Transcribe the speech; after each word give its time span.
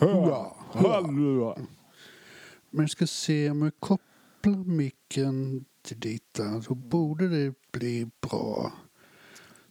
Hurra, 0.00 0.46
hurra. 0.72 1.54
Men 2.70 2.80
jag 2.82 2.90
ska 2.90 3.06
se 3.06 3.50
om 3.50 3.62
jag 3.62 3.72
kopplar 3.80 4.64
micken 4.64 5.64
till 5.82 6.00
dit 6.00 6.24
där, 6.32 6.60
så 6.60 6.74
borde 6.74 7.28
det 7.28 7.54
bli 7.72 8.10
bra. 8.20 8.72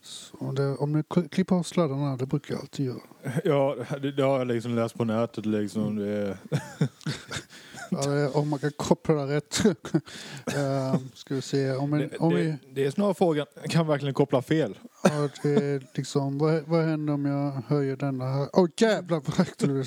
Så 0.01 0.51
det, 0.51 0.75
om 0.75 0.97
kl- 1.03 1.29
klipper 1.29 1.55
av 1.55 1.63
sladdarna, 1.63 2.17
det 2.17 2.25
brukar 2.25 2.53
jag 2.53 2.61
alltid 2.61 2.85
göra. 2.85 3.01
Ja, 3.43 3.75
det, 4.01 4.11
det 4.11 4.23
har 4.23 4.37
jag 4.37 4.47
liksom 4.47 4.75
läst 4.75 4.95
på 4.97 5.03
nätet 5.03 5.45
liksom. 5.45 5.95
Det, 5.95 6.37
Ja, 7.91 8.05
det- 8.07 8.29
om 8.29 8.49
man 8.49 8.59
kan 8.59 8.71
koppla 8.71 9.13
det 9.25 9.35
rätt. 9.35 9.65
uh, 9.65 10.97
ska 11.13 11.35
vi 11.35 11.41
se, 11.41 11.71
om, 11.71 11.93
en, 11.93 11.99
det, 11.99 12.17
om 12.17 12.33
vi... 12.35 12.43
det, 12.45 12.57
det 12.73 12.85
är 12.85 12.91
snarare 12.91 13.13
frågan, 13.13 13.45
kan 13.69 13.87
verkligen 13.87 14.13
koppla 14.13 14.41
fel? 14.41 14.77
Ja, 15.03 15.29
det 15.43 15.81
liksom, 15.97 16.37
vad, 16.37 16.63
vad 16.63 16.85
händer 16.85 17.13
om 17.13 17.25
jag 17.25 17.51
höjer 17.67 17.95
denna 17.95 18.25
här? 18.25 18.49
Åh 18.53 18.63
oh, 18.65 18.69
jävlar 18.77 19.19
vad 19.25 19.35
högt 19.35 19.59
det. 19.59 19.85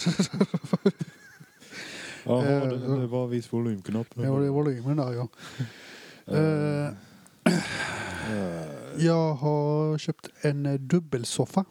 Jaha, 2.24 2.44
Eh, 2.46 2.68
det, 2.68 3.00
det 3.00 3.06
var 3.06 3.26
viss 3.26 3.52
volymknapp. 3.52 4.06
Ja, 4.14 4.22
det 4.22 4.46
är 4.46 4.50
volymen 4.50 4.96
där 4.96 5.12
ja. 5.12 5.28
Eh, 6.26 6.92
jag 8.96 9.34
har 9.34 9.98
köpt 9.98 10.28
en 10.40 10.88
dubbelsoffa. 10.88 11.64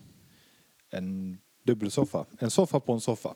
en 0.91 1.38
dubbelsoffa. 1.66 2.25
En 2.39 2.52
soffa 2.52 2.80
på 2.80 2.94
en 2.94 3.02
soffa. 3.02 3.34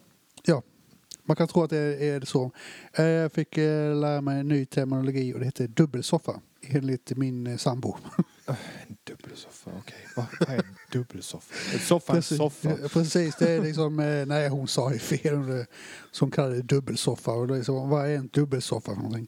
Man 1.26 1.36
kan 1.36 1.48
tro 1.48 1.63
att 1.63 1.70
det 1.70 1.77
är 2.08 2.22
så. 2.26 2.52
Eh, 2.94 3.05
Jag 3.05 3.31
fick 3.31 3.58
eh, 3.58 3.95
lära 3.95 4.22
mig 4.22 4.40
en 4.40 4.48
ny 4.48 4.66
terminologi 4.66 5.34
och 5.34 5.40
det 5.40 5.45
heter 5.45 5.68
dubbelsoffa. 5.68 6.41
Enligt 6.62 7.18
min 7.18 7.48
eh, 7.48 7.58
sambo. 7.58 7.98
En 8.48 8.98
dubbelsoffa, 9.04 9.72
okej. 9.80 10.08
Vad 10.16 10.26
vad 10.40 10.50
är 10.50 10.58
en 10.58 10.76
dubbelsoffa? 10.91 11.55
En 11.73 11.80
soffa, 11.80 12.16
en 12.16 12.23
soffa. 12.23 12.76
Precis, 12.90 13.36
det 13.36 13.52
är 13.52 13.62
liksom, 13.62 13.95
nej 14.28 14.50
hon 14.50 14.67
sa 14.67 14.90
det 14.90 15.00
fel. 15.00 15.66
Som 16.12 16.31
kallade 16.31 16.55
det 16.55 16.62
dubbelsoffa. 16.62 17.31
Och 17.31 17.48
det 17.48 17.58
är 17.58 17.64
så, 17.64 17.86
vad 17.86 18.05
är 18.05 18.16
en 18.16 18.30
dubbelsoffa 18.34 18.92
för 18.92 19.02
någonting? 19.02 19.28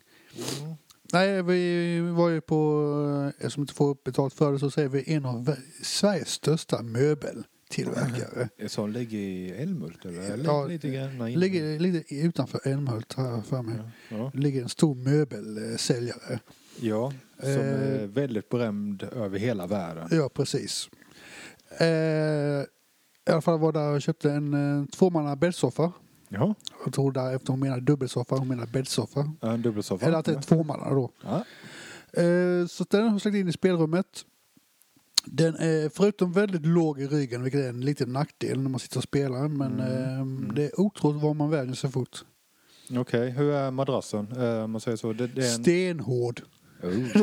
Mm. 0.62 0.76
Nej, 1.14 1.44
vi 1.44 2.00
var 2.00 2.30
ju 2.30 2.42
på, 2.42 3.32
eftersom 3.38 3.62
vi 3.62 3.64
inte 3.64 3.74
får 3.74 3.98
betalt 4.06 4.34
för 4.34 4.52
det 4.52 4.60
så 4.60 4.72
säger 4.72 4.90
vi 4.90 5.14
en 5.14 5.26
av 5.26 5.56
Sveriges 5.84 6.30
största 6.30 6.82
möbeltillverkare. 7.70 8.50
Som 8.70 8.92
ligger 8.92 9.18
i 9.20 9.52
Älmhult 9.52 10.06
eller? 10.06 10.44
Ja, 10.44 10.66
lite 10.66 10.90
grann. 10.90 11.34
Ligger 11.34 11.80
lite 11.80 12.16
utanför 12.16 12.60
Älmhult 12.68 13.14
har 13.14 13.28
jag 13.32 13.46
för 13.46 13.62
mig. 13.62 13.76
Ja, 14.10 14.18
ja. 14.18 14.32
ligger 14.34 14.62
en 14.64 14.70
stor 14.70 14.96
möbelsäljare. 14.96 16.40
ja 16.80 17.14
som 17.40 17.50
Eh. 17.50 17.58
är 18.02 18.08
väldigt 18.08 18.50
berömd 18.50 19.04
över 19.04 19.40
hela 19.40 19.68
världen. 19.68 20.08
Ja, 20.12 20.30
precis. 20.30 20.90
Eh, 21.80 21.88
I 21.88 23.32
alla 23.32 23.42
fall 23.42 23.60
var 23.60 23.72
där 23.72 23.94
och 23.96 24.02
köpte 24.02 24.32
en 24.32 24.54
eh, 24.82 24.86
tvåmanna 24.86 25.36
bäddsoffa. 25.36 25.92
Ja, 26.30 26.56
Jag 26.86 26.94
tror 26.94 27.12
därefter 27.12 27.48
hon 27.52 27.60
menar 27.60 27.80
dubbelsoffa, 27.80 28.36
hon 28.36 28.48
menar 28.48 28.66
bäddsoffa. 28.66 29.32
Ja, 29.42 29.52
en 29.52 29.62
dubbelsoffa. 29.62 30.06
Eller 30.06 30.18
att 30.18 30.26
det 30.26 30.34
är 30.34 30.42
tvåmanna 30.42 30.90
då. 30.90 31.12
Ja. 31.24 31.36
Eh, 32.22 32.68
så 32.68 32.86
den 32.90 33.04
har 33.04 33.12
jag 33.12 33.22
slängt 33.22 33.36
in 33.36 33.48
i 33.48 33.52
spelrummet. 33.54 34.26
Den 35.26 35.56
är 35.56 35.90
förutom 35.90 36.32
väldigt 36.32 36.66
låg 36.66 37.00
i 37.02 37.08
ryggen, 37.08 37.44
vilket 37.44 37.62
är 37.62 37.70
en 37.70 37.82
liten 37.82 38.14
nackdel 38.14 38.62
när 38.62 38.70
man 38.70 38.80
sitter 38.80 38.98
och 38.98 39.04
spelar. 39.04 39.48
Men 39.48 39.80
Mm. 39.80 40.48
eh, 40.48 40.54
det 40.54 40.64
är 40.64 40.80
otroligt 40.80 41.22
var 41.24 41.34
man 41.34 41.50
vänjer 41.50 41.76
sig 41.76 41.92
fort. 41.92 42.24
Okej, 42.98 43.30
hur 43.30 43.52
är 43.52 43.72
madrassen? 43.72 44.28
Eh, 44.38 44.68
man 44.68 44.82
säger 44.82 44.98
så. 44.98 45.14
Det, 45.14 45.28
det 45.28 45.42
är 45.48 45.54
en... 45.56 45.64
Stenhård. 45.64 46.42
Oh. 46.84 46.92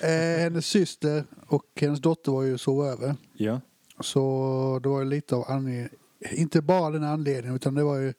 Eh, 0.00 0.40
hennes 0.40 0.66
syster 0.66 1.24
och 1.46 1.64
hennes 1.80 2.00
dotter 2.00 2.32
var 2.32 2.42
ju 2.42 2.58
så 2.58 2.84
över. 2.84 3.14
Ja. 3.34 3.60
Så 4.00 4.80
det 4.82 4.88
var 4.88 4.98
ju 4.98 5.04
lite 5.08 5.34
av 5.36 5.44
anledningen, 5.48 5.88
inte 6.30 6.62
bara 6.62 6.90
den 6.90 7.04
anledningen 7.04 7.56
utan 7.56 7.74
det 7.74 7.82
var 7.84 7.96
ju 7.96 8.14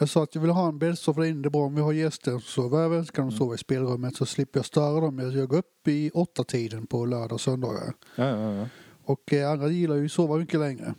jag 0.00 0.08
sa 0.08 0.22
att 0.22 0.34
jag 0.34 0.42
vill 0.42 0.50
ha 0.50 0.68
en 0.68 0.78
bäddsoffa 0.78 1.26
inne, 1.26 1.42
det 1.42 1.48
är 1.48 1.50
bra 1.50 1.66
om 1.66 1.74
vi 1.74 1.80
har 1.80 1.92
gäster 1.92 2.30
som 2.30 2.40
sover 2.40 2.78
över 2.78 3.02
så 3.02 3.12
kan 3.12 3.28
de 3.28 3.36
sova 3.36 3.54
i 3.54 3.58
spelrummet 3.58 4.16
så 4.16 4.26
slipper 4.26 4.58
jag 4.58 4.66
störa 4.66 5.00
dem. 5.00 5.18
Jag 5.18 5.48
går 5.48 5.56
upp 5.58 5.88
i 5.88 6.10
åtta 6.14 6.44
tiden 6.44 6.86
på 6.86 7.04
lördag 7.04 7.32
och 7.32 7.40
söndagar. 7.40 7.92
Ja, 8.16 8.24
ja, 8.26 8.54
ja. 8.54 8.68
Och 9.04 9.32
eh, 9.32 9.50
andra 9.50 9.68
gillar 9.68 9.96
ju 9.96 10.04
att 10.04 10.12
sova 10.12 10.36
mycket 10.36 10.60
längre. 10.60 10.94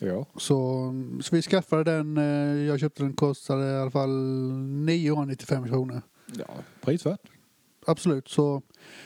ja. 0.00 0.26
Så, 0.36 0.92
så 1.22 1.36
vi 1.36 1.42
skaffade 1.42 1.84
den, 1.84 2.16
eh, 2.16 2.64
jag 2.66 2.80
köpte 2.80 3.02
den 3.02 3.12
kostade 3.12 3.72
i 3.72 3.76
alla 3.76 3.90
fall 3.90 4.10
995 4.84 5.68
kronor. 5.68 6.02
ja 6.38 6.54
prisvärt. 6.80 7.20
Absolut. 7.86 8.28
Så 8.28 8.62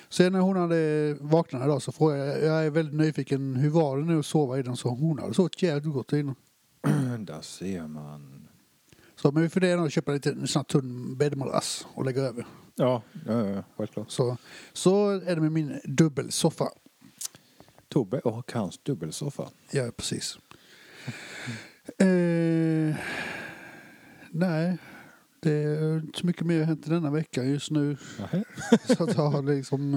sen 0.09 0.32
när 0.32 0.41
hon 0.41 0.56
hade 0.56 1.15
vaknat 1.21 1.65
idag 1.65 1.82
så 1.82 1.92
frågade 1.92 2.26
jag, 2.26 2.44
jag 2.44 2.66
är 2.66 2.71
väldigt 2.71 2.94
nyfiken, 2.94 3.54
hur 3.54 3.71
var 3.71 3.98
det 3.98 4.04
nu 4.04 4.19
att 4.19 4.26
sova 4.26 4.59
i 4.59 4.62
den? 4.62 4.76
Så 4.76 4.88
hon 4.88 5.19
hade 5.19 5.34
sovit 5.34 5.62
jävligt 5.62 5.94
gott 5.94 6.12
inne. 6.12 6.34
Där 7.19 7.41
ser 7.41 7.87
man. 7.87 8.35
Så 9.16 9.32
men 9.32 9.43
vi 9.43 9.49
funderar 9.49 9.77
nog 9.77 9.87
att 9.87 9.93
köpa 9.93 10.12
lite 10.12 10.31
en 10.31 10.47
sån 10.47 10.60
här 10.60 10.65
tunn 10.65 11.16
bäddmadrass 11.16 11.87
och 11.94 12.04
lägga 12.04 12.22
över. 12.22 12.47
Ja, 12.75 13.03
ja, 13.27 13.49
ja 13.49 13.65
självklart. 13.77 14.10
Så, 14.10 14.37
så 14.72 15.10
är 15.10 15.34
det 15.34 15.41
med 15.41 15.53
min 15.53 15.81
dubbelsoffa. 15.84 16.69
Tobbe 17.88 18.19
och 18.19 18.53
hans 18.53 18.78
dubbelsoffa. 18.78 19.49
Ja, 19.71 19.91
precis. 19.97 20.38
Eh, 21.99 22.97
nej, 24.31 24.78
det 25.41 25.53
är 25.53 25.97
inte 25.97 26.19
så 26.19 26.27
mycket 26.27 26.47
mer 26.47 26.62
hänt 26.62 26.87
denna 26.87 27.10
vecka 27.10 27.44
just 27.44 27.71
nu. 27.71 27.97
Nähä. 28.19 28.44
Så 28.97 29.04
att 29.04 29.16
jag 29.16 29.31
har 29.31 29.43
liksom 29.43 29.94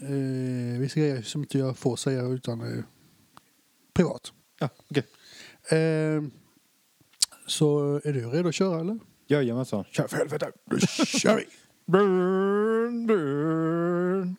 eh, 0.00 0.80
vissa 0.80 1.00
grejer 1.00 1.22
som 1.22 1.40
inte 1.40 1.58
jag 1.58 1.78
får 1.78 1.96
säga 1.96 2.22
utan 2.22 2.60
eh, 2.60 2.84
privat. 3.92 4.32
Ja, 4.58 4.68
okej. 4.90 5.06
Eh, 5.78 6.22
så 7.46 8.00
är 8.04 8.12
du 8.12 8.26
redo 8.26 8.48
att 8.48 8.54
köra 8.54 8.80
eller? 8.80 8.98
Jajamensan. 9.26 9.84
Kör 9.90 10.08
för 10.08 10.16
helvete. 10.16 10.52
Då 10.64 10.78
kör 10.78 11.36
vi! 11.36 11.46
Burn, 11.86 13.06
burn. 13.06 14.36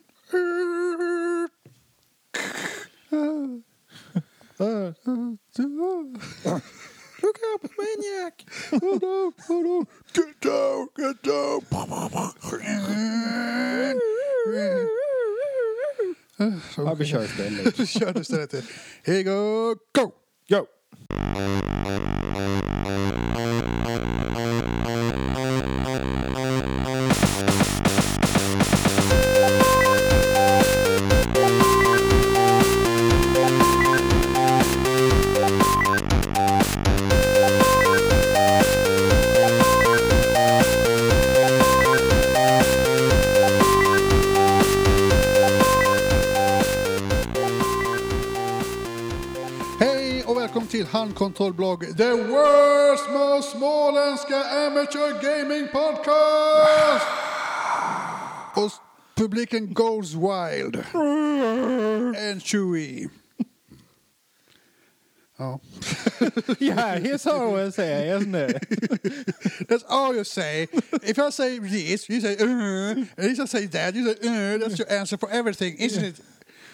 Look 7.21 7.37
up, 7.55 7.71
maniac! 7.77 8.33
Hold 8.71 9.03
on, 9.03 9.33
hold 9.47 9.65
on. 9.65 9.85
Get 10.13 10.41
down, 10.41 10.87
get 10.97 11.23
down! 11.23 11.61
Ja, 16.77 16.93
vi 16.93 17.05
kör 17.05 17.23
istället. 17.23 17.79
Vi 17.79 17.87
kör 17.87 18.21
istället. 18.21 18.53
Here 19.03 19.17
you 19.17 19.23
go, 19.23 19.75
go! 19.93 20.11
Go! 20.49 20.67
Till 51.33 51.53
Handkontrollblogg, 51.53 51.97
the 51.97 52.15
world's 52.15 53.07
most 53.09 53.51
småländska 53.51 54.43
amateur 54.43 55.21
gaming 55.21 55.67
podcast! 55.67 57.05
Och 58.55 58.71
publiken 59.15 59.73
goes 59.73 60.15
wild. 60.15 60.75
And 62.17 62.41
chewy. 62.41 63.09
Ja. 65.39 65.59
Yeah, 66.59 66.99
here's 66.99 67.23
how 67.23 67.55
I 67.55 67.69
say, 67.69 68.09
isn't 68.09 68.35
it? 68.35 69.67
That's 69.67 69.83
all 69.87 70.15
you 70.15 70.23
say. 70.23 70.67
If 71.03 71.19
I 71.19 71.29
say 71.29 71.59
this, 71.59 72.09
you 72.09 72.21
say 72.21 72.35
uh. 72.37 72.45
And 72.45 73.07
if 73.17 73.39
I 73.39 73.45
say 73.45 73.67
that, 73.67 73.95
you 73.95 74.03
say 74.05 74.17
uh. 74.27 74.57
That's 74.57 74.79
your 74.79 74.91
answer 74.91 75.17
for 75.17 75.29
everything, 75.29 75.77
isn't 75.77 76.03
it? 76.03 76.21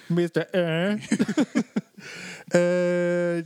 Mr. 0.10 0.46
Uh. 2.54 2.58
Eh, 2.58 3.42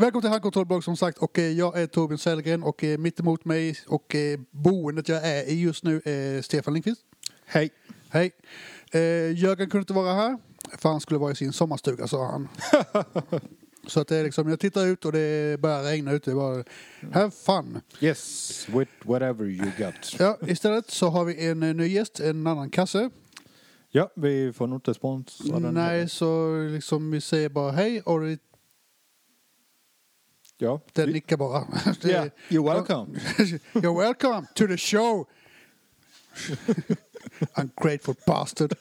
välkommen 0.00 0.22
till 0.22 0.30
Handkontrollblogg 0.30 0.84
som 0.84 0.96
sagt 0.96 1.18
och 1.18 1.38
eh, 1.38 1.44
jag 1.44 1.78
är 1.80 1.86
Torbjörn 1.86 2.18
Sellgren 2.18 2.62
och 2.62 2.84
eh, 2.84 2.98
mitt 2.98 3.20
emot 3.20 3.44
mig 3.44 3.76
och 3.86 4.14
eh, 4.14 4.40
boendet 4.50 5.08
jag 5.08 5.26
är 5.26 5.48
i 5.48 5.60
just 5.60 5.84
nu 5.84 6.02
är 6.04 6.42
Stefan 6.42 6.74
Lindqvist. 6.74 7.00
Hej. 7.44 7.70
Hej. 8.08 8.32
Jörgen 9.34 9.70
kunde 9.70 9.78
inte 9.78 9.92
vara 9.92 10.14
här 10.14 10.38
för 10.78 10.88
han 10.88 11.00
skulle 11.00 11.18
vara 11.18 11.32
i 11.32 11.34
sin 11.34 11.52
sommarstuga 11.52 12.08
sa 12.08 12.26
han. 12.26 12.48
Så 13.86 14.00
att 14.00 14.08
det 14.08 14.16
är 14.16 14.24
liksom, 14.24 14.48
jag 14.48 14.60
tittar 14.60 14.86
ut 14.86 15.04
och 15.04 15.12
det 15.12 15.60
börjar 15.60 15.82
regna 15.82 16.12
ute. 16.12 16.34
Bara, 16.34 16.64
have 17.12 17.30
fun. 17.30 17.80
Yes, 18.00 18.66
with 18.68 18.92
whatever 19.02 19.46
you 19.46 19.70
got. 19.78 20.16
Ja, 20.18 20.38
istället 20.46 20.90
så 20.90 21.08
har 21.08 21.24
vi 21.24 21.46
en 21.46 21.60
ny 21.60 21.86
gäst, 21.86 22.20
en 22.20 22.46
annan 22.46 22.70
kasse. 22.70 23.10
Ja, 23.90 24.10
vi 24.16 24.52
får 24.52 24.66
nog 24.66 24.76
inte 24.76 24.94
sponsra 24.94 25.60
den. 25.60 25.74
Nej, 25.74 26.08
så 26.08 26.58
liksom 26.72 27.10
vi 27.10 27.20
säger 27.20 27.48
bara 27.48 27.72
hej 27.72 28.00
och 28.00 28.20
det 28.20 28.38
Ja. 30.60 30.80
Den 30.92 31.10
nickar 31.10 31.36
bara. 31.36 31.64
Yeah, 32.04 32.26
you're 32.48 32.74
welcome. 32.74 33.18
You're 33.72 33.98
welcome 33.98 34.46
to 34.54 34.66
the 34.66 34.76
show. 34.76 35.26
Ungrateful 37.54 38.14
bastard. 38.26 38.72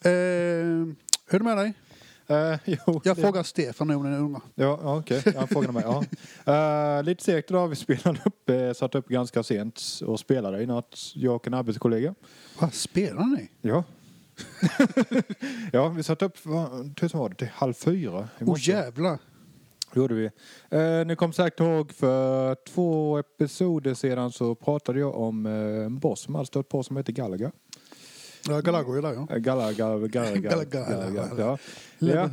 eh, 0.00 0.10
hur 1.26 1.34
är 1.34 1.38
det 1.38 1.44
med 1.44 1.56
dig? 1.56 1.72
Eh, 2.26 2.58
jo, 2.64 3.00
Jag 3.04 3.16
det- 3.16 3.22
frågar 3.22 3.42
Stefan 3.42 3.86
när 3.88 3.96
ni 3.96 4.16
undrar. 4.16 4.42
Ja, 4.54 4.78
okej. 4.98 5.22
Han 5.36 5.48
frågade 5.48 5.72
mig. 5.72 5.84
Ja. 6.44 6.96
Eh, 6.98 7.02
lite 7.02 7.24
segt 7.24 7.50
idag. 7.50 7.68
Vi 7.68 7.76
spelade 7.76 8.20
upp, 8.24 8.50
uh, 8.50 8.72
satt 8.72 8.94
upp 8.94 9.08
ganska 9.08 9.42
sent 9.42 9.82
och 10.06 10.20
spelade 10.20 10.62
i 10.62 10.66
natt. 10.66 10.98
Jag 11.14 11.34
och 11.34 11.46
en 11.46 11.54
arbetskollega. 11.54 12.14
Vad 12.58 12.74
spelar 12.74 13.24
ni? 13.24 13.48
Ja. 13.60 13.84
ja, 15.72 15.88
vi 15.88 16.02
satt 16.02 16.22
upp, 16.22 16.36
vad 16.46 16.96
tusan 16.96 17.20
var 17.20 17.28
det, 17.28 17.34
till 17.34 17.48
halv 17.48 17.72
fyra 17.74 18.20
i 18.38 18.42
Åh 18.42 18.46
morse. 18.46 18.72
jävlar. 18.72 19.18
Gjorde 19.94 20.14
vi. 20.14 20.24
Eh, 20.70 21.06
ni 21.06 21.16
kommer 21.16 21.32
säkert 21.32 21.60
ihåg 21.60 21.92
för 21.92 22.54
två 22.54 23.18
episoder 23.18 23.94
sedan 23.94 24.32
så 24.32 24.54
pratade 24.54 25.00
jag 25.00 25.14
om 25.16 25.46
eh, 25.46 25.52
en 25.86 25.98
boss 25.98 26.20
som 26.20 26.34
hade 26.34 26.46
stött 26.46 26.68
på 26.68 26.82
som 26.82 26.96
heter 26.96 27.12
Gallagher. 27.12 27.50
Ja, 28.48 28.60
Galago 28.60 28.92
är 28.92 29.02
där 29.02 29.12
ja. 29.12 29.36
Gallagher, 29.38 30.08
Gallagher. 30.08 30.64
Gallagher. 30.64 31.34
Ja. 31.38 31.58
Ja. 31.98 32.30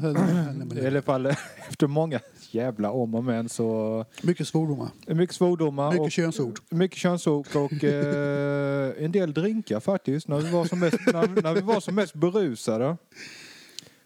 I 0.81 0.87
alla 0.87 1.01
fall 1.01 1.25
efter 1.69 1.87
många 1.87 2.19
jävla 2.51 2.91
om 2.91 3.15
och 3.15 3.23
men 3.23 3.49
så 3.49 4.05
Mycket 4.23 4.47
svordomar. 4.47 4.89
mycket 5.07 5.35
svordomar. 5.35 5.91
Mycket 5.91 6.05
och, 6.05 6.11
könsord. 6.11 6.59
Mycket 6.69 6.97
könsord 6.97 7.47
och 7.55 7.83
eh, 7.83 8.93
en 9.03 9.11
del 9.11 9.33
drinkar 9.33 9.79
faktiskt. 9.79 10.27
När 10.27 10.37
vi 10.37 10.51
var 10.51 10.65
som 10.65 10.79
mest, 10.79 10.97
när, 11.13 11.41
när 11.41 11.53
vi 11.53 11.61
var 11.61 11.79
som 11.79 11.95
mest 11.95 12.13
berusade 12.13 12.97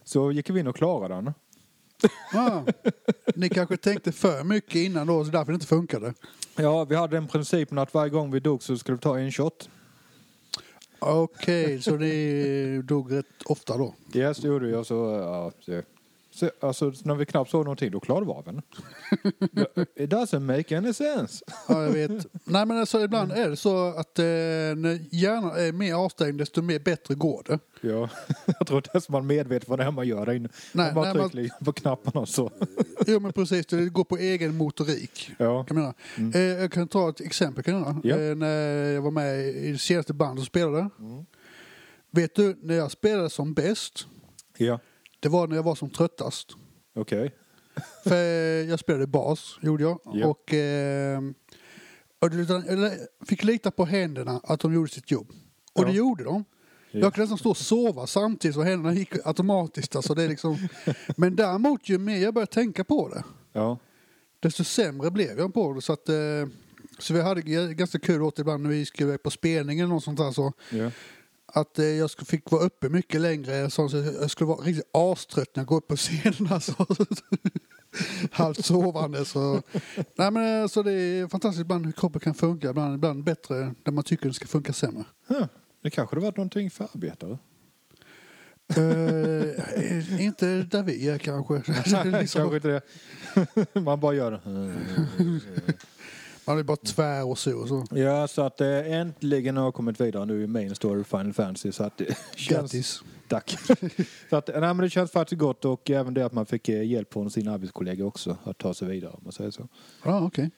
så 0.04 0.32
gick 0.32 0.50
vi 0.50 0.60
in 0.60 0.68
och 0.68 0.76
klarade 0.76 1.16
den. 1.16 1.34
Ah, 2.34 2.62
ni 3.36 3.50
kanske 3.50 3.78
tänkte 3.78 4.12
för 4.12 4.44
mycket 4.44 4.76
innan 4.76 5.08
då, 5.08 5.26
så 5.26 5.32
därför 5.32 5.52
det 5.52 5.56
inte 5.56 5.68
funkade. 5.68 6.14
Ja, 6.56 6.86
vi 6.86 6.96
hade 6.96 7.16
den 7.16 7.28
principen 7.28 7.78
att 7.78 7.94
varje 7.94 8.10
gång 8.10 8.32
vi 8.32 8.40
dog 8.40 8.64
så 8.64 8.78
skulle 8.78 8.96
vi 8.96 9.02
ta 9.02 9.20
en 9.20 9.32
shot. 9.32 9.70
Okej, 11.00 11.82
så 11.82 11.96
ni 11.96 12.82
dog 12.82 13.14
rätt 13.14 13.44
ofta 13.46 13.78
då? 13.78 13.96
Yes, 14.14 14.38
det 14.38 14.48
gjorde 14.48 14.70
jag. 14.70 14.86
Så, 14.86 14.96
ja, 14.96 15.52
så, 15.60 15.82
så, 16.36 16.52
alltså, 16.60 16.94
när 17.04 17.16
vi 17.16 17.26
knappt 17.26 17.52
såg 17.52 17.66
någonting, 17.66 17.92
då 17.92 18.00
klarade 18.00 18.26
vi 18.26 18.32
av 18.32 18.44
den. 18.44 18.62
It 19.96 20.10
doesn't 20.10 20.40
make 20.40 20.78
any 20.78 20.94
sense. 20.94 21.46
Ja, 21.68 21.84
jag 21.84 21.90
vet. 21.90 22.12
Nej, 22.44 22.66
men 22.66 22.78
alltså 22.78 23.04
ibland 23.04 23.32
är 23.32 23.50
det 23.50 23.56
så 23.56 23.88
att 23.88 24.20
eh, 24.20 24.24
när 24.24 25.16
hjärnan 25.16 25.52
är 25.56 25.72
mer 25.72 25.94
avstängd, 25.94 26.38
desto 26.38 26.62
mer 26.62 26.80
bättre 26.80 27.16
går 27.16 27.44
det. 27.46 27.60
Ja, 27.82 28.10
jag 28.46 28.68
tror 28.68 28.78
inte 28.78 28.90
ens 28.94 29.10
man 29.10 29.22
är 29.22 29.26
medveten 29.26 29.66
vad 29.70 29.80
det 29.80 29.84
är 29.84 29.92
man 29.92 30.08
gör 30.08 30.26
där 30.26 30.34
inne. 30.34 30.50
Nej, 30.72 30.86
man 30.86 30.96
bara 30.96 31.14
nej, 31.14 31.22
trycker 31.24 31.38
liksom 31.38 31.66
på 31.66 31.74
knapparna 31.74 32.20
och 32.20 32.30
så. 32.30 32.52
Jo, 33.08 33.20
men 33.20 33.34
precis. 33.34 33.66
Det 33.66 33.90
går 33.90 34.04
på 34.04 34.18
egen 34.18 34.58
motorik. 34.58 35.32
Ja. 35.38 35.64
Kan 35.64 35.78
man 35.78 35.94
göra. 36.18 36.32
Eh, 36.34 36.62
jag 36.62 36.72
kan 36.72 36.88
ta 36.88 37.10
ett 37.10 37.22
exempel. 37.22 37.64
Kan 37.64 37.74
jag. 37.74 38.00
Ja. 38.04 38.20
eh, 38.20 38.36
när 38.36 38.92
jag 38.92 39.02
var 39.02 39.12
med 39.12 39.40
i 39.48 39.72
det 39.72 39.78
senaste 39.78 40.14
bandet 40.14 40.42
och 40.42 40.48
spelade. 40.48 40.90
Mm. 41.00 41.26
Vet 42.12 42.36
du, 42.36 42.58
när 42.62 42.76
jag 42.76 42.92
spelade 42.92 43.30
som 43.30 43.54
bäst, 43.54 44.08
Ja, 44.58 44.80
det 45.20 45.30
var 45.30 45.48
när 45.48 45.56
jag 45.56 45.64
var 45.64 45.76
som 45.76 45.90
tröttast. 45.90 46.52
okej. 46.96 47.36
För 48.04 48.16
jag 48.70 48.80
spelade 48.80 49.08
bas, 49.08 49.58
gjorde 49.62 49.84
jag. 49.84 50.00
Ja. 50.14 50.28
Och, 50.28 50.54
eh, 50.54 51.22
och 52.20 52.30
det- 52.30 52.98
jag 53.20 53.28
fick 53.28 53.44
lita 53.44 53.72
på 53.72 53.86
händerna 53.86 54.42
att 54.44 54.60
de 54.60 54.74
gjorde 54.74 54.90
sitt 54.90 55.12
jobb. 55.12 55.28
Och 55.74 55.84
Ja. 55.84 55.88
det 55.88 55.94
gjorde 55.94 56.24
de. 56.24 56.46
Ja. 56.92 57.00
Jag 57.00 57.14
kunde 57.14 57.24
nästan 57.24 57.38
stå 57.38 57.50
och 57.50 57.58
sova 57.58 58.08
samtidigt 58.08 58.56
så 58.56 58.62
händerna 58.62 58.94
gick 58.94 59.28
automatiskt. 59.28 59.96
Alltså 59.96 60.14
det 60.14 60.24
är 60.24 60.28
liksom... 60.30 60.58
Men 61.18 61.36
däremot 61.36 61.90
ju 61.90 61.98
mer 61.98 62.18
jag 62.18 62.34
började 62.34 62.52
tänka 62.52 62.84
på 62.84 63.10
det, 63.10 63.24
Ja, 63.54 63.78
desto 64.40 64.64
sämre 64.64 65.12
blev 65.12 65.40
jag 65.40 65.54
på 65.54 65.74
det. 65.74 65.82
Så, 65.82 65.94
att, 65.94 66.10
eh, 66.10 66.16
så 67.00 67.14
vi 67.14 67.22
hade 67.22 67.42
ganska 67.74 68.00
kul 68.00 68.22
åt 68.22 68.40
ibland 68.40 68.64
när 68.64 68.70
vi 68.70 68.86
skulle 68.86 69.18
på 69.18 69.30
spelning 69.32 69.80
eller 69.80 69.90
något 69.90 70.04
sånt 70.04 70.18
där. 70.18 70.32
Så 70.32 70.54
ja. 70.70 70.92
Att 71.56 71.80
eh, 71.80 71.86
jag 71.86 72.12
fick 72.12 72.52
vara 72.52 72.64
uppe 72.64 72.90
mycket 72.90 73.22
längre. 73.22 73.70
Så 73.70 73.90
jag 74.22 74.32
skulle 74.32 74.48
vara 74.48 74.62
riktigt 74.62 74.90
astrött 74.94 75.56
när 75.56 75.62
jag 75.62 75.68
går 75.68 75.78
upp 75.78 75.88
på 75.88 75.96
scenen. 75.96 76.48
Alltså. 76.52 76.86
Halvt 78.32 78.66
sovande. 78.66 79.26
Så. 79.26 79.62
Nej, 80.16 80.32
men, 80.32 80.62
eh, 80.62 80.68
så 80.68 80.84
det 80.84 80.92
är 80.92 81.28
fantastiskt 81.28 81.62
ibland 81.62 81.86
hur 81.86 81.92
kroppen 81.92 82.22
kan 82.22 82.34
funka. 82.34 82.70
Ibland, 82.70 82.96
ibland 82.96 83.24
bättre 83.24 83.74
när 83.84 83.92
man 83.92 84.04
tycker 84.04 84.24
den 84.24 84.34
ska 84.34 84.48
funka 84.48 84.74
sämre. 84.74 85.04
Huh. 85.28 85.46
Det 85.84 85.90
kanske 85.90 86.16
hade 86.16 86.26
varit 86.26 86.38
någonting 86.38 86.72
för 86.72 86.84
arbetare. 86.84 87.38
Eh, 88.70 90.22
inte 90.22 90.64
där 90.64 90.84
vi 90.84 91.10
är 91.10 91.18
kanske. 91.18 91.54
liksom, 92.22 92.42
kanske 92.42 92.56
inte 92.56 92.68
det. 92.68 92.82
man 93.82 94.00
bara 94.00 94.14
gör 94.14 94.32
det. 94.32 94.42
Man 96.48 96.60
är 96.60 96.64
bara 96.64 96.78
tvär 96.78 97.26
och 97.28 97.38
så. 97.38 97.58
Och 97.58 97.68
så. 97.68 97.86
Ja, 97.92 98.28
så 98.28 98.42
att 98.42 98.62
eh, 98.62 98.92
äntligen 98.94 99.58
har 99.58 99.64
jag 99.64 99.74
kommit 99.74 100.02
vidare 100.02 100.26
nu 100.26 100.44
i 100.44 100.48
main 100.48 100.76
story 100.76 101.04
Final 101.04 101.34
Fantasy. 101.34 101.72
Så 101.72 101.84
att 101.84 101.98
det 101.98 102.06
känns... 102.36 102.72
Grattis. 102.72 103.02
Tack. 103.28 103.58
så 104.30 104.36
att, 104.36 104.48
nej, 104.48 104.60
men 104.62 104.78
det 104.78 104.90
känns 104.90 105.12
faktiskt 105.12 105.40
gott 105.40 105.66
och 105.66 105.90
även 105.90 106.14
det 106.14 106.26
att 106.26 106.34
man 106.34 106.46
fick 106.46 106.70
eh, 106.70 106.84
hjälp 106.84 107.14
från 107.14 107.30
sina 107.32 107.54
arbetskollegor 107.54 108.08
också 108.08 108.38
att 108.44 108.58
ta 108.58 108.74
sig 108.74 108.88
vidare 108.88 109.12
om 109.12 109.22
man 109.24 109.32
säger 109.34 109.52
så. 109.52 109.68
Ja, 110.04 110.22
okej. 110.26 110.52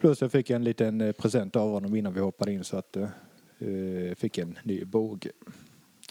Plus 0.00 0.20
jag 0.20 0.32
fick 0.32 0.50
en 0.50 0.64
liten 0.64 1.00
eh, 1.00 1.12
present 1.12 1.56
av 1.56 1.70
honom 1.70 1.94
innan 1.96 2.14
vi 2.14 2.20
hoppade 2.20 2.52
in 2.52 2.64
så 2.64 2.76
att 2.76 2.96
eh, 2.96 3.02
eh, 3.58 4.14
fick 4.14 4.38
en 4.38 4.58
ny 4.62 4.84
båge. 4.84 5.30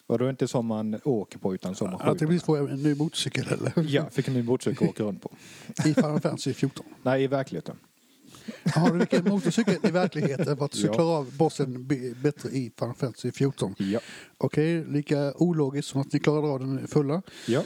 Och 0.08 0.20
då 0.20 0.30
inte 0.30 0.48
som 0.48 0.66
man 0.66 1.00
åker 1.04 1.40
på 1.40 1.54
utan 1.54 1.76
som 1.76 1.90
man 1.92 1.96
Att 1.96 2.06
det 2.06 2.12
skjuter. 2.12 2.26
blir 2.28 2.40
får 2.40 2.58
jag 2.58 2.70
en 2.70 2.84
ny 2.84 2.96
motorcykel 2.96 3.46
eller? 3.48 3.74
Ja, 3.88 4.10
fick 4.10 4.28
en 4.28 4.34
ny 4.34 4.44
motorcykel 4.44 4.84
att 4.88 4.90
åka 4.90 5.04
runt 5.04 5.22
på. 5.22 5.32
I 5.86 5.94
Final 5.94 6.20
Fantasy 6.20 6.54
14. 6.54 6.86
Nej, 7.04 7.24
i 7.24 7.28
verkligheten. 7.28 7.76
Har 8.76 8.92
du 8.92 8.98
vilken 8.98 9.24
motorcykel 9.30 9.76
i 9.84 9.92
verkligheten 9.92 10.58
för 10.58 10.66
att 10.66 10.72
du 10.72 10.86
Ja. 10.86 11.02
av 11.02 11.38
bossen 11.38 11.88
bättre 12.22 12.50
i 12.50 12.72
Final 12.80 12.96
Fantasy 12.96 13.32
14? 13.32 13.76
Ja. 13.78 14.00
Okej, 14.38 14.86
lika 14.86 15.34
ologiskt 15.36 15.88
som 15.90 16.02
att 16.02 16.14
ni 16.14 16.20
klarade 16.20 16.48
av 16.48 16.60
den 16.60 16.88
fulla. 16.88 17.22
Ja. 17.48 17.64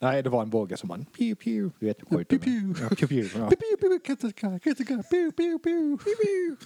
Nej, 0.00 0.22
det 0.22 0.28
var 0.30 0.42
en 0.42 0.50
båge 0.50 0.76
som 0.76 0.88
man... 0.88 1.04
Pew, 1.18 1.34
pew, 1.34 1.70
du 1.80 1.86
vet, 1.86 1.98
skjuter 2.10 2.36
med. 2.36 2.42
pew. 2.44 2.74
Ja, 2.82 2.88
pew, 2.88 3.06
pew, 3.08 3.40
ja. 3.40 3.48
Piu, 3.48 3.56
piu, 3.56 3.76
piu, 3.88 3.98
katteka, 4.04 4.58
katteka, 4.58 5.02
piu, 5.10 5.32
piu, 5.32 5.58
piu, 5.58 5.98
piu, 5.98 6.14
piu. 6.24 6.56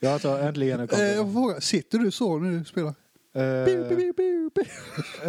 Ja, 0.00 0.18
så 0.18 0.36
äntligen 0.36 0.80
Eh. 0.80 0.98
Jag 1.00 1.62
sitter 1.62 1.98
du 1.98 2.10
så 2.10 2.38
när 2.38 2.58
du 2.58 2.64
spelar? 2.64 2.94
Eh, 3.34 3.64
Piu, 3.64 3.84
piu, 3.88 4.12
piu, 4.12 4.50
piu. 4.50 4.64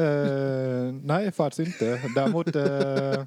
eh, 0.04 0.94
nej, 1.04 1.32
faktiskt 1.32 1.68
inte. 1.68 2.02
Däremot... 2.16 2.56
Eh, 2.56 3.26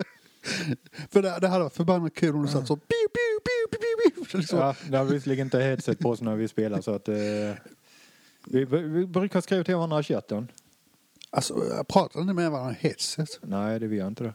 För 1.10 1.22
det, 1.22 1.38
det 1.40 1.48
hade 1.48 1.64
varit 1.64 1.74
förbannat 1.74 2.14
kul 2.14 2.34
om 2.34 2.42
du 2.42 2.48
satt 2.48 2.66
så 2.66 2.76
piu, 2.76 2.86
piu, 2.86 3.40
piu, 3.44 3.78
piu, 3.78 4.10
piu. 4.24 4.38
Liksom. 4.38 4.58
ja, 4.58 4.74
det 4.90 4.96
har 4.96 5.04
visserligen 5.04 5.46
inte 5.46 5.58
headset 5.58 5.98
på 5.98 6.10
oss 6.10 6.20
när 6.20 6.36
vi 6.36 6.48
spelar 6.48 6.80
så 6.80 6.90
att... 6.94 7.08
Eh, 7.08 7.14
vi, 8.46 8.64
vi 8.64 9.06
brukar 9.06 9.40
skriva 9.40 9.64
till 9.64 9.74
varandra 9.74 10.00
i 10.00 10.02
chatten. 10.02 10.48
Alltså, 11.30 11.64
jag 11.76 11.88
pratar 11.88 12.20
inte 12.20 12.32
med 12.32 12.50
varandra 12.50 12.72
i 12.72 12.86
headset. 12.86 13.38
Nej, 13.42 13.80
det 13.80 13.86
vill 13.86 13.98
jag 13.98 14.08
inte 14.08 14.24
det. 14.24 14.34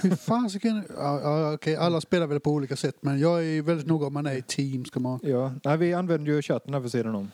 Hur 0.00 0.16
fan 0.16 0.50
ska 0.50 0.68
jag... 0.68 0.84
Ja, 0.96 1.20
ja, 1.20 1.52
okej, 1.54 1.76
alla 1.76 2.00
spelar 2.00 2.26
väl 2.26 2.40
på 2.40 2.50
olika 2.50 2.76
sätt, 2.76 2.96
men 3.00 3.18
jag 3.18 3.44
är 3.46 3.62
väldigt 3.62 3.86
noga 3.86 4.06
om 4.06 4.12
man 4.14 4.26
är 4.26 4.34
i 4.34 4.42
team. 4.42 4.84
Ska 4.84 5.00
man... 5.00 5.20
Ja, 5.22 5.52
nej, 5.64 5.76
vi 5.76 5.94
använder 5.94 6.32
ju 6.32 6.42
chatten 6.42 6.74
här 6.74 6.80
vid 6.80 6.92
sidan 6.92 7.14
om. 7.14 7.30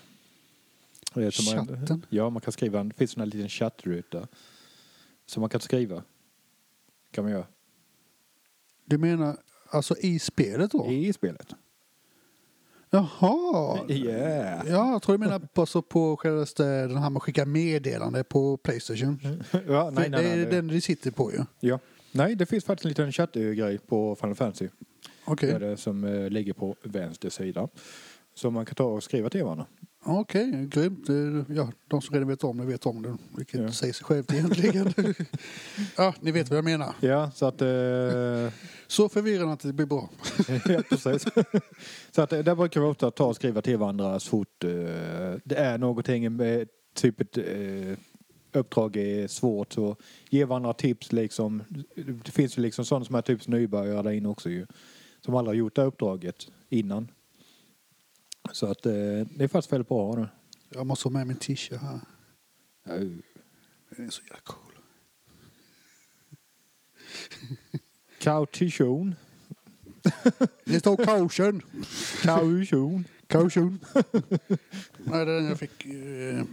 Man- 1.14 1.30
Chatten? 1.32 2.06
Ja, 2.08 2.30
man 2.30 2.40
kan 2.40 2.52
skriva. 2.52 2.84
Det 2.84 2.94
finns 2.94 3.16
en 3.16 3.28
liten 3.28 3.48
chattruta. 3.48 4.26
Som 5.26 5.40
man 5.40 5.50
kan 5.50 5.60
skriva. 5.60 6.02
Kan 7.14 7.24
man 7.24 7.32
göra. 7.32 7.46
Du 8.84 8.98
menar 8.98 9.36
alltså 9.70 9.96
i 9.98 10.18
spelet 10.18 10.70
då? 10.70 10.92
I 10.92 11.12
spelet. 11.12 11.54
Jaha! 12.90 13.80
Yeah. 13.88 14.68
Ja, 14.68 14.92
jag 14.92 15.02
tror 15.02 15.18
du 15.18 15.24
menar 15.24 15.38
på, 15.38 15.66
så 15.66 15.82
på 15.82 16.16
självaste 16.16 16.64
den 16.64 16.96
här 16.96 17.10
med 17.10 17.16
att 17.16 17.22
skicka 17.22 17.46
meddelande 17.46 18.24
på 18.24 18.56
Playstation. 18.56 19.18
Ja, 19.68 19.90
nej, 19.90 20.04
För 20.04 20.10
nej, 20.10 20.22
det 20.22 20.30
är 20.30 20.36
nej, 20.36 20.46
den 20.46 20.68
det 20.68 20.80
sitter 20.80 21.10
på 21.10 21.32
ju. 21.32 21.38
Ja. 21.60 21.78
Nej, 22.12 22.34
det 22.34 22.46
finns 22.46 22.64
faktiskt 22.64 22.84
en 22.84 22.88
liten 22.88 23.12
chattgrej 23.12 23.78
på 23.78 24.16
Final 24.16 24.34
Fantasy. 24.34 24.68
Okej, 25.24 25.58
det 25.58 25.76
som 25.76 26.04
eh, 26.04 26.30
ligger 26.30 26.52
på 26.52 26.76
vänster 26.82 27.30
sida. 27.30 27.68
Som 28.34 28.54
man 28.54 28.66
kan 28.66 28.74
ta 28.74 28.84
och 28.84 29.02
skriva 29.02 29.30
till 29.30 29.44
varandra. 29.44 29.66
okej, 30.04 30.66
grymt. 30.70 31.08
Eh, 31.08 31.56
Ja, 31.56 31.72
de 31.88 32.02
som 32.02 32.14
redan 32.14 32.28
vet 32.28 32.44
om 32.44 32.58
det 32.58 32.64
vet 32.64 32.86
om 32.86 33.02
det. 33.02 33.16
Vilket 33.36 33.60
Ja. 33.60 33.72
säger 33.72 33.92
sig 33.92 34.04
självt 34.04 34.32
egentligen. 34.32 34.92
ja, 35.96 36.14
ni 36.20 36.32
vet 36.32 36.48
vad 36.50 36.56
jag 36.56 36.64
menar. 36.64 36.94
Ja, 37.00 37.30
så 37.34 37.46
att... 37.46 37.62
Eh, 37.62 38.52
Så 38.86 39.08
förvirrande 39.08 39.52
att 39.52 39.60
det 39.60 39.72
blir 39.72 39.86
bra. 39.86 40.10
ja, 40.68 40.82
precis. 40.88 41.24
så 42.10 42.22
att 42.22 42.32
eh, 42.32 42.38
där 42.38 42.54
brukar 42.54 42.80
vi 42.80 42.86
ofta 42.86 43.10
ta 43.10 43.24
och 43.26 43.36
skriva 43.36 43.62
till 43.62 43.76
varandra 43.78 44.20
så 44.20 44.30
fort 44.30 44.64
eh, 44.64 44.70
det 45.44 45.56
är 45.56 45.78
någonting 45.78 46.36
med 46.36 46.68
typ 46.94 47.20
ett 47.20 47.38
eh, 47.38 47.98
uppdrag 48.52 48.96
är 48.96 49.26
svårt 49.28 49.72
så 49.72 49.96
ge 50.30 50.44
varandra 50.44 50.72
tips 50.72 51.12
liksom. 51.12 51.62
Det 52.24 52.30
finns 52.30 52.58
ju 52.58 52.62
liksom 52.62 52.84
sådana 52.84 53.04
som 53.04 53.14
är 53.14 53.22
typ 53.22 53.48
nybörjare 53.48 54.02
där 54.02 54.10
inne 54.10 54.28
också 54.28 54.50
ju. 54.50 54.66
Som 55.24 55.34
aldrig 55.34 55.50
har 55.56 55.58
gjort 55.58 55.74
det 55.74 55.80
här 55.82 55.88
uppdraget 55.88 56.46
innan. 56.68 57.08
Så 58.52 58.66
att 58.66 58.86
eh, 58.86 58.92
det 58.92 59.44
är 59.44 59.48
faktiskt 59.48 59.72
väldigt 59.72 59.88
bra 59.88 60.14
nu. 60.16 60.28
Jag 60.68 60.86
måste 60.86 61.08
ha 61.08 61.10
med 61.12 61.26
min 61.26 61.36
t-shirt 61.36 61.80
här. 61.80 62.00
Ja, 62.86 62.92
Den 62.94 64.06
är 64.06 64.10
så 64.10 64.22
jävla 64.22 64.40
cool. 64.44 64.72
Kaution. 68.18 69.14
Det 70.64 70.80
står 70.80 70.96
caution. 71.04 71.62
Kaution. 72.22 73.04
Caution. 73.26 73.78
Nej, 74.98 75.24
det 75.26 75.32
är 75.32 75.36
den 75.36 75.44
jag 75.44 75.58
fick 75.58 75.86
eh, 75.86 76.44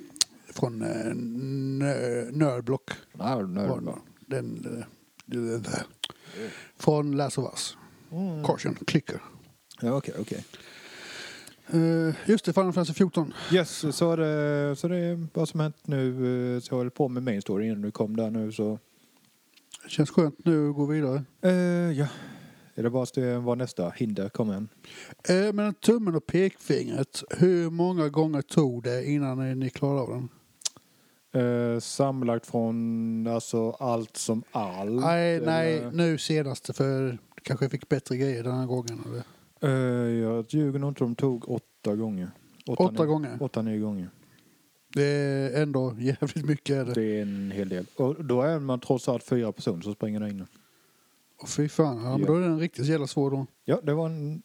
från 0.49 0.81
eh, 0.81 1.11
Nö- 1.15 2.31
Nördblock. 2.31 2.91
Ja, 3.17 3.35
var 3.35 3.43
nej, 3.45 3.67
det. 3.85 4.35
Den, 4.35 4.77
eh, 4.79 4.85
det- 5.25 5.57
det- 5.57 5.85
från 6.77 7.17
Last 7.17 7.37
of 7.37 7.51
Us. 7.51 7.77
Mm. 8.11 8.43
Caution, 8.45 8.75
klicker. 8.75 9.21
Ja, 9.81 9.93
okej, 9.97 10.13
okej. 10.19 10.45
Eh, 11.67 12.15
just 12.25 12.45
det, 12.45 12.53
Final 12.53 12.73
Fantasy 12.73 12.93
14. 12.93 13.33
Yes, 13.53 13.95
så 13.97 14.11
är 14.11 14.17
det, 14.17 14.75
så 14.75 14.87
det 14.87 14.97
är 14.97 15.27
vad 15.33 15.49
som 15.49 15.59
hänt 15.59 15.75
nu. 15.87 16.55
eh, 16.55 16.59
Så 16.61 16.73
jag 16.73 16.77
håller 16.77 16.89
på 16.89 17.07
med 17.09 17.23
main 17.23 17.41
story 17.41 17.65
innan 17.67 17.81
du 17.81 17.91
kom 17.91 18.15
där 18.15 18.29
nu 18.29 18.51
så. 18.51 18.79
Känns 19.87 20.09
skönt 20.09 20.45
nu 20.45 20.69
att 20.69 20.75
gå 20.75 20.85
vidare. 20.85 21.23
Eh, 21.41 21.51
ja. 21.99 22.07
Är 22.75 22.83
det 22.83 22.89
bara 22.89 23.03
att 23.03 23.13
det 23.13 23.39
var 23.39 23.55
nästa 23.55 23.89
hinder 23.89 24.29
kom 24.29 24.49
igen? 24.49 24.69
Eh, 25.29 25.53
men 25.53 25.73
tummen 25.73 26.15
och 26.15 26.25
pekfingret, 26.25 27.23
hur 27.29 27.69
många 27.69 28.09
gånger 28.09 28.41
tog 28.41 28.83
det 28.83 29.05
innan 29.05 29.59
ni 29.59 29.69
klarade 29.69 30.01
av 30.01 30.09
den? 30.09 30.29
Eh, 31.33 31.79
sammanlagt 31.79 32.45
från 32.45 33.27
alltså 33.27 33.71
allt 33.71 34.17
som 34.17 34.43
allt? 34.51 35.01
Nej, 35.01 35.41
nej, 35.41 35.83
nu 35.93 36.17
senaste 36.17 36.73
för 36.73 37.17
kanske 37.41 37.65
jag 37.65 37.71
fick 37.71 37.89
bättre 37.89 38.17
grejer 38.17 38.43
den 38.43 38.57
här 38.57 38.65
gången. 38.65 39.03
Eller? 39.09 39.23
Eh, 39.61 39.69
jag 40.19 40.45
ljuger 40.49 40.79
nog 40.79 40.89
inte, 40.91 41.03
de 41.03 41.15
tog 41.15 41.49
åtta 41.49 41.95
gånger. 41.95 42.31
Åtta 42.67 42.83
nio- 42.83 43.05
gånger. 43.05 43.37
Åtta, 43.39 43.61
nio 43.61 43.79
gånger. 43.79 44.09
Det 44.93 45.03
är 45.03 45.61
ändå 45.63 45.95
jävligt 45.99 46.45
mycket. 46.45 46.75
Är 46.77 46.85
det. 46.85 46.93
Det 46.93 47.03
är 47.17 47.21
en 47.21 47.51
hel 47.51 47.69
del. 47.69 47.85
Och 47.95 48.25
då 48.25 48.41
är 48.41 48.59
man 48.59 48.79
trots 48.79 49.09
allt 49.09 49.23
fyra 49.23 49.51
personer 49.51 49.81
som 49.81 49.93
springer 49.93 50.19
där 50.19 50.27
inne. 50.27 50.45
Och 51.41 51.49
fy 51.49 51.69
fan, 51.69 51.97
ja, 52.03 52.11
men 52.11 52.19
Ja. 52.21 52.27
då 52.27 52.35
är 52.35 52.41
den 52.41 52.59
riktigt 52.59 52.85
jävla 52.85 53.07
svår 53.07 53.31
då. 53.31 53.45
Ja, 53.65 53.79
det 53.83 53.93
var 53.93 54.05
en... 54.05 54.41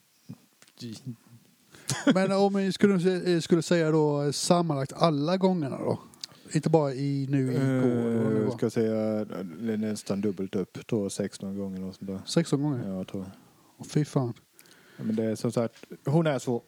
Men 2.13 2.31
om 2.31 2.53
vi 2.53 2.71
skulle, 2.71 2.99
se- 2.99 3.41
skulle 3.41 3.61
säga 3.61 3.91
då 3.91 4.23
eh, 4.23 4.31
sammanlagt 4.31 4.93
alla 4.93 5.37
gångerna 5.37 5.77
då? 5.77 5.99
Inte 6.53 6.69
bara 6.69 6.93
i 6.93 7.27
nu 7.29 7.45
vad 7.45 7.55
det 7.55 8.39
Uh, 8.39 8.45
var. 8.45 8.51
ska 8.57 8.65
jag 8.65 8.71
säga, 8.73 9.25
nästan 9.77 10.21
dubbelt 10.21 10.55
upp. 10.55 10.69
Jag 10.77 10.87
tror 10.87 11.09
16 11.09 11.57
gånger 11.57 11.83
och 11.83 11.95
sånt 11.95 12.11
där. 12.11 12.19
16 12.25 12.61
gånger? 12.63 12.87
Ja, 12.89 12.93
jag 12.97 13.07
tror. 13.07 13.25
Åh, 13.77 13.85
fy 13.85 14.05
fan. 14.05 14.33
Men 14.97 15.15
det 15.15 15.23
är 15.23 15.35
som 15.35 15.51
sagt, 15.51 15.75
hon 16.05 16.27
är 16.27 16.39
svår. 16.39 16.61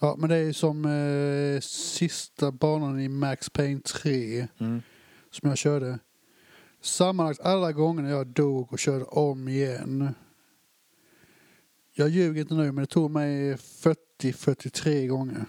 Ja, 0.00 0.14
men 0.18 0.28
det 0.30 0.36
är 0.36 0.52
som 0.52 0.84
eh, 0.84 1.60
sista 1.60 2.52
banan 2.52 3.00
i 3.00 3.08
Max 3.08 3.50
Payne 3.50 3.80
3 3.80 4.48
Mm. 4.58 4.82
som 5.30 5.48
jag 5.48 5.58
körde. 5.58 5.98
Sammanlagt 6.80 7.40
alla 7.40 7.72
gånger 7.72 8.10
jag 8.10 8.26
dog 8.26 8.72
och 8.72 8.78
körde 8.78 9.04
om 9.04 9.48
igen. 9.48 10.14
Jag 11.94 12.08
ljuger 12.08 12.40
inte 12.40 12.54
nu, 12.54 12.72
men 12.72 12.82
det 12.84 12.86
tog 12.86 13.10
mig 13.10 13.54
40-43 13.54 15.06
gånger. 15.08 15.44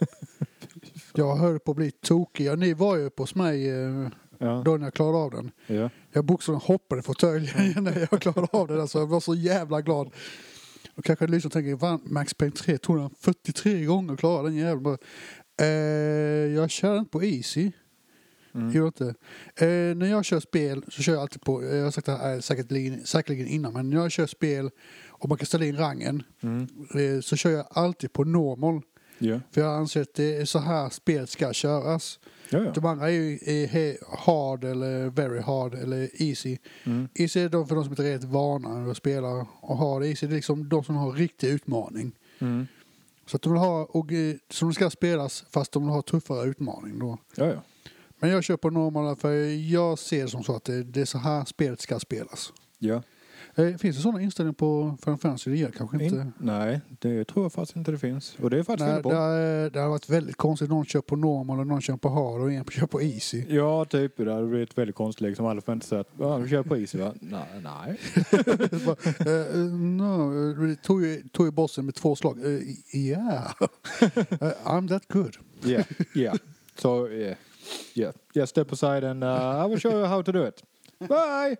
jag 1.14 1.36
höll 1.36 1.58
på 1.58 1.70
att 1.70 1.76
bli 1.76 1.90
tokig. 1.90 2.44
Ja, 2.46 2.54
ni 2.54 2.74
var 2.74 2.96
ju 2.96 3.10
på 3.10 3.22
hos 3.22 3.34
mig 3.34 3.68
eh, 3.70 4.08
Ja. 4.38 4.62
då 4.64 4.76
när 4.76 4.86
jag 4.86 4.94
klarade 4.94 5.18
av 5.18 5.30
den. 5.30 5.50
ja. 5.66 5.90
Jag 6.12 6.24
bokstavligen 6.24 6.66
hoppade 6.66 6.98
i 6.98 7.02
fåtöljen 7.02 7.84
när 7.84 8.08
jag 8.10 8.20
klarade 8.22 8.48
av 8.52 8.68
den. 8.68 8.80
Alltså, 8.80 8.98
jag 8.98 9.06
var 9.06 9.20
så 9.20 9.34
jävla 9.34 9.80
glad. 9.82 10.10
Och 10.94 11.04
kanske 11.04 11.24
och 11.46 11.52
tänker, 11.52 11.76
fan 11.76 12.00
Max 12.04 12.34
Payne 12.34 12.56
3 12.56 12.78
tog 12.78 12.96
den 12.98 13.10
43 13.20 13.84
gånger 13.84 14.16
klara 14.16 14.42
den 14.42 14.54
jäveln. 14.54 14.98
Eh, 15.60 15.66
jag 16.54 16.70
kör 16.70 16.98
inte 16.98 17.10
på 17.10 17.24
Easy. 17.24 17.72
Mm. 18.54 18.70
Gör 18.70 18.86
inte. 18.86 19.14
Eh, 19.56 19.96
när 19.96 20.06
jag 20.06 20.24
kör 20.24 20.40
spel 20.40 20.84
så 20.88 21.02
kör 21.02 21.12
jag 21.12 21.22
alltid 21.22 21.42
på, 21.42 21.64
jag 21.64 21.84
har 21.84 21.90
sagt 21.90 22.06
det 22.06 22.16
här 22.16 22.40
säkerligen, 22.40 23.06
säkerligen 23.06 23.46
innan, 23.46 23.72
men 23.72 23.90
när 23.90 23.96
jag 23.96 24.10
kör 24.12 24.26
spel 24.26 24.70
och 25.08 25.28
man 25.28 25.38
kan 25.38 25.46
ställa 25.46 25.64
in 25.64 25.76
rangen 25.76 26.22
Mm. 26.42 26.68
eh, 26.94 27.20
så 27.20 27.36
kör 27.36 27.50
jag 27.50 27.66
alltid 27.70 28.12
på 28.12 28.24
normal. 28.24 28.80
Ja. 29.18 29.40
För 29.50 29.60
jag 29.60 29.74
anser 29.74 30.00
att 30.02 30.14
det 30.14 30.36
är 30.36 30.44
så 30.44 30.58
här 30.58 30.90
spel 30.90 31.26
ska 31.26 31.52
köras. 31.52 32.20
Ja, 32.52 32.58
ja. 32.58 32.72
De 32.72 32.84
andra 32.84 33.10
är 33.10 33.12
ju 33.12 33.38
är 33.44 33.98
hard 34.26 34.64
eller 34.64 35.10
very 35.10 35.40
hard 35.40 35.74
eller 35.74 36.22
easy. 36.22 36.58
Mm. 36.84 37.08
Easy 37.14 37.40
är 37.40 37.48
de 37.48 37.68
för 37.68 37.74
de 37.74 37.84
som 37.84 37.92
inte 37.92 38.06
är 38.06 38.12
rätt 38.12 38.24
vana 38.24 38.90
att 38.90 38.96
spela 38.96 39.46
och 39.60 39.76
hard 39.76 40.04
easy 40.04 40.26
det 40.26 40.32
är 40.32 40.36
liksom 40.36 40.68
de 40.68 40.84
som 40.84 40.96
har 40.96 41.12
riktig 41.12 41.48
utmaning. 41.48 42.12
Mm. 42.38 42.66
Så 43.26 43.36
att 43.36 43.42
de 43.42 43.52
vill 43.52 43.60
ha, 43.60 43.84
och, 43.84 44.12
eh, 44.12 44.34
så 44.50 44.64
de 44.64 44.74
ska 44.74 44.90
spelas 44.90 45.44
fast 45.50 45.72
de 45.72 45.82
vill 45.82 45.92
ha 45.92 46.02
tuffare 46.02 46.48
utmaning 46.48 46.98
då. 46.98 47.18
Ja, 47.36 47.46
ja. 47.46 47.62
Men 48.18 48.30
jag 48.30 48.44
kör 48.44 48.56
på 48.56 48.70
normala 48.70 49.16
för 49.16 49.32
jag 49.70 49.98
ser 49.98 50.26
som 50.26 50.44
så 50.44 50.56
att 50.56 50.64
det, 50.64 50.82
det 50.82 51.00
är 51.00 51.04
så 51.04 51.18
här 51.18 51.44
spelet 51.44 51.80
ska 51.80 52.00
spelas. 52.00 52.52
ja. 52.78 53.02
Eh, 53.54 53.76
finns 53.76 53.96
det 53.96 54.02
sådana 54.02 54.20
inställningar 54.20 54.54
på 54.54 54.96
Final 55.04 55.18
Fantasy? 55.18 55.50
Det 55.50 55.56
gör 55.56 55.70
kanske 55.70 56.04
inte. 56.04 56.16
In, 56.16 56.32
nej, 56.38 56.80
det 56.88 57.24
tror 57.24 57.44
jag 57.44 57.52
faktiskt 57.52 57.76
inte 57.76 57.90
det 57.90 57.98
finns. 57.98 58.36
Och 58.42 58.50
det 58.50 58.58
är 58.58 58.62
faktiskt 58.62 58.86
Nej, 58.86 58.88
väldigt 58.88 59.02
det, 59.04 59.08
bra. 59.08 59.18
har- 59.20 59.70
det 59.70 59.80
har 59.80 59.88
varit 59.88 60.08
väldigt 60.08 60.36
konstigt. 60.36 60.68
Någon 60.70 60.84
kör 60.84 61.00
på 61.00 61.16
normal 61.16 61.60
och 61.60 61.66
någon 61.66 61.80
kör 61.80 61.96
på 61.96 62.08
hard 62.08 62.40
och 62.40 62.52
en 62.52 62.64
kör 62.64 62.86
på 62.86 63.02
easy. 63.02 63.44
Ja, 63.48 63.84
typ. 63.84 64.16
Det 64.16 64.32
hade 64.34 64.46
blivit 64.46 64.78
väldigt 64.78 64.96
konstigt 64.96 65.20
liksom. 65.20 65.46
Alla 65.46 65.60
säga 65.80 66.00
att 66.00 66.08
ja, 66.18 66.38
du 66.38 66.48
kör 66.48 66.62
på 66.62 66.76
is 66.76 66.94
va? 66.94 67.14
Nej, 67.20 67.62
nej. 67.62 67.98
Eh, 69.32 69.56
no, 69.72 70.52
det 70.66 70.76
tog 70.82 71.04
ju, 71.04 71.22
tog 71.32 71.46
ju 71.46 71.50
bossen 71.52 71.84
med 71.84 71.94
två 71.94 72.16
slag. 72.16 72.38
Uh, 72.44 72.60
yeah, 72.94 73.52
Eh, 74.00 74.52
I'm 74.64 74.88
that 74.88 75.08
good. 75.08 75.36
Yeah, 75.64 75.84
yeah. 76.14 76.34
So, 76.78 77.08
yeah. 77.08 77.36
Yeah. 77.94 78.12
Just 78.34 78.50
step 78.50 78.72
aside 78.72 79.04
and 79.04 79.24
uh, 79.24 79.64
I 79.66 79.68
will 79.68 79.78
show 79.80 79.92
you 79.92 80.06
how 80.06 80.22
to 80.22 80.32
do 80.32 80.46
it. 80.48 80.62
Bye! 81.08 81.56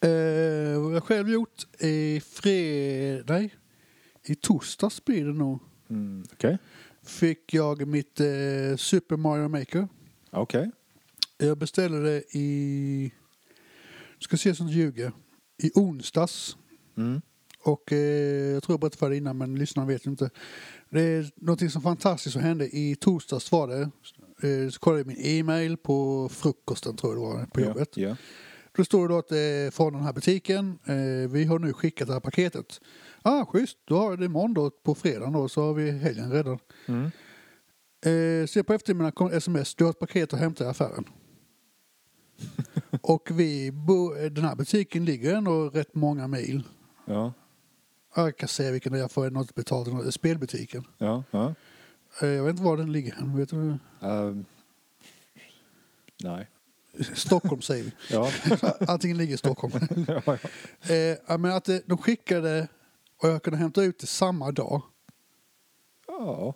Eh, 0.00 0.80
vad 0.80 0.94
jag 0.94 1.02
själv 1.04 1.30
gjort 1.30 1.66
i 1.80 2.20
fred... 2.20 3.24
Nej, 3.28 3.54
i 4.24 4.34
torsdags 4.34 5.04
blir 5.04 5.24
det 5.24 5.32
nog. 5.32 5.60
Mm, 5.90 6.24
Okej. 6.32 6.58
Fick 7.02 7.54
jag 7.54 7.86
mitt 7.86 8.20
eh, 8.20 8.76
Super 8.76 9.16
Mario 9.16 9.48
Maker. 9.48 9.88
Okej. 10.30 10.70
Jag 11.38 11.58
beställde 11.58 12.02
det 12.02 12.22
i... 12.32 13.12
Ska 14.18 14.36
se 14.36 14.54
som 14.54 14.68
ljuger. 14.68 15.12
I 15.62 15.70
onsdags. 15.74 16.56
Mm. 16.96 17.20
Och 17.62 17.92
eh, 17.92 17.98
jag 18.52 18.62
tror 18.62 18.72
jag 18.72 18.80
berättade 18.80 18.98
för 18.98 19.10
det 19.10 19.16
innan 19.16 19.38
men 19.38 19.58
lyssnarna 19.58 19.88
vet 19.88 20.06
inte. 20.06 20.30
Det 20.90 21.00
är 21.00 21.30
någonting 21.36 21.70
som 21.70 21.82
fantastiskt 21.82 22.32
som 22.32 22.42
hände 22.42 22.76
i 22.76 22.96
torsdags 22.96 23.52
var 23.52 23.68
det. 23.68 23.90
Eh, 24.42 24.68
så 24.70 24.80
kollade 24.80 25.00
jag 25.00 25.06
min 25.06 25.20
e-mail 25.20 25.76
på 25.76 26.28
frukosten 26.28 26.96
tror 26.96 27.14
jag 27.14 27.22
det 27.22 27.38
var 27.38 27.46
på 27.46 27.60
jobbet. 27.60 27.96
Ja. 27.96 28.16
Då 28.76 28.84
står 28.84 29.08
det 29.08 29.14
då 29.14 29.18
att 29.18 29.28
det 29.28 29.38
är 29.38 29.70
från 29.70 29.92
den 29.92 30.02
här 30.02 30.12
butiken. 30.12 30.78
Eh, 30.84 31.30
vi 31.30 31.44
har 31.44 31.58
nu 31.58 31.72
skickat 31.72 32.08
det 32.08 32.12
här 32.12 32.20
paketet. 32.20 32.80
Ah, 33.22 33.44
schysst. 33.44 33.78
Då 33.84 33.98
har 33.98 34.16
det 34.16 34.24
imorgon 34.24 34.54
då 34.54 34.70
på 34.70 34.94
fredagen 34.94 35.32
då 35.32 35.48
så 35.48 35.62
har 35.62 35.74
vi 35.74 35.90
helgen 35.90 36.32
redan. 36.32 36.58
Mm. 36.86 37.10
Eh, 38.04 38.46
sen 38.46 38.64
på 38.64 38.72
eftermiddagen 38.72 39.12
kom 39.12 39.32
sms. 39.32 39.74
Du 39.74 39.84
har 39.84 39.90
ett 39.90 39.98
paket 39.98 40.32
att 40.32 40.40
hämta 40.40 40.64
i 40.64 40.66
affären. 40.66 41.04
och 43.02 43.28
vi 43.32 43.72
bo, 43.72 44.14
den 44.14 44.44
här 44.44 44.56
butiken 44.56 45.04
ligger 45.04 45.34
ändå 45.34 45.68
rätt 45.68 45.94
många 45.94 46.28
mil. 46.28 46.62
Ja. 47.04 47.32
Jag 48.14 48.36
kan 48.36 48.48
säga 48.48 48.72
vilken 48.72 48.92
det 48.92 48.98
är 48.98 49.08
för 49.08 49.30
något 49.30 49.54
betalt. 49.54 50.14
Spelbutiken. 50.14 50.84
Ja. 50.98 51.24
ja. 51.30 51.54
Eh, 52.22 52.28
jag 52.28 52.44
vet 52.44 52.50
inte 52.50 52.62
var 52.62 52.76
den 52.76 52.92
ligger. 52.92 53.36
Vet 53.36 53.48
du? 53.48 53.78
Ehm. 54.02 54.44
nej. 56.24 56.48
Stockholm 57.14 57.62
säger 57.62 57.84
vi. 57.84 57.92
Ja. 58.10 58.30
Allting 58.88 59.14
ligger 59.14 59.34
i 59.34 59.38
Stockholm. 59.38 59.72
ja, 60.08 60.22
ja. 60.26 60.94
eh, 60.94 61.38
menar 61.38 61.56
att 61.56 61.68
eh, 61.68 61.76
de 61.86 61.98
skickade 61.98 62.68
och 63.22 63.28
jag 63.28 63.42
kunde 63.42 63.58
hämta 63.58 63.82
ut 63.82 63.98
det 63.98 64.06
samma 64.06 64.52
dag. 64.52 64.82
ja. 66.06 66.54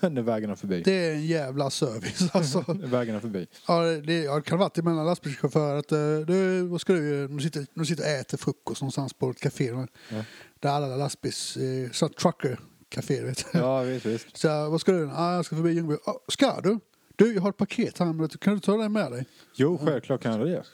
När 0.00 0.22
vägarna 0.22 0.56
förbi. 0.56 0.82
Det 0.82 0.92
är 0.92 1.14
en 1.14 1.26
jävla 1.26 1.70
service 1.70 2.34
alltså. 2.34 2.64
När 2.68 2.86
vägarna 2.86 3.20
förbi. 3.20 3.46
Ja, 3.68 3.82
det, 3.82 4.22
ja, 4.22 4.36
det 4.36 4.42
kan 4.42 4.58
ha 4.58 4.64
varit 4.64 4.78
emellan 4.78 5.06
lastbilschaufförer 5.06 5.78
att 5.78 5.92
eh, 5.92 6.18
du, 6.26 6.62
vad 6.62 6.80
ska 6.80 6.92
du? 6.92 7.28
De 7.28 7.40
sitter, 7.40 7.66
de 7.74 7.86
sitter 7.86 8.02
och 8.02 8.08
äter 8.10 8.38
frukost 8.38 8.80
någonstans 8.80 9.12
på 9.12 9.30
ett 9.30 9.40
café. 9.40 9.64
Ja. 9.64 10.24
Där 10.60 10.70
alla 10.70 10.96
lastbils, 10.96 11.56
eh, 11.56 11.90
så 11.90 12.08
trucker 12.08 12.58
café 12.94 13.24
vet 13.24 13.44
du. 13.52 13.58
Ja, 13.58 13.80
visst, 13.82 14.06
visst. 14.06 14.36
Så 14.36 14.46
jag, 14.46 14.70
vad 14.70 14.80
ska 14.80 14.92
du? 14.92 15.10
Ah, 15.14 15.34
jag 15.34 15.44
ska 15.44 15.56
förbi 15.56 15.72
Ljungby. 15.72 15.94
Ah, 16.04 16.14
ska 16.28 16.60
du? 16.60 16.78
Du, 17.16 17.34
jag 17.34 17.42
har 17.42 17.50
ett 17.50 17.56
paket 17.56 17.98
här, 17.98 18.12
men 18.12 18.28
kan 18.28 18.54
du 18.54 18.60
ta 18.60 18.76
det 18.76 18.88
med 18.88 19.12
dig? 19.12 19.24
Jo, 19.54 19.78
självklart 19.84 20.22
kan 20.22 20.40
jag 20.40 20.48
det. 20.48 20.64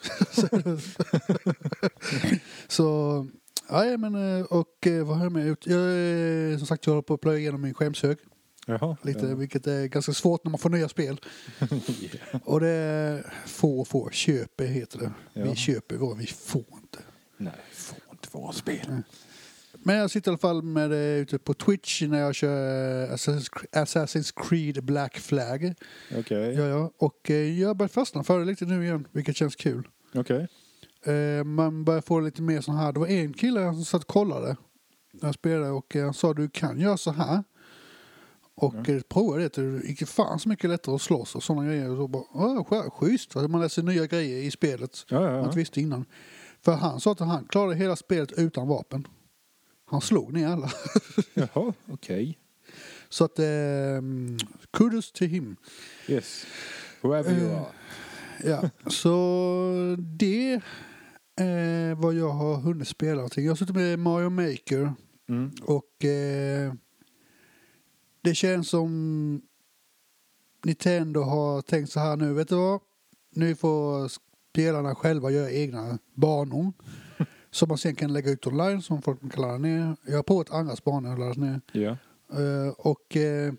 Så, 2.69 3.27
ja, 3.69 3.97
men 3.99 4.39
eh, 4.39 4.45
och 4.45 4.87
eh, 4.87 5.05
vad 5.07 5.17
har 5.17 5.25
jag 5.25 5.33
med 5.33 5.47
ut? 5.47 5.67
Jag, 5.67 5.81
eh, 6.53 6.59
som 6.59 6.67
sagt, 6.67 6.87
jag 6.87 6.93
håller 6.93 7.03
på 7.03 7.15
att 7.15 7.21
plöja 7.21 7.39
igenom 7.39 7.61
min 7.63 7.75
skämshög. 7.75 8.19
Jaha. 8.67 8.97
Lite, 9.03 9.27
Ja. 9.27 9.35
vilket 9.35 9.67
är 9.67 9.87
ganska 9.87 10.13
svårt 10.13 10.45
när 10.45 10.51
man 10.51 10.59
får 10.59 10.71
nya 10.71 10.89
spel. 10.89 11.21
Och 12.45 12.61
det 12.61 12.69
är 12.69 13.35
få, 13.47 13.85
få, 13.85 14.11
köper 14.11 14.67
heter 14.67 14.99
det. 14.99 15.13
Ja. 15.33 15.45
Vi 15.45 15.57
köper 15.57 15.97
vad 15.97 16.17
vi 16.19 16.27
får 16.27 16.65
inte. 16.83 16.99
Nej, 17.37 17.53
får 17.73 17.99
inte 18.11 18.29
vara 18.33 18.53
spel. 18.53 19.03
Men 19.83 19.97
jag 19.97 20.11
sitter 20.11 20.31
i 20.31 20.33
alla 20.33 20.39
fall 20.39 20.63
med 20.63 20.91
det 20.91 21.17
ute 21.19 21.39
på 21.39 21.55
Twitch 21.55 22.03
när 22.03 22.19
jag 22.21 22.35
kör 22.35 23.07
Assassin's 23.73 24.33
Creed 24.49 24.85
Black 24.85 25.19
Flag. 25.19 25.75
Okej. 26.19 26.55
Ja, 26.55 26.67
ja. 26.67 26.91
Och 26.99 27.31
eh, 27.31 27.61
jag 27.61 27.69
har 27.69 27.75
börjat 27.75 27.93
fastna 27.93 28.23
för 28.25 28.39
det 28.39 28.45
lite 28.45 28.65
nu 28.65 28.85
igen, 28.85 29.07
vilket 29.13 29.37
känns 29.37 29.57
kul. 29.57 29.89
Okej. 30.15 30.49
Eh, 31.05 31.45
man 31.45 31.85
börjar 31.85 32.01
få 32.01 32.21
lite 32.21 32.43
mer 32.43 32.61
sån 32.61 32.77
här. 32.77 32.93
Det 32.93 33.01
var 33.01 33.07
en 33.07 33.33
kille 33.33 33.73
som 33.73 33.85
satt 33.85 34.03
och 34.03 34.09
kollade 34.09 34.57
när 35.13 35.29
jag 35.29 35.35
spelade 35.35 35.71
och 35.71 35.97
eh, 35.97 36.05
han 36.05 36.15
sa 36.15 36.35
du 36.35 36.49
kan 36.49 36.81
göra 36.81 36.97
så 36.97 37.11
här. 37.13 37.45
Och 38.55 38.75
Ja. 38.87 38.95
eh, 38.95 39.01
provade 39.09 39.49
det. 39.49 39.63
Det 39.63 39.87
gick 39.89 40.09
fan 40.09 40.39
så 40.39 40.49
mycket 40.49 40.71
lättare 40.71 40.95
att 40.95 41.03
slåss 41.03 41.35
och 41.35 41.43
sådana 41.43 41.67
grejer. 41.67 41.91
Och 41.91 41.97
så 41.97 42.09
bara, 42.09 42.23
"Ah, 42.35 42.65
sk- 42.71 42.91
schysst. 42.91 43.37
Alltså, 43.37 43.49
Man 43.51 43.61
läser 43.61 43.83
nya 43.83 44.07
grejer 44.07 44.43
i 44.43 44.51
spelet. 44.51 45.05
Ja, 45.09 45.23
ja, 45.25 45.31
Man 45.31 45.39
inte 45.39 45.49
ja. 45.51 45.61
visste 45.61 45.81
innan. 45.81 46.05
För 46.65 46.73
han 46.73 47.01
sa 47.01 47.13
att 47.13 47.21
han 47.21 47.45
klarade 47.45 47.77
hela 47.77 47.97
spelet 47.97 48.33
utan 48.33 48.69
vapen. 48.69 49.07
Han 49.91 50.01
slog 50.01 50.33
ner 50.33 50.49
alla. 50.49 50.71
Jaha, 51.35 51.73
okej. 51.89 52.39
Så 53.09 53.25
att 53.25 53.39
eh, 53.39 53.47
kudos 54.73 55.13
till 55.13 55.29
him. 55.29 55.57
Yes. 56.09 56.47
Whoever 57.01 57.31
you 57.39 57.51
Eh, 57.51 57.61
are. 57.61 57.67
Ja, 58.45 58.71
så 58.91 59.97
det 59.99 60.61
är 61.37 61.95
vad 61.95 62.15
jag 62.15 62.31
har 62.31 62.57
hunnit 62.57 62.89
spela. 62.89 63.15
någonting. 63.15 63.45
Jag 63.45 63.51
har 63.51 63.57
suttit 63.57 63.77
med 63.77 63.99
Mario 63.99 64.31
Maker 64.31 64.93
Mm. 65.29 65.51
och 65.63 66.05
eh, 66.05 66.73
det 68.23 68.35
känns 68.35 68.69
som 68.69 69.43
Nintendo 70.65 71.21
har 71.23 71.63
tänkt 71.63 71.93
så 71.93 72.01
här 72.01 72.17
nu, 72.17 72.33
vet 72.35 72.49
du 72.49 72.55
vad? 72.55 72.81
Nu 73.35 73.55
får 73.57 74.09
spelarna 74.53 74.95
själva 74.95 75.31
göra 75.31 75.51
egna 75.51 75.99
banor 76.15 76.73
som 77.51 77.69
man 77.69 77.79
sen 77.79 77.95
kan 77.95 78.13
lägga 78.13 78.31
ut 78.31 78.47
online 78.47 78.83
som 78.83 79.03
folk 79.03 79.21
kan 79.33 79.43
ladda 79.43 79.59
ner. 79.59 79.97
Jag 80.07 80.17
har 80.17 80.23
provat 80.23 80.51
andras 80.51 80.85
banor 80.85 81.13
att 81.13 81.19
ladda 81.19 81.41
ner. 81.41 81.61
Ja. 81.73 81.97
Eh, 82.33 82.73
och, 82.79 83.17
eh, 83.17 83.53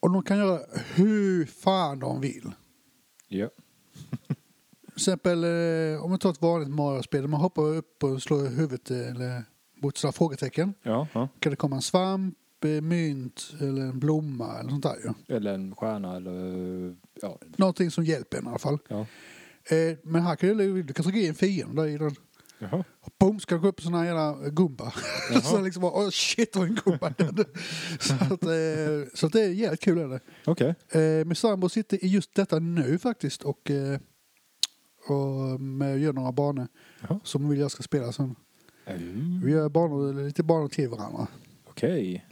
och 0.00 0.10
de 0.12 0.22
kan 0.22 0.38
göra 0.38 0.60
hur 0.94 1.46
fan 1.46 1.98
de 1.98 2.20
vill. 2.20 2.52
Ja. 3.28 3.48
Till 4.86 4.94
exempel 4.96 5.44
eh, 5.44 6.04
om 6.04 6.10
man 6.10 6.18
tar 6.18 6.30
ett 6.30 6.42
vanligt 6.42 6.70
Mario-spel 6.70 7.28
man 7.28 7.40
hoppar 7.40 7.62
upp 7.62 8.04
och 8.04 8.22
slår 8.22 8.48
huvudet 8.48 8.90
eller 8.90 9.44
mot 9.82 9.96
sådana 9.96 10.12
frågetecken. 10.12 10.74
Ja, 10.82 11.06
ja. 11.12 11.28
Kan 11.38 11.50
det 11.50 11.56
komma 11.56 11.76
en 11.76 11.82
svamp, 11.82 12.34
mynt 12.82 13.54
eller 13.60 13.82
en 13.82 13.98
blomma 13.98 14.58
eller 14.58 14.70
sånt 14.70 14.82
där 14.82 14.96
ju. 15.04 15.36
Eller 15.36 15.54
en 15.54 15.74
stjärna 15.74 16.16
eller... 16.16 16.96
Ja. 17.22 17.38
Någonting 17.56 17.90
som 17.90 18.04
hjälper 18.04 18.38
en 18.38 18.44
i 18.44 18.48
alla 18.48 18.58
fall. 18.58 18.78
ja. 18.88 19.06
Men 20.02 20.22
här 20.22 20.36
kan 20.36 20.56
du, 20.56 20.82
du 20.82 20.94
kan 20.94 21.04
trycka 21.04 21.18
in 21.18 21.28
en 21.28 21.34
fiende 21.34 21.82
där 21.82 21.88
i 21.88 21.98
den. 21.98 22.14
Jaha. 22.58 22.84
Boom, 23.18 23.40
ska 23.40 23.54
det 23.54 23.60
gå 23.60 23.68
upp 23.68 23.78
en 23.78 23.84
sån 23.84 23.94
här 23.94 24.04
jävla 24.04 24.50
gumba. 24.50 24.92
Jaha. 25.30 25.40
så 25.40 25.60
liksom 25.60 25.82
bara, 25.82 25.92
oh 25.92 26.10
shit, 26.10 26.56
var 26.56 26.64
en 26.64 26.74
gumba. 26.84 27.14
så, 28.00 28.14
att, 28.14 28.42
eh, 28.42 29.14
så 29.14 29.26
att 29.26 29.32
det 29.32 29.44
är 29.44 29.48
jävligt 29.48 29.80
kul. 29.80 29.98
Är 29.98 30.08
det. 30.08 30.20
Okej. 30.44 30.74
Eh, 30.88 31.24
min 31.24 31.34
sambo 31.34 31.68
sitter 31.68 32.04
i 32.04 32.08
just 32.08 32.34
detta 32.34 32.58
nu 32.58 32.98
faktiskt 32.98 33.42
och, 33.42 33.70
eh, 33.70 34.00
och 35.08 35.60
med, 35.60 35.98
gör 35.98 36.12
några 36.12 36.32
banor 36.32 36.68
Jaha. 37.00 37.20
som 37.24 37.48
vill 37.48 37.58
jag 37.58 37.70
ska 37.70 37.82
spela 37.82 38.12
sen. 38.12 38.34
Mm. 38.86 39.40
Vi 39.44 39.52
gör 39.52 39.68
banor, 39.68 40.24
lite 40.24 40.42
banor 40.42 40.68
till 40.68 40.88
varandra. 40.88 41.26
Okej. 41.64 42.26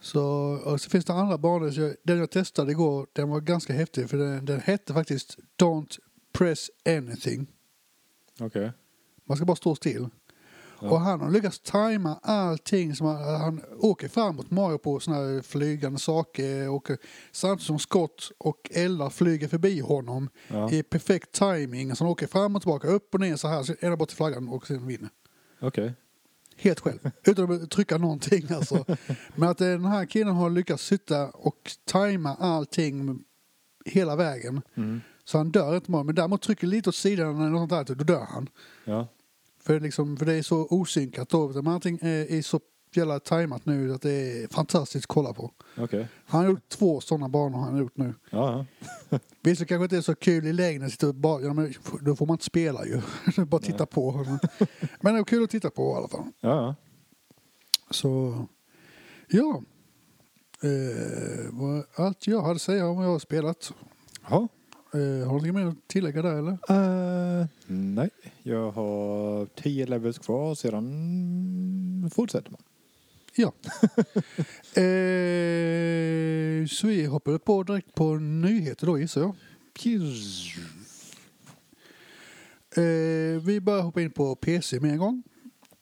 Så, 0.00 0.22
och 0.64 0.80
så 0.80 0.90
finns 0.90 1.04
det 1.04 1.12
andra 1.12 1.38
banor. 1.38 1.70
Så 1.70 1.80
jag, 1.80 1.94
den 2.02 2.18
jag 2.18 2.30
testade 2.30 2.72
igår, 2.72 3.06
den 3.12 3.28
var 3.28 3.40
ganska 3.40 3.72
häftig 3.72 4.10
för 4.10 4.18
den, 4.18 4.44
den 4.44 4.60
hette 4.60 4.92
faktiskt 4.92 5.38
Don't 5.58 5.98
press 6.32 6.70
anything. 6.86 7.46
Okej. 8.40 8.72
Man 9.28 9.36
ska 9.36 9.46
bara 9.46 9.56
stå 9.56 9.74
still. 9.74 10.08
Ja. 10.80 10.90
Och 10.90 11.00
han 11.00 11.20
har 11.20 11.30
lyckats 11.30 11.60
tajma 11.60 12.18
allting. 12.22 12.94
Som 12.96 13.06
han, 13.06 13.40
han 13.40 13.60
åker 13.78 14.08
framåt 14.08 14.50
Mario 14.50 14.78
på 14.78 15.00
såna 15.00 15.16
här 15.16 15.42
flygande 15.42 15.98
saker. 15.98 16.68
Och, 16.70 16.88
samtidigt 17.32 17.66
som 17.66 17.78
skott 17.78 18.30
och 18.38 18.70
eldar 18.74 19.10
flyger 19.10 19.48
förbi 19.48 19.80
honom 19.80 20.28
Ja. 20.48 20.70
i 20.70 20.82
perfekt 20.82 21.32
timing. 21.32 21.96
Så 21.96 22.04
han 22.04 22.10
åker 22.12 22.26
fram 22.26 22.56
och 22.56 22.62
tillbaka, 22.62 22.88
upp 22.88 23.14
och 23.14 23.20
ner 23.20 23.36
så 23.36 23.48
här. 23.48 23.62
Så 23.62 23.74
ända 23.80 23.96
bort 23.96 24.08
till 24.08 24.16
flaggan 24.16 24.48
och 24.48 24.66
sen 24.66 24.86
vinner. 24.86 25.08
Okej. 25.60 25.94
Helt 26.56 26.80
själv. 26.80 27.10
Utan 27.26 27.52
att 27.62 27.70
trycka 27.70 27.98
någonting 27.98 28.46
alltså. 28.50 28.84
Men 29.34 29.48
att 29.48 29.60
eh, 29.60 29.66
den 29.66 29.84
här 29.84 30.06
killen 30.06 30.34
har 30.34 30.50
lyckats 30.50 30.84
sitta 30.86 31.28
och 31.30 31.70
tajma 31.84 32.34
allting 32.34 33.24
hela 33.84 34.16
vägen. 34.16 34.60
Mm. 34.74 35.00
Så 35.24 35.38
han 35.38 35.50
dör 35.50 35.76
inte 35.76 35.90
bara. 35.90 36.02
Men 36.02 36.14
däremot 36.14 36.42
trycker 36.42 36.66
lite 36.66 36.88
åt 36.88 36.94
sidan 36.94 37.36
eller 37.40 37.48
något 37.50 37.70
sånt 37.70 37.86
där, 37.88 37.94
då 37.94 38.04
dör 38.04 38.26
han. 38.30 38.48
Ja. 38.84 39.08
För, 39.66 39.80
liksom, 39.80 40.16
för 40.16 40.26
det 40.26 40.34
är 40.34 40.42
så 40.42 40.66
osynkat 40.70 41.28
då. 41.28 41.48
Men 41.48 41.68
allting 41.68 41.98
är, 42.02 42.32
är 42.32 42.42
så 42.42 42.60
jävla 42.96 43.20
tajmat 43.20 43.66
nu 43.66 43.94
att 43.94 44.02
det 44.02 44.12
är 44.12 44.48
fantastiskt 44.48 45.04
att 45.04 45.14
kolla 45.14 45.32
på. 45.32 45.50
Okej. 45.78 46.08
Han 46.26 46.40
har 46.40 46.50
gjort 46.50 46.68
två 46.68 47.00
sådana 47.00 47.28
banor 47.28 47.58
han 47.58 47.72
har 47.72 47.80
gjort 47.80 47.96
nu. 47.96 48.14
Ja, 48.30 48.66
ja. 49.10 49.18
Visst 49.42 49.60
det 49.60 49.66
kanske 49.66 49.84
inte 49.84 49.96
är 49.96 50.00
så 50.00 50.14
kul 50.14 50.46
i 50.46 50.52
längden 50.52 50.90
sitta 50.90 51.12
bara, 51.12 51.42
ja, 51.42 51.52
men 51.52 51.74
då 52.00 52.16
får 52.16 52.26
man 52.26 52.34
inte 52.34 52.44
spela 52.44 52.86
ju. 52.86 53.00
bara 53.44 53.60
titta 53.60 53.86
på. 53.86 54.26
Men 55.00 55.14
det 55.14 55.20
är 55.20 55.24
kul 55.24 55.44
att 55.44 55.50
titta 55.50 55.70
på 55.70 55.92
i 55.92 55.96
alla 55.96 56.08
fall. 56.08 56.24
Ja, 56.40 56.50
ja. 56.50 56.74
Så 57.90 58.44
ja. 59.28 59.62
Eh, 60.62 62.04
allt 62.04 62.26
jag 62.26 62.42
hade 62.42 62.54
att 62.54 62.62
säga 62.62 62.86
om 62.86 62.96
vad 62.96 63.06
jag 63.06 63.10
har 63.10 63.18
spelat. 63.18 63.72
Jaha. 64.28 64.48
Eh, 64.94 65.28
har 65.28 65.40
du 65.40 65.46
något 65.46 65.54
mer 65.54 65.66
att 65.66 65.88
tillägga 65.88 66.22
där 66.22 66.34
eller? 66.38 66.58
Eh, 66.68 67.46
nej, 67.66 68.10
jag 68.42 68.70
har 68.70 69.46
tio 69.46 69.86
levels 69.86 70.18
kvar 70.18 70.54
sedan 70.54 72.10
fortsätter 72.14 72.50
man. 72.50 72.60
Ja. 73.36 73.52
eh, 74.82 76.66
så 76.66 76.86
vi 76.86 77.04
hoppade 77.04 77.38
på 77.38 77.62
direkt 77.62 77.94
på 77.94 78.14
nyheter 78.14 78.86
då 78.86 78.98
gissar 78.98 79.20
jag. 79.20 79.34
Eh, 82.76 83.42
vi 83.42 83.60
börjar 83.60 83.82
hoppa 83.82 84.02
in 84.02 84.10
på 84.10 84.34
PC 84.34 84.80
med 84.80 84.90
en 84.90 84.98
gång. 84.98 85.22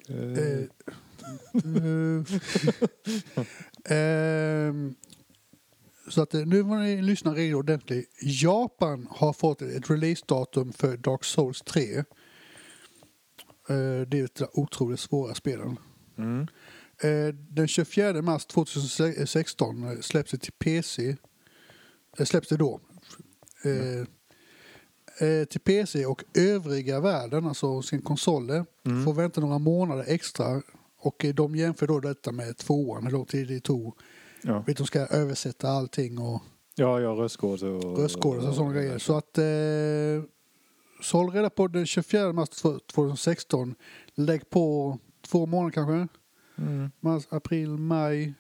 Eh, 0.09 0.65
Eh, 3.85 4.75
så 6.09 6.23
att 6.23 6.35
eh, 6.35 6.41
nu 6.47 6.63
får 6.65 6.77
ni 6.77 7.03
lyssna 7.03 7.35
riktigt 7.35 7.57
ordentligt. 7.57 8.11
Japan 8.23 9.07
har 9.11 9.33
fått 9.33 9.63
ett 9.63 9.91
releasedatum 9.91 10.73
för 10.73 10.97
Dark 10.97 11.25
Souls 11.25 11.63
3. 11.63 11.97
Eh, 11.99 12.05
det 14.09 14.19
är 14.21 14.25
ett 14.25 14.43
otroligt 14.53 15.01
svåra 15.01 15.35
spelen. 15.35 15.77
mm. 16.19 16.47
Eh, 17.03 17.35
den 17.35 17.69
24 17.69 18.23
mars 18.23 18.47
2016 18.47 19.85
eh, 19.85 20.01
släpps 20.01 20.31
det 20.31 20.39
till 20.39 20.53
PC. 20.53 21.17
Släpps 22.25 22.49
det 22.49 22.57
då. 22.57 22.81
Eh, 23.65 25.45
till 25.45 25.61
PC 25.61 26.07
och 26.07 26.25
övriga 26.35 27.01
världen, 27.01 27.47
alltså 27.47 27.83
sin 27.83 28.03
konsoler, 28.03 28.65
Mm. 28.87 29.05
får 29.05 29.15
vänta 29.15 29.41
några 29.41 29.59
månader 29.59 30.05
extra. 30.09 30.63
Och 30.99 31.25
de 31.35 31.57
jämför 31.57 31.87
då 31.87 32.01
detta 32.01 32.33
med 32.33 32.57
tvåan, 32.57 33.05
hur 33.05 33.11
lång 33.13 33.27
tid 33.27 33.49
det 33.49 33.61
tog. 33.61 33.99
Ja. 34.43 34.65
Vet, 34.67 34.77
de 34.77 34.87
ska 34.87 35.01
översätta 35.01 35.69
allting 35.69 36.19
och 36.19 36.43
ja, 36.75 36.87
har 36.93 37.17
röstkod 37.17 37.63
och... 37.63 37.99
röstkoder 37.99 38.49
och 38.49 38.55
sådana 38.55 38.75
grejer. 38.75 38.99
Så 38.99 39.17
att 39.17 39.39
eh, 39.39 39.45
så 41.03 41.19
håll 41.19 41.31
reda 41.31 41.51
på 41.51 41.69
den 41.69 41.87
24 41.87 42.33
mars 42.33 42.49
2016. 42.95 43.75
Lägg 44.15 44.51
på 44.51 44.99
två 45.27 45.47
månader 45.47 45.71
kanske. 45.73 46.09
Mm. 46.59 46.91
Mars, 47.01 47.25
april, 47.31 47.69
maj. 47.69 48.35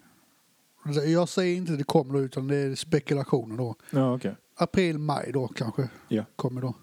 Jag 1.07 1.29
säger 1.29 1.57
inte 1.57 1.73
att 1.73 1.79
det 1.79 1.85
kommer 1.85 2.15
då, 2.15 2.21
utan 2.21 2.49
det 2.49 2.57
är 2.57 2.75
spekulationer 2.75 3.57
då. 3.57 3.75
Ja, 3.91 4.15
okej. 4.15 4.37
April, 4.57 4.99
maj 4.99 5.31
då 5.33 5.49
kanske 5.49 5.89
Ja. 6.09 6.25
kommer 6.37 6.61
då. 6.61 6.75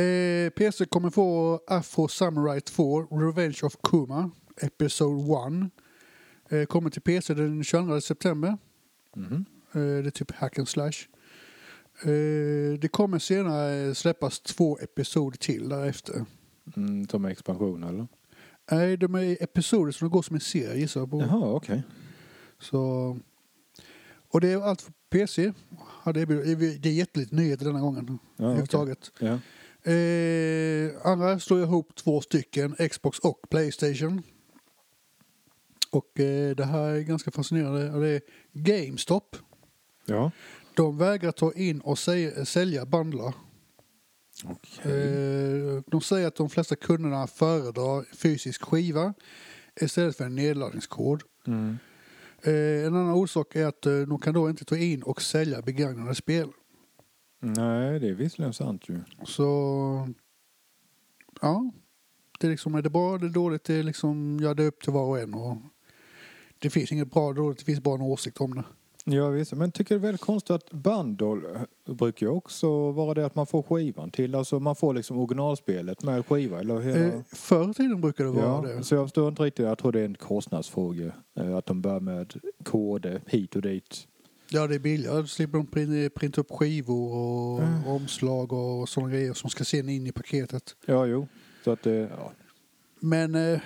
Eh, 0.00 0.50
PC 0.50 0.84
kommer 0.84 1.10
få 1.10 1.60
Afro 1.66 2.08
Samurai 2.08 2.60
2, 2.60 3.02
Revenge 3.02 3.58
of 3.62 3.76
Kuma, 3.82 4.30
Episode 4.60 5.64
1. 5.64 5.70
Eh, 6.52 6.66
kommer 6.66 6.90
till 6.90 7.02
PC 7.02 7.34
den 7.34 7.64
22 7.64 8.00
september. 8.00 8.58
Eh, 9.72 9.80
det 10.02 10.06
är 10.06 10.10
typ 10.10 10.30
hack 10.30 10.58
and 10.58 10.68
slash. 10.68 10.92
Eh, 12.02 12.78
det 12.78 12.88
kommer 12.90 13.18
senare 13.18 13.94
släppas 13.94 14.40
två 14.40 14.78
episoder 14.78 15.38
till 15.38 15.68
därefter. 15.68 16.24
Mm, 16.76 17.08
som 17.08 17.24
expansion 17.24 17.82
eller? 17.82 18.06
Nej, 18.70 18.96
de 18.96 19.14
är 19.14 19.42
episoder 19.42 19.92
som 19.92 20.10
går 20.10 20.22
som 20.22 20.34
en 20.34 20.40
serie 20.40 20.80
gissar 20.80 21.00
jag 21.00 21.10
på. 21.10 21.20
Jaha, 21.20 21.52
okej. 21.52 21.82
Så, 22.58 23.18
och 24.28 24.40
det 24.40 24.48
är 24.52 24.62
allt 24.62 24.82
för 24.82 24.92
PC. 25.10 25.52
Ja, 26.04 26.12
det, 26.12 26.20
är, 26.20 26.78
det 26.78 26.88
är 26.88 26.92
jättelite 26.92 27.34
nyheter 27.34 27.64
denna 27.64 27.80
gången. 27.80 28.18
Ja, 28.36 28.44
överhuvudtaget. 28.44 29.12
Ja. 29.18 29.38
Eh, 29.92 31.06
andra 31.06 31.38
slår 31.38 31.62
ihop 31.62 31.94
två 31.94 32.20
stycken, 32.20 32.74
Xbox 32.90 33.18
och 33.18 33.40
Playstation. 33.50 34.22
Och 35.92 36.20
eh, 36.20 36.56
det 36.56 36.64
här 36.64 36.88
är 36.88 37.00
ganska 37.00 37.30
fascinerande. 37.30 38.00
Det 38.00 38.08
är 38.08 38.20
GameStop. 38.52 39.36
Ja. 40.06 40.30
De 40.74 40.98
vägrar 40.98 41.32
ta 41.32 41.52
in 41.52 41.80
och 41.80 41.98
sälja 42.44 42.86
bundlar. 42.86 43.34
Okej. 44.44 44.92
Eh, 44.92 45.82
De 45.86 46.00
säger 46.00 46.28
att 46.28 46.36
de 46.36 46.50
flesta 46.50 46.76
kunderna 46.76 47.26
föredrar 47.26 48.04
fysisk 48.16 48.62
skiva 48.64 49.14
istället 49.80 50.16
för 50.16 50.24
en 50.24 50.34
nedladdningskod. 50.34 51.22
Mm. 51.46 51.78
Eh, 52.42 52.86
En 52.86 52.96
annan 52.96 53.14
orsak 53.14 53.56
är 53.56 53.66
att 53.66 53.82
de 53.82 54.18
kan 54.18 54.34
då 54.34 54.50
inte 54.50 54.64
ta 54.64 54.76
in 54.76 55.02
och 55.02 55.22
sälja 55.22 55.62
begagnade 55.62 56.14
spel. 56.14 56.48
Nej, 57.40 58.00
det 58.00 58.08
är 58.08 58.14
visserligen 58.14 58.52
sant 58.54 58.88
ju. 58.88 59.00
Så 59.24 60.08
ja, 61.40 61.72
det 62.40 62.46
är 62.46 62.50
liksom, 62.50 62.74
är 62.74 62.82
det 62.82 62.90
bra, 62.90 63.14
är 63.14 63.18
dåligt, 63.18 63.64
det 63.64 63.74
är 63.74 63.82
liksom, 63.82 64.38
ja 64.42 64.54
det 64.54 64.62
är 64.62 64.66
upp 64.66 64.82
till 64.82 64.92
var 64.92 65.04
och 65.06 65.18
en. 65.18 65.34
Och 65.34 65.56
det 66.62 66.70
finns 66.70 66.92
inget 66.92 67.10
bra 67.10 67.26
och 67.28 67.34
dåligt, 67.34 67.58
det 67.58 67.64
finns 67.64 67.80
bara 67.80 67.94
en 67.94 68.00
åsikt 68.02 68.40
om 68.40 68.54
det. 68.54 68.64
Ja, 69.04 69.28
visst. 69.28 69.52
Men 69.52 69.72
tycker 69.72 69.94
det 69.94 69.98
är 69.98 70.02
väldigt 70.02 70.20
konstigt 70.20 70.50
att 70.50 70.70
bundle 70.70 71.40
brukar 71.88 72.26
ju 72.26 72.32
också 72.32 72.90
vara 72.90 73.14
det 73.14 73.26
att 73.26 73.34
man 73.34 73.46
får 73.46 73.62
skivan 73.62 74.10
till. 74.10 74.34
Alltså 74.34 74.60
man 74.60 74.76
får 74.76 74.94
liksom 74.94 75.18
originalspelet 75.18 76.02
med 76.02 76.26
skiva 76.26 76.60
eller 76.60 76.80
hela... 76.80 76.98
Eh, 77.04 77.20
förr 77.32 77.70
i 77.70 77.74
tiden 77.74 78.00
brukade 78.00 78.28
det 78.28 78.32
vara 78.34 78.68
Ja, 78.68 78.74
det. 78.76 78.84
så 78.84 78.94
jag 78.94 79.04
förstår 79.04 79.28
inte 79.28 79.42
riktigt. 79.42 79.66
Jag 79.66 79.78
tror 79.78 79.92
det 79.92 80.00
är 80.00 80.04
en 80.04 80.14
kostnadsfråga. 80.14 81.12
eh, 81.38 81.56
Att 81.56 81.66
de 81.66 81.82
börjar 81.82 82.00
med 82.00 82.34
koder 82.64 83.20
hit 83.26 83.56
och 83.56 83.62
dit. 83.62 84.06
Ja, 84.50 84.66
det 84.66 84.74
är 84.74 84.78
billigare. 84.78 85.20
Då 85.20 85.26
slipper 85.26 85.58
de 85.58 85.66
prin- 85.66 86.08
printa 86.10 86.40
upp 86.40 86.50
skivor 86.50 87.14
och 87.14 87.62
Mm. 87.62 87.86
omslag 87.86 88.52
och 88.52 88.88
sådana 88.88 89.12
grejer 89.12 89.32
som 89.32 89.50
ska 89.50 89.64
sen 89.64 89.88
in 89.88 90.06
i 90.06 90.12
paketet. 90.12 90.76
Ja, 90.86 91.06
jo. 91.06 91.26
Så 91.64 91.70
att 91.70 91.82
det... 91.82 92.10
Ja. 92.18 92.32
Men 93.00 93.34
eh, 93.34 93.60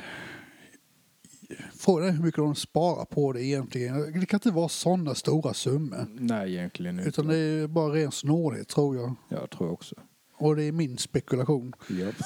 frågan 1.75 2.09
är 2.09 2.13
hur 2.13 2.23
mycket 2.23 2.39
de 2.39 2.55
sparar 2.55 3.05
på 3.05 3.33
det 3.33 3.45
egentligen. 3.45 4.21
Det 4.21 4.27
kan 4.27 4.37
inte 4.37 4.51
vara 4.51 4.69
sådana 4.69 5.15
stora 5.15 5.55
summor. 5.55 6.07
Nej, 6.15 6.55
egentligen 6.55 6.99
inte. 6.99 7.09
Utan 7.09 7.27
det 7.27 7.37
är 7.37 7.67
bara 7.67 7.95
ren 7.95 8.13
snålhet 8.13 8.69
tror 8.69 8.97
jag. 8.97 9.15
Jag 9.29 9.51
tror 9.51 9.71
också. 9.71 9.95
Och 10.35 10.57
det 10.57 10.65
är 10.65 10.73
min 10.73 10.99
spekulation. 10.99 11.73
Ja. 11.89 12.13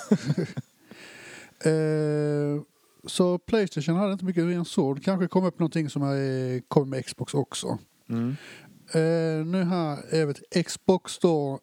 Eh, 1.64 2.62
så 3.06 3.38
Playstation 3.38 3.96
hade 3.96 4.12
inte 4.12 4.24
mycket 4.24 4.44
ren 4.44 4.64
så. 4.64 4.94
Det 4.94 5.00
kanske 5.00 5.28
kom 5.28 5.44
upp 5.44 5.58
någonting 5.58 5.90
som 5.90 6.02
är, 6.02 6.60
kommer 6.68 6.86
med 6.86 7.04
Xbox 7.06 7.34
också. 7.34 7.78
Mm. 8.08 8.36
Eh, 8.92 9.46
nu 9.46 9.64
här 9.64 10.32
till 10.32 10.64
Xbox 10.64 11.18
då. 11.18 11.60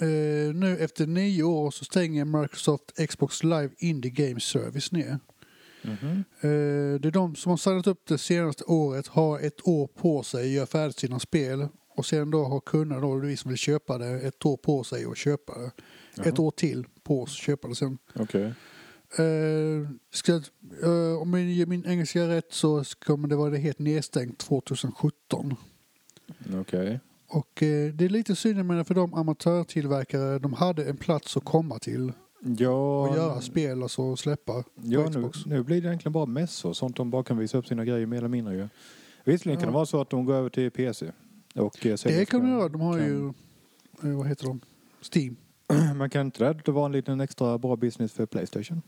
Eh, 0.00 0.54
nu 0.54 0.76
efter 0.80 1.06
nio 1.06 1.42
år 1.42 1.70
så 1.70 1.84
stänger 1.84 2.24
Microsoft 2.24 3.08
Xbox 3.08 3.42
Live 3.42 3.70
Indie 3.78 4.10
Game 4.10 4.40
Service 4.40 4.92
ner. 4.92 5.18
Mhm. 5.84 6.24
Eh, 6.40 7.00
det 7.00 7.08
är 7.08 7.10
de 7.10 7.34
som 7.34 7.50
har 7.50 7.56
signat 7.56 7.86
upp 7.86 8.06
det 8.06 8.18
senaste 8.18 8.64
året 8.64 9.06
har 9.06 9.40
ett 9.40 9.68
år 9.68 9.86
på 9.86 10.22
sig 10.22 10.44
att 10.44 10.50
göra 10.50 10.66
färdigt 10.66 10.98
sina 10.98 11.18
spel. 11.18 11.68
Och 11.96 12.06
sen 12.06 12.30
då 12.30 12.44
har 12.44 12.60
kunderna 12.60 13.00
då, 13.00 13.14
vi 13.14 13.36
som 13.36 13.48
vill 13.48 13.58
köpa 13.58 13.98
det, 13.98 14.06
ett 14.06 14.46
år 14.46 14.56
på 14.56 14.84
sig 14.84 15.04
att 15.04 15.16
köpa 15.16 15.58
det. 15.58 15.66
Ett 15.66 16.38
Jaha. 16.38 16.46
år 16.46 16.50
till 16.50 16.84
på 17.02 17.22
oss 17.22 17.30
att 17.30 17.42
köpa 17.42 17.68
det 17.68 17.74
sen. 17.74 17.98
Eh, 19.18 19.88
ska, 20.10 20.32
eh, 20.82 21.22
om 21.22 21.34
jag 21.34 21.42
ger 21.42 21.66
min 21.66 21.86
engelska 21.86 22.28
rätt 22.28 22.52
så 22.52 22.84
kommer 22.84 23.28
det 23.28 23.36
vara 23.36 23.56
helt 23.56 23.78
nedstängt 23.78 24.38
2017. 24.38 25.56
Okej. 26.54 27.00
Och 27.28 27.62
eh, 27.62 27.92
det 27.94 28.04
är 28.04 28.08
lite 28.08 28.36
synd 28.36 28.58
jag 28.58 28.66
menar 28.66 28.84
för 28.84 28.94
de 28.94 29.14
amatörtillverkare, 29.14 30.38
de 30.38 30.52
hade 30.52 30.84
en 30.84 30.96
plats 30.96 31.36
att 31.36 31.44
komma 31.44 31.78
till 31.78 32.12
Ja, 32.58 33.08
och 33.08 33.16
göra 33.16 33.40
spel 33.40 33.82
och 33.82 34.18
släppa 34.18 34.64
ja 34.82 35.08
nu, 35.08 35.30
nu 35.46 35.62
blir 35.62 35.82
det 35.82 35.88
egentligen 35.88 36.12
bara 36.12 36.26
mässor 36.26 36.68
och 36.68 36.76
sånt 36.76 36.96
de 36.96 37.10
bara 37.10 37.22
kan 37.24 37.38
visa 37.38 37.58
upp 37.58 37.66
sina 37.66 37.84
grejer 37.84 38.06
mer 38.06 38.18
eller 38.18 38.28
mindre 38.28 38.54
ju. 38.54 38.68
Visserligen 39.24 39.60
kan 39.60 39.66
Ja. 39.66 39.70
det 39.70 39.74
vara 39.74 39.86
så 39.86 40.00
att 40.00 40.10
de 40.10 40.24
går 40.24 40.34
över 40.34 40.48
till 40.50 40.70
PC. 40.70 41.12
Och 41.54 41.86
eh, 41.86 41.96
Det 42.04 42.28
kan 42.28 42.40
de 42.40 42.48
göra, 42.50 42.68
de 42.68 42.80
har 42.80 42.98
kan- 42.98 43.06
ju, 43.06 43.28
eh, 44.10 44.16
vad 44.16 44.26
heter 44.26 44.46
de, 44.46 44.60
Steam. 45.14 45.36
Man 45.96 46.10
kan 46.10 46.26
inte 46.26 46.52
det 46.64 46.68
vara 46.72 46.86
en 46.86 46.92
liten 46.92 47.20
extra 47.20 47.58
bra 47.58 47.76
business 47.76 48.12
för 48.12 48.26
Playstation? 48.26 48.82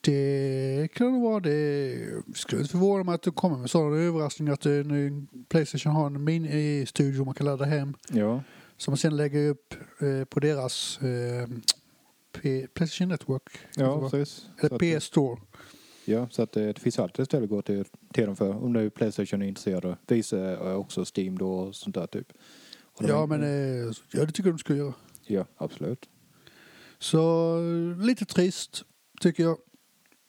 Det 0.00 0.88
kan 0.94 1.12
nog 1.12 1.22
vara 1.22 1.40
det. 1.40 1.96
Skulle 2.34 2.62
inte 2.62 2.72
förvåna 2.72 3.04
mig 3.04 3.14
att 3.14 3.22
det 3.22 3.30
kommer 3.30 3.58
med 3.58 3.70
sådana 3.70 3.96
överraskningar 3.96 4.52
att 4.52 4.66
eh, 4.66 4.72
nu 4.72 5.26
Playstation 5.48 5.92
har 5.92 6.06
en 6.06 6.24
mini-studio 6.24 7.24
man 7.24 7.34
kan 7.34 7.46
ladda 7.46 7.64
hem. 7.64 7.94
Ja. 8.10 8.42
Som 8.76 8.92
man 8.92 8.98
sen 8.98 9.16
lägger 9.16 9.48
upp 9.50 9.74
eh, 10.00 10.24
på 10.24 10.40
deras 10.40 10.98
eh, 11.02 11.48
P- 12.32 12.66
Playstation 12.74 13.08
Network. 13.08 13.58
Ja, 13.76 13.98
Eller 13.98 14.08
precis. 14.08 14.46
Eller 14.60 14.74
att- 14.94 15.00
PS 15.00 15.04
Store. 15.04 15.40
Ja, 16.04 16.28
så 16.30 16.42
att 16.42 16.52
det 16.52 16.78
finns 16.78 16.98
alltid 16.98 17.22
ett 17.22 17.28
ställe 17.28 17.44
att 17.44 17.50
gå 17.50 17.62
till, 17.62 17.84
till 18.12 18.26
dem 18.26 18.36
för. 18.36 18.64
Om 18.64 18.72
nu 18.72 18.90
Playstation 18.90 19.42
är 19.42 19.46
intresserade. 19.46 19.96
Visa 20.06 20.52
eh, 20.52 20.74
också 20.74 21.04
Steam 21.16 21.38
då 21.38 21.52
och 21.54 21.74
sånt 21.74 21.94
där 21.94 22.06
typ. 22.06 22.32
De- 22.98 23.06
Ja, 23.08 23.26
men 23.26 23.42
eh, 23.42 23.92
ja, 24.12 24.24
det 24.24 24.32
tycker 24.32 24.44
jag 24.48 24.54
de 24.54 24.58
ska 24.58 24.74
göra. 24.74 24.94
Ja, 25.26 25.46
absolut. 25.56 26.08
Så 26.98 27.56
eh, 27.58 28.04
lite 28.06 28.24
trist 28.24 28.84
tycker 29.20 29.42
jag. 29.42 29.58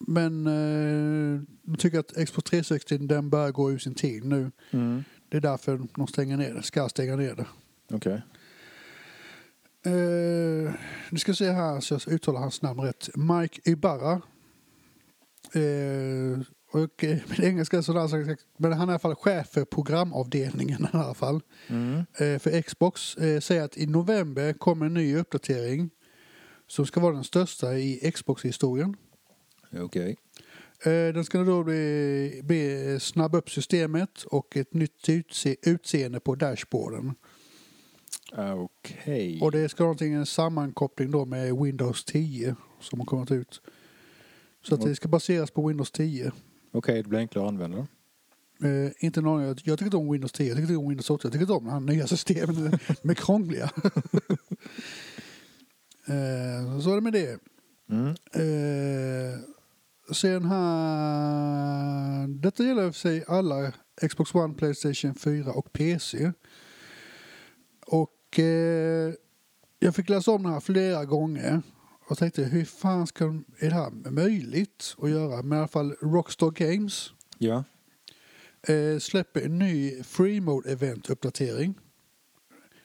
Men 0.08 0.48
eh, 0.48 1.42
jag 1.68 1.80
tycker 1.80 2.00
att 2.00 2.12
Xbox 2.28 2.50
360 2.50 2.98
den 2.98 3.30
börjar 3.30 3.52
gå 3.52 3.72
ur 3.72 3.78
sin 3.78 3.96
tid 3.96 4.26
nu. 4.26 4.52
Mm. 4.72 5.04
Det 5.30 5.38
är 5.38 5.42
därför 5.42 5.82
de 5.96 6.08
stänger 6.08 6.38
ner 6.38 6.54
det, 6.54 6.64
ska 6.64 6.90
stänga 6.90 7.16
ner 7.16 7.36
det. 7.36 7.46
Okej. 7.92 8.22
Eh, 9.86 10.74
nu 11.10 11.18
ska 11.20 11.30
jag 11.30 11.38
se 11.38 11.52
här 11.52 11.80
så 11.80 11.94
jag 11.94 12.08
uttalar 12.14 12.40
hans 12.40 12.62
namn 12.62 12.80
rätt. 12.82 13.10
Mike 13.16 13.62
Ibarra. 13.72 14.22
Eh, 15.54 16.40
och 16.72 17.04
eh, 17.04 17.18
min 17.30 17.44
engelska 17.48 17.78
är 17.78 17.82
sådär, 17.82 18.08
så- 18.08 18.36
men 18.58 18.74
han 18.74 18.90
är 18.90 18.92
i 18.92 18.94
alla 18.94 19.00
fall 19.00 19.16
chef 19.16 19.48
för 19.50 19.66
programavdelningen 19.66 20.82
i 20.94 20.98
alla 20.98 21.14
fall. 21.14 21.42
Mm. 21.68 21.96
Eh, 21.98 22.40
för 22.40 22.62
Xbox 22.62 23.02
säger 23.42 23.62
att 23.64 23.78
i 23.78 23.88
november 23.88 24.54
kommer 24.54 24.86
en 24.86 24.94
ny 24.94 25.16
uppdatering 25.18 25.90
som 26.68 26.86
ska 26.86 27.00
vara 27.00 27.14
den 27.14 27.24
största 27.24 27.74
i 27.78 28.12
Xbox-historien. 28.16 28.96
Okej. 29.80 30.18
Eh, 30.86 31.14
den 31.14 31.26
ska 31.26 31.40
då 31.44 31.64
bli, 31.64 32.42
bli 32.44 32.98
snabba 33.02 33.38
upp 33.38 33.50
systemet 33.50 34.24
och 34.24 34.58
ett 34.58 34.74
nytt 34.74 35.10
utse, 35.10 35.56
utseende 35.62 36.20
på 36.20 36.36
dashboarden. 36.36 37.16
Okej. 38.32 39.40
Och 39.42 39.52
det 39.52 39.70
ska 39.70 39.84
någonting, 39.84 40.14
en 40.14 40.26
sammankoppling 40.26 41.12
då 41.12 41.26
med 41.26 41.56
Windows 41.56 42.06
10 42.06 42.56
som 42.80 43.00
har 43.00 43.06
kommit 43.06 43.32
ut. 43.32 43.62
Så 44.62 44.76
att 44.76 44.82
det 44.82 44.96
ska 44.96 45.08
baseras 45.08 45.52
på 45.52 45.68
Windows 45.68 45.92
10. 45.92 46.32
Okej, 46.72 47.04
det 47.04 47.10
blir 47.10 47.20
enklare 47.20 47.46
att 47.46 47.52
använda. 47.52 47.88
Eh, 48.64 48.92
inte 49.00 49.22
någon, 49.22 49.44
jag, 49.44 49.62
jag 49.64 49.80
tycker 49.80 49.86
inte 49.86 49.98
om 49.98 50.12
Windows 50.12 50.32
10, 50.32 50.48
jag 50.48 50.58
tycker 50.58 50.70
inte 50.70 50.78
om 50.78 50.90
Windows 50.90 51.10
8, 51.10 51.26
jag 51.26 51.32
tycker 51.32 51.44
inte 51.44 51.54
om 51.54 51.66
de 51.66 51.72
här 51.72 51.80
nya 51.80 52.08
systemen. 52.08 52.80
Är 53.04 53.14
krångliga. 53.14 53.64
eh, 56.06 56.80
så 56.80 56.92
är 56.92 56.96
det 56.96 57.02
med 57.02 57.14
det. 57.14 57.40
Mm. 57.90 58.08
Eh, 58.34 59.40
sen 60.14 60.46
här, 60.46 62.28
detta 62.28 62.64
gäller 62.64 62.92
för 62.92 63.00
sig 63.00 63.24
alla 63.28 63.72
Xbox 64.10 64.36
One, 64.36 64.54
Playstation 64.54 65.16
4 65.16 65.52
och 65.52 65.74
PC. 65.74 66.32
Och 67.94 68.40
eh, 68.40 69.14
jag 69.80 69.96
fick 69.96 70.10
läsa 70.10 70.32
om 70.32 70.44
det 70.44 70.50
här 70.50 70.60
flera 70.60 71.06
gånger 71.06 71.62
och 72.10 72.18
tänkte 72.18 72.44
hur 72.44 72.66
fan 72.66 73.08
ska 73.08 73.26
de, 73.26 73.46
är 73.60 73.70
det 73.70 73.76
här 73.76 74.12
möjligt 74.12 74.96
att 74.98 75.10
göra? 75.10 75.44
Men 75.44 75.58
i 75.58 75.60
alla 75.60 75.68
fall 75.68 75.92
Rockstar 76.02 76.52
Games 76.52 77.10
Ja. 77.38 77.64
eh, 78.68 79.00
släpper 79.00 79.42
en 79.42 79.60
ny 79.60 80.04
Free 80.04 80.42
Mode 80.42 80.72
Event 80.72 81.10
uppdatering. 81.10 81.74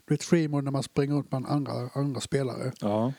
Du 0.05 0.15
vet 0.15 0.23
Free 0.23 0.49
Mode 0.49 0.65
när 0.65 0.71
man 0.71 0.83
springer 0.83 1.15
runt 1.15 1.31
bland 1.31 1.47
andra, 1.47 1.73
andra 1.95 2.21
spelare. 2.21 2.73
Ja. 2.81 3.13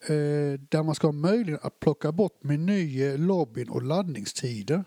Eh, 0.00 0.60
där 0.68 0.82
man 0.82 0.94
ska 0.94 1.06
ha 1.06 1.12
möjlighet 1.12 1.64
att 1.64 1.80
plocka 1.80 2.12
bort 2.12 2.42
menyer, 2.44 3.18
lobbyn 3.18 3.68
och 3.68 3.82
laddningstider. 3.82 4.84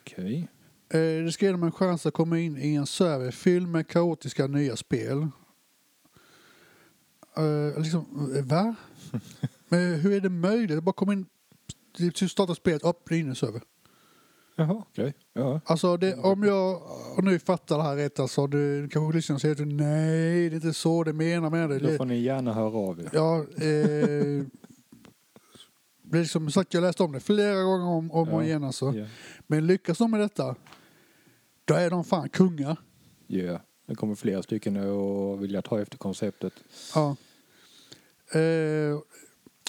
Okej. 0.00 0.38
Eh, 0.38 0.57
det 0.90 1.32
ska 1.32 1.46
ge 1.46 1.52
dem 1.52 1.62
en 1.62 1.72
chans 1.72 2.06
att 2.06 2.14
komma 2.14 2.38
in 2.38 2.56
i 2.56 2.74
en 2.74 2.86
server 2.86 3.30
fylld 3.30 3.68
med 3.68 3.88
kaotiska 3.88 4.46
nya 4.46 4.76
spel. 4.76 5.28
Eh, 7.36 7.80
liksom, 7.82 8.32
eh, 8.36 8.44
va? 8.44 8.74
Men 9.68 9.94
hur 9.94 10.12
är 10.12 10.20
det 10.20 10.28
möjligt? 10.28 10.82
Bara 10.82 10.92
komma 10.92 11.12
in, 11.12 11.26
typ 11.96 12.30
starta 12.30 12.54
spelet, 12.54 12.84
upp, 12.84 13.12
in 13.12 13.26
i 13.26 13.28
en 13.28 13.34
server. 13.34 13.62
Jaha, 14.56 14.82
okej. 14.90 15.14
Ja. 15.32 15.60
Alltså 15.64 15.96
det, 15.96 16.14
om 16.16 16.42
jag 16.44 16.82
och 17.16 17.24
nu 17.24 17.38
fattar 17.38 17.76
det 17.76 17.82
här 17.82 17.96
rätt 17.96 18.18
alltså, 18.20 18.46
du 18.46 18.88
kanske 18.88 19.16
lyssnar 19.16 19.34
och 19.36 19.40
säger 19.40 19.54
att 19.62 19.68
nej, 19.68 20.50
det 20.50 20.54
är 20.54 20.54
inte 20.54 20.72
så 20.72 21.04
det 21.04 21.12
menar 21.12 21.50
med 21.50 21.68
det. 21.68 21.78
Då 21.78 21.96
får 21.96 22.04
ni 22.04 22.18
gärna 22.20 22.52
höra 22.52 22.76
av 22.76 23.00
er. 23.00 23.08
Ja, 23.12 23.38
eh, 23.38 23.44
det 26.02 26.18
är 26.18 26.22
liksom 26.22 26.50
sagt, 26.50 26.74
jag 26.74 26.80
läste 26.80 27.02
om 27.02 27.12
det 27.12 27.20
flera 27.20 27.62
gånger 27.62 27.86
om, 27.86 28.10
om 28.10 28.28
och 28.28 28.42
Ja. 28.42 28.44
igen 28.44 28.64
alltså. 28.64 28.92
Ja. 28.92 29.06
Men 29.46 29.66
lyckas 29.66 29.98
de 29.98 30.10
med 30.10 30.20
detta, 30.20 30.54
då 31.68 31.74
är 31.74 31.90
de 31.90 32.04
fan 32.04 32.28
kungar. 32.28 32.76
Ja. 33.26 33.60
Det 33.86 33.94
kommer 33.94 34.14
flera 34.14 34.42
stycken 34.42 34.74
nu 34.74 34.88
och 34.90 35.42
vilja 35.42 35.62
ta 35.62 35.80
efter 35.80 35.98
konceptet. 35.98 36.52
Ja. 36.94 37.16
Eh, 38.40 38.98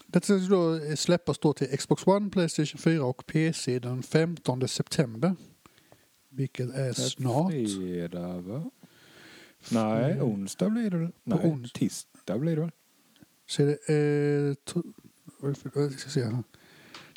detta 0.07 0.25
ska 0.25 0.55
då 0.55 0.79
släppas 0.95 1.39
då 1.39 1.53
till 1.53 1.77
Xbox 1.77 2.07
One, 2.07 2.29
Playstation 2.29 2.79
4 2.79 3.03
och 3.05 3.25
PC 3.25 3.79
den 3.79 4.03
15 4.03 4.67
september. 4.67 5.35
Vilket 6.29 6.69
är 6.75 6.93
snart. 6.93 7.51
Fredag, 7.51 8.37
va? 8.41 8.71
Nej, 9.71 10.21
onsdag 10.21 10.69
blir 10.69 10.89
det? 10.89 11.11
Nej, 11.23 11.39
ons- 11.39 11.73
tisdag 11.73 12.37
blir 12.39 12.55
det 12.55 12.61
väl? 12.61 12.71
Så 13.47 13.61
det 13.61 13.89
är... 13.93 14.55
det 15.41 15.79
Jag 15.81 15.91
ska 15.99 16.09
se 16.09 16.23
här. 16.23 16.43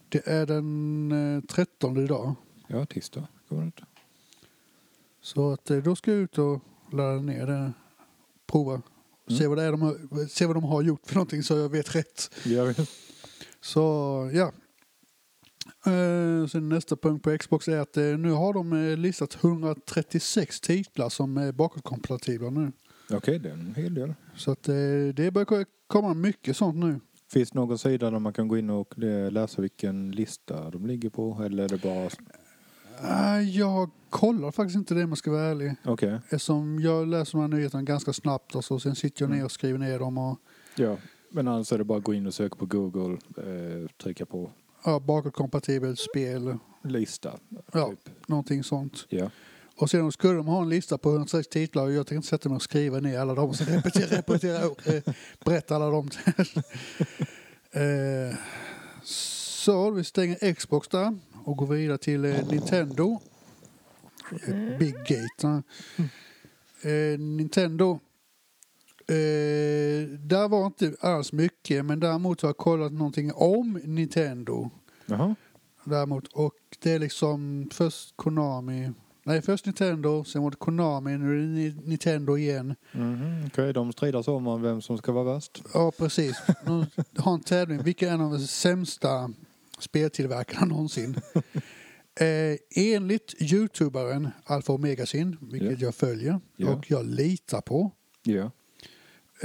Det 0.09 0.27
är 0.27 0.47
den 0.47 1.13
eh, 1.37 1.41
13 1.45 1.97
idag. 1.97 2.35
Ja, 2.67 2.87
tisdag. 2.87 3.29
Går 3.49 3.57
det 3.59 3.65
inte? 3.65 3.85
Så 5.23 5.53
att 5.53 5.71
eh, 5.71 5.77
då 5.79 5.97
ska 5.97 6.11
jag 6.11 6.21
ut 6.21 6.39
och 6.39 6.61
ladda 6.93 7.21
ner 7.23 7.47
det. 7.47 7.73
Prova. 8.53 8.83
Se, 9.29 9.35
Mm. 9.45 9.49
vad 9.49 9.59
det 9.59 9.65
är 9.65 9.71
de 9.71 9.83
har, 9.83 10.27
se 10.29 10.47
vad 10.47 10.57
de 10.57 10.65
har 10.65 10.83
gjort 10.83 11.01
för 11.07 11.15
någonting 11.15 11.43
så 11.43 11.59
jag 11.59 11.69
vet 11.69 11.95
rätt. 11.95 12.31
Ja, 12.45 12.65
visst. 12.65 12.81
Så 13.61 13.81
ja. 14.35 14.53
Eh, 15.93 16.47
sen 16.47 16.69
nästa 16.69 16.97
punkt 16.97 17.23
på 17.23 17.39
Xbox 17.39 17.69
är 17.69 17.79
att 17.79 17.97
eh, 17.97 18.05
nu 18.05 18.31
har 18.31 18.53
de 18.55 18.73
eh, 18.73 18.97
listat 18.97 19.45
136 19.45 20.61
titlar 20.61 21.09
som 21.09 21.37
är 21.37 21.53
bakåtkompatibla 21.53 22.51
nu. 22.51 22.73
Okej, 23.11 23.39
det 23.39 23.49
är 23.49 23.53
en 23.53 23.75
hel 23.75 23.95
del. 23.95 24.15
Så 24.37 24.51
att 24.51 24.69
eh, 24.69 24.75
det 25.15 25.33
börjar 25.33 25.65
komma 25.87 26.15
mycket 26.15 26.57
sånt 26.57 26.77
nu. 26.77 27.01
Finns 27.33 27.51
det 27.51 27.59
någon 27.59 27.79
sida 27.79 28.11
där 28.11 28.19
man 28.19 28.33
kan 28.33 28.49
gå 28.49 28.59
in 28.59 28.71
och 28.71 28.99
eh, 29.03 29.31
läsa 29.31 29.63
vilken 29.63 30.11
lista 30.11 30.71
de 30.71 30.87
ligger 30.87 31.11
på? 31.11 31.43
Eller 31.45 31.65
är 31.65 31.69
det 31.69 31.83
bara... 31.83 32.11
Eh, 33.03 33.41
jag 33.51 33.91
kollar 34.11 34.51
faktiskt 34.51 34.77
inte 34.77 34.95
det 34.95 35.05
om 35.05 35.09
jag 35.09 35.19
ska 35.19 35.31
vara 35.31 35.43
ärlig. 35.43 35.75
Okej. 35.85 36.19
Eftersom 36.25 36.81
jag 36.81 37.09
läser 37.09 37.33
de 37.33 37.41
här 37.41 37.49
nyheterna 37.49 37.83
ganska 37.83 38.13
snabbt 38.13 38.55
och 38.55 38.65
så 38.65 38.81
sen 38.81 38.95
sitter 38.95 39.23
jag 39.23 39.31
ner 39.31 39.45
och 39.45 39.53
skriver 39.53 39.79
ner 39.79 39.99
dem 39.99 40.19
och 40.19 40.39
Ja. 40.77 40.97
Men 41.31 41.49
annars 41.49 41.73
är 41.73 41.79
det 41.79 41.85
bara 41.85 41.99
att 41.99 42.05
gå 42.05 42.15
in 42.15 42.27
och 42.27 42.35
söka 42.35 42.57
på 42.57 42.67
Google, 42.67 43.19
eh, 43.37 43.91
trycka 44.03 44.27
på 44.27 44.51
ja, 44.85 45.01
bakåtkompatibelt 45.01 45.99
spel, 45.99 46.59
lista. 46.85 47.33
Ja. 47.73 47.89
Typ. 47.89 48.29
någonting 48.29 48.65
sånt. 48.65 49.07
Ja. 49.09 49.31
Och 49.77 49.91
sen 49.91 50.13
skulle 50.13 50.35
de 50.35 50.47
ha 50.47 50.63
en 50.63 50.69
lista 50.69 50.99
på 50.99 51.11
106 51.11 51.49
titlar 51.49 51.83
och 51.83 51.93
jag 51.93 52.07
tänkte 52.07 52.29
sätta 52.29 52.49
mig 52.49 52.57
och 52.57 52.63
skriva 52.63 53.01
ner 53.01 53.19
alla 53.19 53.35
dem 53.35 53.49
och 53.49 53.57
sen 53.57 53.67
repetera, 53.67 54.19
repetera 54.19 54.67
och 54.71 54.89
eh, 54.89 55.03
berätta 55.45 55.77
alla 55.77 55.91
dem. 55.91 56.11
eh, 57.73 58.37
så 59.03 59.91
vi 59.91 60.05
stänger 60.05 60.55
Xbox 60.55 60.89
där 60.89 61.19
och 61.45 61.57
går 61.57 61.67
vidare 61.67 61.99
till 61.99 62.25
eh, 62.25 62.49
Nintendo. 62.51 63.21
Eh, 64.47 64.79
Big 64.79 64.95
Gate. 64.95 65.63
Eh, 66.83 67.19
Nintendo. 67.19 67.99
Eh, 69.09 70.09
där 70.19 70.49
var 70.49 70.67
inte 70.67 70.95
alls 71.01 71.33
mycket 71.33 71.85
men 71.85 72.01
däremot 72.01 72.43
har 72.43 72.49
jag 72.49 72.57
kollat 72.57 72.93
någonting 72.93 73.33
om 73.33 73.81
Nintendo. 73.85 74.71
Jaha. 75.07 75.35
Däremot, 75.85 76.27
och 76.33 76.55
det 76.83 76.93
är 76.93 76.99
liksom 76.99 77.69
först 77.73 78.17
Konami. 78.17 78.91
Nej, 79.25 79.43
först 79.43 79.67
Nintendo, 79.67 80.25
sen 80.25 80.43
var 80.43 80.51
det 80.51 80.57
Konami, 80.57 81.19
nu 81.19 81.33
är 81.33 81.37
det 81.41 81.47
Ni- 81.47 81.77
Nintendo 81.85 82.37
igen. 82.39 82.75
Mhm. 82.93 83.45
Okej, 83.47 83.73
de 83.73 83.93
stridas 83.93 84.29
om 84.29 84.63
vem 84.63 84.83
som 84.83 84.99
ska 84.99 85.13
vara 85.13 85.35
värst. 85.35 85.63
Ja, 85.75 85.93
precis. 85.99 86.37
De 86.65 86.87
har 87.17 87.35
en 87.35 87.41
tävling. 87.41 87.83
Vilka 87.83 88.11
är 88.13 88.19
de 88.19 88.39
sämsta 88.39 89.31
speltillverkarna 89.83 90.67
någonsin? 90.75 91.17
eh, 92.21 92.57
enligt 92.77 93.35
youtuberen 93.43 94.29
Alfa 94.45 94.73
Omegasin, 94.73 95.37
vilket 95.41 95.81
jag 95.81 95.95
följer 95.95 96.41
Ja. 96.57 96.69
och 96.75 96.91
jag 96.91 97.07
litar 97.07 97.61
på, 97.61 97.91
Ja. 98.23 98.51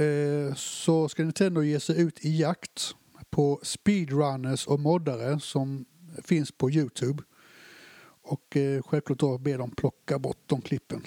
eh, 0.04 0.54
så 0.54 1.08
ska 1.08 1.22
Nintendo 1.22 1.62
ge 1.62 1.80
sig 1.80 2.00
ut 2.00 2.24
i 2.24 2.40
jakt 2.40 2.94
på 3.30 3.60
speedrunners 3.62 4.66
och 4.66 4.80
moddare 4.80 5.40
som 5.40 5.84
finns 6.24 6.52
på 6.52 6.70
Youtube. 6.70 7.22
Och 8.22 8.56
eh, 8.56 8.82
självklart 8.82 9.18
då 9.18 9.38
ber 9.38 9.58
de 9.58 9.70
plocka 9.70 10.18
bort 10.18 10.42
de 10.46 10.60
klippen. 10.62 11.02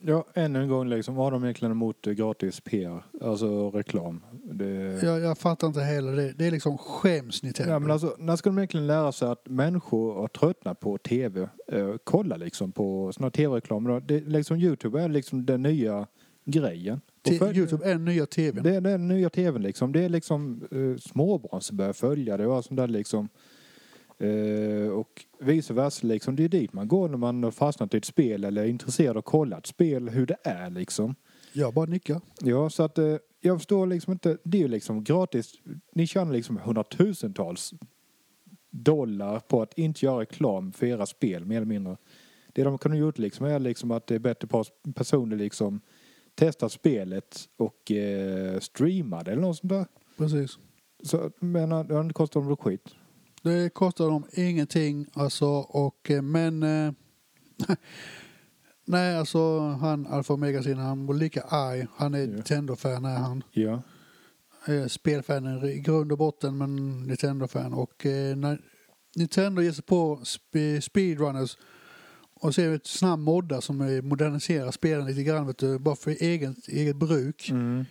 Ja, 0.00 0.24
ännu 0.34 0.62
en 0.62 0.68
gång 0.68 0.88
liksom. 0.88 1.14
Vad 1.14 1.26
har 1.26 1.30
de 1.32 1.44
egentligen 1.44 1.72
emot 1.72 2.06
eh, 2.06 2.12
gratis 2.12 2.60
PR? 2.60 3.02
Alltså 3.20 3.70
reklam? 3.70 4.20
Det... 4.44 5.02
Jag, 5.02 5.20
jag 5.20 5.38
fattar 5.38 5.66
inte 5.66 5.80
heller 5.80 6.16
det. 6.16 6.32
Det 6.32 6.46
är 6.46 6.50
liksom 6.50 6.78
skäms 6.78 7.42
Nintendo. 7.42 7.72
Ja, 7.72 7.78
men 7.78 7.90
alltså, 7.90 8.16
när 8.18 8.36
ska 8.36 8.50
de 8.50 8.58
egentligen 8.58 8.86
lära 8.86 9.12
sig 9.12 9.28
att 9.28 9.48
människor 9.48 10.14
har 10.14 10.28
tröttnat 10.28 10.80
på 10.80 10.98
tv? 10.98 11.48
Eh, 11.72 11.94
kolla 12.04 12.36
liksom 12.36 12.72
på 12.72 13.12
såna 13.12 13.30
tv-reklam. 13.30 14.02
Det, 14.06 14.20
liksom, 14.20 14.56
Youtube 14.56 15.02
är 15.02 15.08
liksom 15.08 15.46
den 15.46 15.62
nya 15.62 16.06
grejen. 16.44 17.00
Till 17.22 17.38
för- 17.38 17.56
Youtube 17.56 17.90
är 17.90 17.98
nya 17.98 18.26
tvn. 18.26 18.62
Det 18.62 18.74
är 18.74 18.80
den 18.80 19.08
nya 19.08 19.30
tvn 19.30 19.62
liksom. 19.62 19.92
Det 19.92 20.04
är 20.04 20.08
liksom 20.08 20.62
eh, 20.70 21.00
småbarn 21.00 21.60
som 21.60 21.76
börjar 21.76 21.92
följa 21.92 22.36
det 22.36 22.46
och 22.46 22.64
sånt 22.64 22.76
där 22.76 22.88
liksom. 22.88 23.28
Eh, 24.18 24.88
och 24.88 25.24
vice 25.40 25.74
versa 25.74 26.06
liksom. 26.06 26.36
Det 26.36 26.44
är 26.44 26.48
dit 26.48 26.72
man 26.72 26.88
går 26.88 27.08
när 27.08 27.18
man 27.18 27.42
har 27.42 27.50
fastnat 27.50 27.94
i 27.94 27.96
ett 27.96 28.04
spel 28.04 28.44
eller 28.44 28.62
är 28.62 28.66
intresserad 28.66 29.10
av 29.10 29.18
att 29.18 29.24
kolla 29.24 29.58
ett 29.58 29.66
spel, 29.66 30.08
hur 30.08 30.26
det 30.26 30.36
är 30.42 30.70
liksom. 30.70 31.14
Jag 31.52 31.74
bara 31.74 31.86
nickar. 31.86 32.20
Ja, 32.40 32.70
så 32.70 32.82
att 32.82 32.98
eh, 32.98 33.16
jag 33.40 33.58
förstår 33.58 33.86
liksom 33.86 34.12
inte. 34.12 34.38
Det 34.44 34.58
är 34.58 34.62
ju 34.62 34.68
liksom 34.68 35.04
gratis. 35.04 35.52
Ni 35.94 36.06
tjänar 36.06 36.32
liksom 36.32 36.56
hundratusentals 36.56 37.74
dollar 38.70 39.40
på 39.40 39.62
att 39.62 39.78
inte 39.78 40.04
göra 40.04 40.20
reklam 40.20 40.72
för 40.72 40.86
era 40.86 41.06
spel, 41.06 41.44
mer 41.44 41.56
eller 41.56 41.66
mindre. 41.66 41.96
Det 42.52 42.62
de 42.62 42.78
kunde 42.78 42.98
gjort 42.98 43.18
liksom 43.18 43.46
är 43.46 43.58
liksom 43.58 43.90
att 43.90 44.06
det 44.06 44.14
är 44.14 44.18
bättre 44.18 44.48
personer 44.94 45.36
liksom 45.36 45.80
testar 46.34 46.68
spelet 46.68 47.48
och 47.56 47.92
eh, 47.92 48.58
streamar 48.60 49.24
det 49.24 49.32
eller 49.32 49.42
något 49.42 49.56
sånt 49.56 49.70
där. 49.70 49.86
Precis. 50.16 50.58
Så, 51.02 51.30
men 51.40 51.72
eh, 51.72 51.84
det 51.84 52.12
kostat 52.12 52.44
dem 52.44 52.56
skit. 52.56 52.94
Det 53.48 53.70
kostar 53.74 54.04
dem 54.08 54.26
ingenting 54.32 55.06
alltså 55.14 55.46
och 55.58 56.10
eh, 56.10 56.22
men 56.22 56.62
eh, 56.62 56.92
Nej 58.86 59.16
alltså 59.16 59.60
han 59.60 60.06
Alfa 60.06 60.34
Omegasin 60.34 60.78
han 60.78 61.06
var 61.06 61.14
lika 61.14 61.42
arg. 61.42 61.86
Han 61.96 62.14
är 62.14 62.18
Ja. 62.20 62.26
Nintendo-fan 62.26 63.04
är 63.04 63.16
han. 63.16 63.42
Ja. 63.52 63.82
Eh, 64.66 64.86
Spelfan 64.86 65.64
i 65.64 65.78
grund 65.80 66.12
och 66.12 66.18
botten 66.18 66.58
men 66.58 67.02
Nintendo-fan 67.06 67.72
och 67.74 68.06
eh, 68.06 68.36
när 68.36 68.60
Nintendo 69.16 69.62
ger 69.62 69.72
sig 69.72 69.84
på 69.84 70.16
sp- 70.16 70.80
speedrunners 70.80 71.56
och 72.40 72.54
ser 72.54 72.74
ett 72.74 72.86
snabb 72.86 73.18
modda 73.18 73.60
som 73.60 74.00
moderniserar 74.04 74.70
spelen 74.70 75.06
lite 75.06 75.22
grann 75.22 75.46
vet 75.46 75.58
du, 75.58 75.78
bara 75.78 75.96
för 75.96 76.10
eget, 76.10 76.68
eget 76.68 76.96
bruk. 76.96 77.50
Mm. 77.50 77.84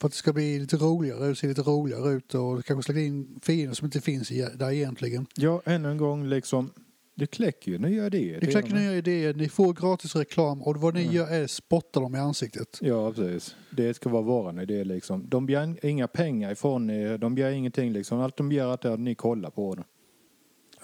För 0.00 0.06
att 0.06 0.12
det 0.12 0.18
ska 0.18 0.32
bli 0.32 0.58
lite 0.58 0.76
roligare, 0.76 1.34
se 1.34 1.46
lite 1.46 1.62
roligare 1.62 2.10
ut 2.10 2.34
och 2.34 2.64
kanske 2.64 2.82
släcka 2.82 3.00
in 3.00 3.40
fiender 3.42 3.74
som 3.74 3.84
inte 3.84 4.00
finns 4.00 4.28
där 4.28 4.70
egentligen. 4.72 5.26
Ja, 5.36 5.62
ännu 5.64 5.90
en 5.90 5.96
gång 5.98 6.26
liksom. 6.28 6.70
Det 7.14 7.26
kläcker 7.26 7.72
ju 7.72 7.78
nya 7.78 8.06
idéer. 8.06 8.40
Det 8.40 8.46
kläcker 8.46 8.74
nya 8.74 8.94
idéer, 8.94 9.34
ni 9.34 9.48
får 9.48 9.72
gratis 9.72 10.16
reklam 10.16 10.62
och 10.62 10.76
vad 10.76 10.94
ni 10.94 11.02
Mm. 11.02 11.14
gör 11.14 11.28
är 11.28 11.46
spotta 11.46 12.00
dem 12.00 12.14
i 12.14 12.18
ansiktet. 12.18 12.78
Ja, 12.80 13.12
precis. 13.12 13.56
Det 13.70 13.94
ska 13.94 14.08
vara 14.08 14.22
våran 14.22 14.58
idé 14.58 14.84
liksom. 14.84 15.28
De 15.28 15.46
begär 15.46 15.86
inga 15.86 16.08
pengar 16.08 16.52
ifrån 16.52 16.90
er. 16.90 17.18
De 17.18 17.34
begär 17.34 17.50
ingenting 17.50 17.92
liksom. 17.92 18.20
Allt 18.20 18.36
de 18.36 18.48
begär 18.48 18.86
är 18.86 18.92
att 18.92 19.00
ni 19.00 19.14
kollar 19.14 19.50
på 19.50 19.74
det. 19.74 19.84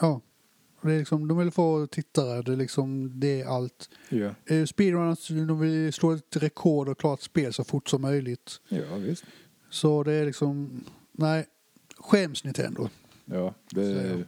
Ja. 0.01 0.21
Det 0.85 0.93
är 0.93 0.99
liksom, 0.99 1.29
de 1.29 1.39
vill 1.39 1.51
få 1.51 1.87
tittare, 1.87 2.43
det 2.43 2.53
är 2.53 2.57
liksom 2.57 3.21
det 3.21 3.41
är 3.41 3.47
allt. 3.47 3.89
Ja. 4.09 4.35
Eh, 4.47 4.65
Speedrunners, 4.65 5.29
de 5.29 5.61
vill 5.61 5.93
slå 5.93 6.13
ett 6.13 6.37
rekord 6.37 6.89
och 6.89 6.99
klara 6.99 7.15
ett 7.15 7.23
spel 7.23 7.53
så 7.53 7.65
fort 7.65 7.89
som 7.89 8.03
möjligt. 8.03 8.61
Ja, 8.69 8.97
visst. 8.97 9.25
Så 9.71 10.03
det 10.03 10.13
är 10.13 10.27
liksom, 10.27 10.85
nej, 11.13 11.47
skäms 11.99 12.45
Nintendo. 12.45 12.89
Ja, 13.25 13.55
det... 13.71 14.25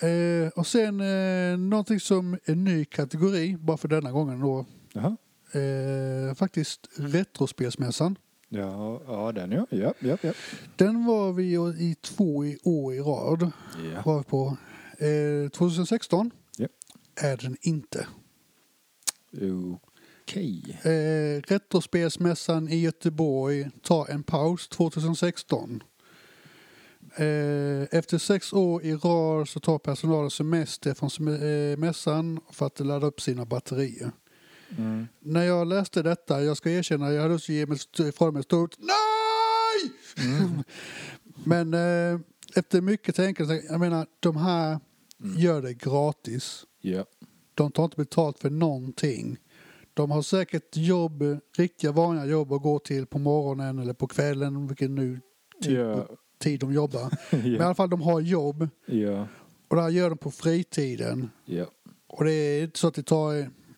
Eh, 0.00 0.48
och 0.48 0.66
sen 0.66 1.00
eh, 1.00 1.58
någonting 1.58 2.00
som 2.00 2.38
en 2.44 2.64
ny 2.64 2.84
kategori, 2.84 3.56
bara 3.56 3.76
för 3.76 3.88
denna 3.88 4.12
gången 4.12 4.40
då. 4.40 4.66
Jaha. 4.92 5.16
Eh, 5.52 6.34
faktiskt 6.34 6.88
Retrospelsmässan. 6.96 8.16
Ja, 8.48 9.02
ja, 9.06 9.32
den 9.32 9.52
ja. 9.52 9.66
Ja, 9.70 9.94
ja, 9.98 10.16
ja. 10.22 10.32
Den 10.76 11.04
var 11.04 11.32
vi 11.32 11.44
i 11.78 11.96
två 12.00 12.44
i 12.44 12.58
år 12.62 12.94
i 12.94 13.00
rad. 13.00 13.50
ja. 13.94 14.02
Var 14.04 14.18
vi 14.18 14.24
på. 14.24 14.56
Eh, 15.02 15.48
2016 15.50 16.30
Ja. 16.56 16.66
är 17.16 17.36
den 17.36 17.56
inte. 17.60 18.06
Okej. 20.22 20.78
Eh, 20.82 21.42
Retrospelsmässan 21.52 22.68
i 22.68 22.76
Göteborg 22.80 23.70
tar 23.82 24.10
en 24.10 24.22
paus 24.22 24.68
2016. 24.68 25.82
Eh, 27.16 27.82
efter 27.90 28.18
sex 28.18 28.52
år 28.52 28.82
i 28.84 28.94
rad 28.94 29.48
så 29.48 29.60
tar 29.60 29.78
personalen 29.78 30.30
semester 30.30 30.94
från 30.94 31.08
sem- 31.10 31.72
eh, 31.72 31.76
mässan 31.78 32.40
för 32.50 32.66
att 32.66 32.80
ladda 32.80 33.06
upp 33.06 33.20
sina 33.20 33.44
batterier. 33.44 34.10
Mm. 34.78 35.06
När 35.20 35.42
jag 35.44 35.66
läste 35.66 36.02
detta, 36.02 36.42
jag 36.42 36.56
ska 36.56 36.70
erkänna, 36.70 37.12
jag 37.12 37.22
hade 37.22 37.34
också 37.34 37.52
ge 37.52 37.66
mig 37.66 37.76
st- 37.76 38.02
ifrån 38.08 38.32
mig 38.34 38.40
ett 38.40 38.46
stort 38.46 38.76
NEJ! 38.78 39.92
Men 41.44 41.74
eh, 41.74 42.20
efter 42.54 42.80
mycket 42.80 43.14
tänkande, 43.16 43.62
jag 43.68 43.80
menar 43.80 44.06
de 44.20 44.36
här 44.36 44.80
gör 45.36 45.62
det 45.62 45.74
gratis. 45.74 46.64
Ja. 46.80 47.04
De 47.54 47.70
tar 47.72 47.84
inte 47.84 47.96
betalt 47.96 48.38
för 48.38 48.50
någonting. 48.50 49.36
De 49.94 50.10
har 50.10 50.22
säkert 50.22 50.76
jobb, 50.76 51.24
riktiga 51.56 51.92
vanliga 51.92 52.26
jobb 52.26 52.52
att 52.52 52.62
gå 52.62 52.78
till 52.78 53.06
på 53.06 53.18
morgonen 53.18 53.78
eller 53.78 53.92
på 53.94 54.06
kvällen, 54.06 54.66
vilken 54.66 54.94
nu 54.94 55.20
typ 55.62 55.72
Ja. 55.78 56.06
tid 56.38 56.60
de 56.60 56.72
jobbar. 56.72 57.18
Men 57.36 57.46
i 57.46 57.58
alla 57.58 57.74
fall 57.74 57.90
de 57.90 58.02
har 58.02 58.20
jobb 58.20 58.68
Ja. 58.86 59.26
och 59.68 59.76
det 59.76 59.82
här 59.82 59.88
gör 59.90 60.08
de 60.10 60.18
på 60.18 60.30
fritiden. 60.30 61.30
Och 62.06 62.24
det 62.24 62.32
är 62.32 62.62
inte 62.64 62.78
så 62.78 62.88
att 62.88 62.94
det 62.94 63.02
tar 63.02 63.32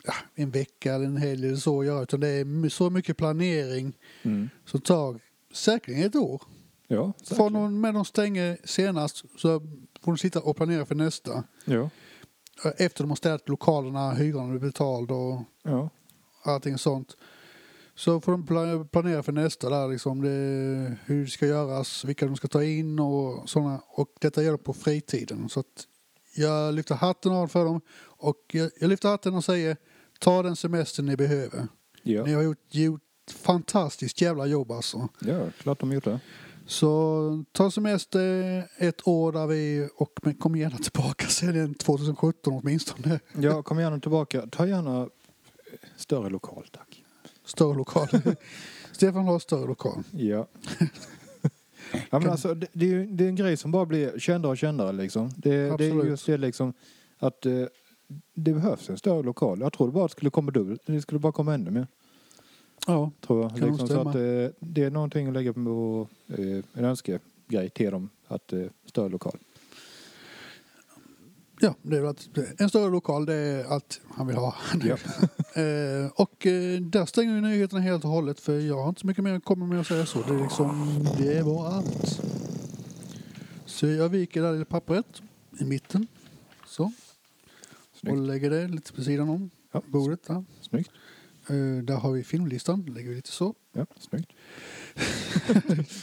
ja, 0.04 0.14
en 0.34 0.50
vecka 0.50 0.94
eller 0.94 1.04
en 1.06 1.16
helg 1.16 1.46
eller 1.46 1.56
så 1.56 1.80
att 1.80 1.86
göra 1.86 2.02
utan 2.02 2.20
det 2.20 2.28
är 2.28 2.68
så 2.68 2.90
mycket 2.90 3.16
planering 3.16 3.92
Mm. 4.22 4.48
som 4.64 4.80
tar 4.80 5.20
säkerligen 5.52 6.06
ett 6.06 6.16
år. 6.16 6.42
Ja, 6.88 7.12
Från 7.16 7.36
säkert. 7.36 7.40
och 7.40 7.72
med 7.72 7.94
de 7.94 8.04
stänger 8.04 8.58
senast 8.64 9.24
så 9.38 9.62
får 10.04 10.12
de 10.12 10.18
sitta 10.18 10.40
och 10.40 10.56
planera 10.56 10.86
för 10.86 10.94
nästa. 10.94 11.44
Ja, 11.64 11.90
Efter 12.78 13.04
de 13.04 13.08
har 13.10 13.16
städat 13.16 13.48
lokalerna, 13.48 14.10
hyran 14.10 14.54
är 14.54 14.58
betald 14.58 15.10
och 15.10 15.40
ja. 15.62 15.90
allting 16.42 16.78
sånt. 16.78 17.16
Så 17.96 18.20
får 18.20 18.32
de 18.32 18.44
pla- 18.46 18.88
planera 18.88 19.22
för 19.22 19.32
nästa 19.32 19.70
där 19.70 19.88
liksom. 19.88 20.22
Det, 20.22 20.96
hur 21.04 21.24
det 21.24 21.30
ska 21.30 21.46
göras, 21.46 22.04
vilka 22.04 22.26
de 22.26 22.36
ska 22.36 22.48
ta 22.48 22.62
in 22.64 22.98
och 22.98 23.48
sådana. 23.50 23.80
Och 23.88 24.08
detta 24.20 24.42
gör 24.42 24.50
de 24.52 24.58
på 24.58 24.72
fritiden. 24.74 25.48
Så 25.48 25.60
att 25.60 25.86
jag 26.36 26.74
lyfter 26.74 26.94
hatten 26.94 27.32
av 27.32 27.48
för 27.48 27.64
dem. 27.64 27.80
Och 28.02 28.36
jag, 28.52 28.70
jag 28.80 28.88
lyfter 28.88 29.08
hatten 29.08 29.34
och 29.34 29.44
säger 29.44 29.76
ta 30.18 30.42
den 30.42 30.56
semester 30.56 31.02
ni 31.02 31.16
behöver. 31.16 31.68
Ja, 32.02 32.24
Ni 32.24 32.32
har 32.32 32.42
gjort, 32.42 32.58
gjort 32.74 33.00
fantastiskt 33.36 34.20
jävla 34.20 34.46
jobb 34.46 34.70
alltså. 34.72 35.08
ja 35.20 35.46
klart 35.58 35.80
de 35.80 35.92
gjort 35.92 36.04
det. 36.04 36.20
Så 36.66 37.44
ta 37.52 37.70
semester 37.70 38.68
ett 38.78 39.08
år 39.08 39.32
där 39.32 39.46
vi 39.46 39.88
och 39.96 40.20
men 40.22 40.34
kom 40.34 40.56
gärna 40.56 40.78
tillbaka 40.78 41.26
sen 41.26 41.74
2017 41.74 42.52
åtminstone. 42.52 43.20
Ja, 43.32 43.62
kom 43.62 43.78
gärna 43.80 44.00
tillbaka. 44.00 44.46
Ta 44.50 44.66
gärna 44.66 45.08
större 45.96 46.30
lokal, 46.30 46.66
tack. 46.72 47.04
Större 47.44 47.76
lokal. 47.76 48.08
Stefan 48.92 49.24
har 49.24 49.38
större 49.38 49.66
lokal. 49.66 50.02
Ja. 50.10 50.46
ja 52.10 52.18
men 52.18 52.30
alltså, 52.30 52.54
det, 52.54 52.66
det, 52.72 52.94
är 52.94 53.06
det 53.06 53.24
är 53.24 53.28
en 53.28 53.36
grej 53.36 53.56
som 53.56 53.70
bara 53.70 53.86
blir 53.86 54.18
kändare 54.18 54.50
och 54.50 54.58
kändare 54.58 54.92
liksom. 54.92 55.30
Det, 55.36 55.76
det 55.78 55.84
är 55.84 56.04
just 56.04 56.26
det 56.26 56.36
liksom 56.36 56.72
att 57.18 57.46
eh, 57.46 57.64
det 58.34 58.52
behövs 58.52 58.90
en 58.90 58.98
större 58.98 59.22
lokal. 59.22 59.60
Jag 59.60 59.72
trodde 59.72 59.92
bara 59.92 60.04
att 60.04 60.10
det 60.10 60.12
skulle 60.12 60.30
komma 60.30 60.50
dubbelt. 60.50 60.82
Det 60.86 61.02
skulle 61.02 61.18
bara 61.18 61.32
komma 61.32 61.54
ännu 61.54 61.70
mer. 61.70 61.86
Ja, 62.86 63.10
Tror 63.20 63.42
jag. 63.42 63.56
Kan 63.58 63.68
Liksom, 63.68 63.88
så 63.88 64.00
att, 64.00 64.14
eh, 64.14 64.20
det 64.60 64.82
är 64.84 64.90
någonting 64.90 65.26
att 65.26 65.32
lägga 65.34 65.52
på 65.52 66.08
eh, 66.28 66.64
en 66.72 66.84
önskegrej 66.84 67.70
till 67.74 67.90
dem. 67.90 68.10
Att 68.26 68.52
eh, 68.52 68.66
större 68.86 69.08
lokal. 69.08 69.38
ja 71.60 71.74
det 71.82 71.96
är 71.96 72.04
att 72.04 72.28
en 72.58 72.68
större 72.68 72.90
lokal 72.90 73.26
det 73.26 73.34
är 73.34 73.64
allt 73.64 74.00
han 74.14 74.26
vill 74.26 74.36
ha. 74.36 74.54
Ja. 74.84 74.96
Eh, 75.56 76.10
och 76.14 76.46
eh, 76.46 76.80
där 76.80 77.06
stänger 77.06 77.34
vi 77.34 77.40
nyheterna 77.40 77.80
helt 77.80 78.04
och 78.04 78.10
hållet 78.10 78.40
för 78.40 78.60
jag 78.60 78.82
har 78.82 78.88
inte 78.88 79.00
så 79.00 79.06
mycket 79.06 79.24
mer 79.24 79.34
att 79.34 79.44
komma 79.44 79.66
med 79.66 79.80
att 79.80 79.86
säga 79.86 80.06
så. 80.06 80.22
Det 80.22 80.34
är 80.34 80.38
liksom, 80.42 80.98
det 81.18 81.42
var 81.42 81.66
allt. 81.66 82.20
Så 83.66 83.86
jag 83.86 84.08
viker 84.08 84.40
det 84.40 84.46
där 84.46 84.52
lilla 84.52 84.64
pappret 84.64 85.22
i 85.60 85.64
mitten. 85.64 86.06
Så. 86.66 86.84
Och 86.84 86.92
Snyggt. 88.00 88.18
lägger 88.18 88.50
det 88.50 88.68
lite 88.68 88.92
på 88.92 89.02
sidan 89.02 89.28
om 89.28 89.50
Ja. 89.72 89.82
bordet. 89.86 90.26
Där. 90.26 90.44
Snyggt. 90.60 90.90
Eh, 91.48 91.82
där 91.82 91.94
har 91.94 92.12
vi 92.12 92.24
filmlistan. 92.24 92.92
lägger 92.94 93.08
vi 93.08 93.14
lite 93.14 93.30
så. 93.30 93.54
Ja, 93.72 93.86
snyggt. 93.98 94.30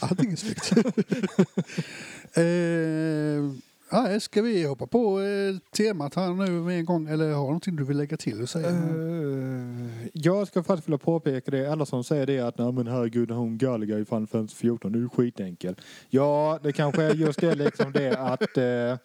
Allting 0.00 0.32
är 0.32 0.36
snyggt. 0.36 0.72
eh, 2.36 3.62
ja, 3.90 4.20
ska 4.20 4.42
vi 4.42 4.64
hoppa 4.64 4.86
på 4.86 5.20
eh, 5.20 5.56
temat 5.76 6.14
här 6.14 6.34
nu 6.34 6.50
med 6.50 6.78
en 6.78 6.84
gång? 6.84 7.08
Eller 7.08 7.24
har 7.24 7.42
du 7.42 7.46
någonting 7.46 7.76
du 7.76 7.84
vill 7.84 7.96
lägga 7.96 8.16
till 8.16 8.42
och 8.42 8.48
säga? 8.48 8.68
Eh, 8.68 10.08
jag 10.12 10.48
ska 10.48 10.62
faktiskt 10.62 10.88
vilja 10.88 10.98
påpeka 10.98 11.50
det. 11.50 11.66
Alla 11.66 11.86
som 11.86 12.04
säger 12.04 12.26
det 12.26 12.40
att 12.40 12.58
nej 12.58 12.72
men 12.72 12.86
herregud 12.86 13.30
hon 13.30 13.58
Gallagher 13.58 13.98
i 13.98 14.04
Final 14.04 14.26
Fantasy 14.26 14.56
14 14.56 14.92
det 14.92 14.98
är 14.98 15.08
skitenkel. 15.08 15.74
Ja, 16.10 16.58
det 16.62 16.72
kanske 16.72 17.02
är 17.02 17.14
just 17.14 17.40
det 17.40 17.54
liksom 17.54 17.92
det 17.92 18.16
att 18.18 18.56
eh, 18.56 18.96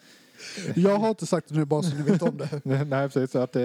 Jag 0.75 0.97
har 0.97 1.09
inte 1.09 1.25
sagt 1.25 1.49
det 1.49 1.55
nu 1.55 1.65
bara 1.65 1.83
så 1.83 1.95
ni 1.95 2.01
vet 2.03 2.21
om 2.21 2.37
det. 2.37 2.61
Nej 2.85 3.09
precis, 3.09 3.31
så 3.31 3.39
att 3.39 3.55
eh, 3.55 3.61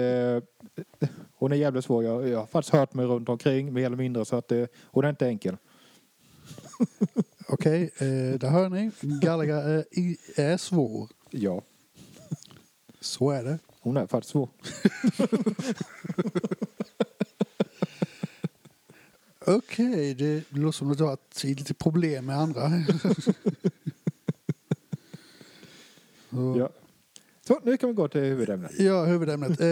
hon 1.35 1.51
är 1.51 1.55
jävligt 1.55 1.85
svår. 1.85 2.03
Jag, 2.03 2.27
jag 2.29 2.39
har 2.39 2.45
faktiskt 2.45 2.73
hört 2.73 2.93
mig 2.93 3.05
runt 3.05 3.29
omkring 3.29 3.73
mer 3.73 3.85
eller 3.85 3.97
mindre 3.97 4.25
så 4.25 4.35
att 4.35 4.51
eh, 4.51 4.65
hon 4.85 5.05
är 5.05 5.09
inte 5.09 5.27
enkel. 5.27 5.57
Okej, 7.47 7.83
eh, 7.97 8.39
där 8.39 8.49
hör 8.49 8.69
ni. 8.69 8.91
Gallagher 9.01 9.55
är, 9.69 9.85
i- 9.91 10.17
är 10.35 10.57
svår. 10.57 11.09
Ja, 11.29 11.61
Så 13.01 13.31
är 13.31 13.43
det. 13.43 13.59
hon 13.81 13.97
är 13.97 14.07
faktiskt 14.07 14.31
svår. 14.31 14.49
Okej, 19.45 20.13
det 20.13 20.43
låter 20.49 20.71
som 20.77 20.91
att 20.91 20.97
du 20.97 21.03
har 21.03 21.09
haft 21.11 21.43
lite 21.43 21.73
problem 21.73 22.25
med 22.25 22.37
andra. 22.37 22.61
Så- 26.33 26.55
Ja. 26.59 26.69
Så 27.47 27.59
nu 27.63 27.77
kan 27.77 27.89
vi 27.89 27.95
gå 27.95 28.07
till 28.07 28.21
huvudämnet. 28.21 28.71
Ja, 28.79 29.05
huvudämnet. 29.05 29.61
Eh, 29.61 29.67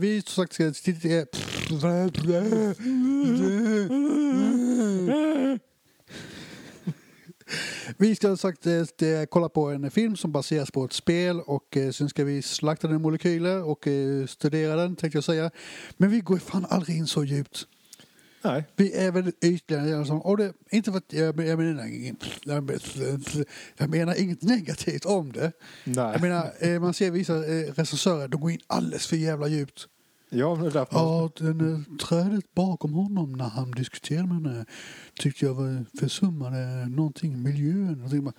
vi 0.00 0.22
som 0.26 0.44
sagt 0.44 0.52
ska 0.52 0.72
titta... 0.72 1.26
Vi 7.98 8.14
ska 8.14 8.36
sagt 8.36 8.66
eh, 8.66 8.82
det- 8.98 9.30
kolla 9.30 9.48
på 9.48 9.64
en 9.70 9.90
film 9.90 10.16
som 10.16 10.32
baseras 10.32 10.70
på 10.70 10.84
ett 10.84 10.92
spel 10.92 11.40
och 11.40 11.76
eh, 11.76 11.90
sen 11.90 12.08
ska 12.08 12.24
vi 12.24 12.42
slakta 12.42 12.86
den 12.86 12.96
i 12.96 12.98
molekyler 12.98 13.62
och 13.62 13.86
eh, 13.86 14.26
studera 14.26 14.76
den 14.76 14.96
tänkte 14.96 15.16
jag 15.16 15.24
säga. 15.24 15.50
Men 15.96 16.10
vi 16.10 16.20
går 16.20 16.36
fan 16.38 16.66
aldrig 16.70 16.96
in 16.96 17.06
så 17.06 17.24
djupt. 17.24 17.66
Nej, 18.42 18.64
Vi 18.76 18.92
är 18.94 19.12
väldigt 19.12 19.44
ytliga. 19.44 19.80
Liksom. 19.98 20.22
Och 20.22 20.36
det, 20.36 20.52
inte 20.70 20.90
för 20.90 20.98
att 20.98 21.12
jag, 21.12 21.26
jag, 21.26 21.58
menar, 21.58 21.84
jag 23.76 23.88
menar 23.90 24.20
inget 24.22 24.42
negativt 24.42 25.04
om 25.04 25.32
det. 25.32 25.52
nej. 25.84 25.94
Jag 26.12 26.20
menar, 26.20 26.50
eh, 26.60 26.80
man 26.80 26.94
ser 26.94 27.10
vissa 27.10 27.34
eh, 27.36 27.72
recensörer, 27.74 28.28
de 28.28 28.40
går 28.40 28.50
in 28.50 28.58
alldeles 28.66 29.06
för 29.06 29.16
jävla 29.16 29.48
djupt. 29.48 29.86
ja, 30.30 30.58
det 30.60 30.66
är 30.66 30.70
därför 30.70 30.94
man- 30.94 31.04
Ja, 31.04 31.30
den, 31.38 31.74
eh, 31.74 31.96
trädet 31.96 32.54
bakom 32.54 32.92
honom 32.92 33.32
när 33.32 33.48
han 33.48 33.70
diskuterade 33.70 34.26
med 34.28 34.36
henne 34.52 34.64
tyckte 35.20 35.44
jag 35.44 35.54
var 35.54 35.84
försummade 36.00 36.86
någonting, 36.88 37.42
miljön. 37.42 37.92
Någonting. 37.92 38.24
Bara, 38.24 38.34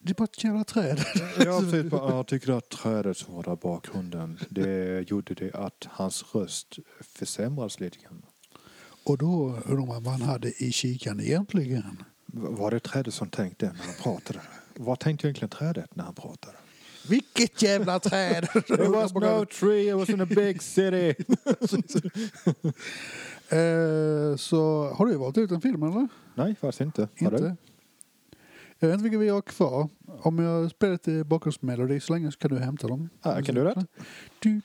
Det 0.00 0.10
är 0.10 0.14
bara 0.14 0.24
ett 0.24 0.44
jävla 0.44 0.64
träd. 0.64 1.00
Ja, 1.44 1.60
precis. 1.60 1.92
Jag 1.92 2.26
tycker 2.26 2.52
att 2.52 2.68
trädet 2.70 3.16
som 3.16 3.34
var 3.34 3.42
där 3.42 3.56
bakgrunden, 3.56 4.38
det 4.50 5.10
gjorde 5.10 5.34
det 5.34 5.54
att 5.54 5.86
hans 5.90 6.24
röst 6.34 6.78
försämrades 7.00 7.80
lite 7.80 7.98
grann. 7.98 8.22
Och 9.04 9.18
då 9.18 9.58
undrar 9.64 9.86
man 9.86 10.02
vad 10.02 10.12
han 10.12 10.22
hade 10.22 10.64
i 10.64 10.72
kikaren 10.72 11.20
egentligen. 11.20 12.02
Var 12.26 12.70
det 12.70 12.80
trädet 12.80 13.14
som 13.14 13.30
tänkte 13.30 13.66
när 13.66 13.84
han 13.84 13.94
pratade? 14.02 14.40
Vad 14.76 15.00
tänkte 15.00 15.26
egentligen 15.26 15.50
trädet 15.50 15.96
när 15.96 16.04
han 16.04 16.14
pratade? 16.14 16.56
Vilket 17.08 17.62
jävla 17.62 18.00
träd! 18.00 18.48
It 18.54 18.88
was 18.88 19.14
no 19.14 19.46
tree, 19.46 19.88
it 19.88 19.94
was 19.94 20.08
in 20.08 20.20
a 20.20 20.26
big 20.26 20.62
city. 20.62 21.08
eh, 23.48 24.36
så 24.36 24.92
har 24.94 25.06
du 25.06 25.16
valt 25.16 25.38
ut 25.38 25.50
en 25.50 25.60
film 25.60 25.82
eller? 25.82 26.08
Nej, 26.34 26.54
faktiskt 26.54 26.80
inte. 26.80 27.08
Har 27.20 27.30
du? 27.30 27.36
Inte? 27.36 27.56
Jag 28.78 28.88
vet 28.88 28.94
inte 28.94 29.02
vilka 29.02 29.18
vi 29.18 29.28
har 29.28 29.42
kvar. 29.42 29.88
Om 30.06 30.38
jag 30.38 30.70
spelar 30.70 30.92
lite 30.92 31.24
bakgrundsmelodi 31.24 32.00
så 32.00 32.12
länge 32.12 32.32
så 32.32 32.38
kan 32.38 32.50
du 32.50 32.58
hämta 32.58 32.88
dem. 32.88 33.08
Ja, 33.22 33.42
kan 33.42 33.54
du 33.54 33.64
det? 33.64 33.86
Jag 34.44 34.62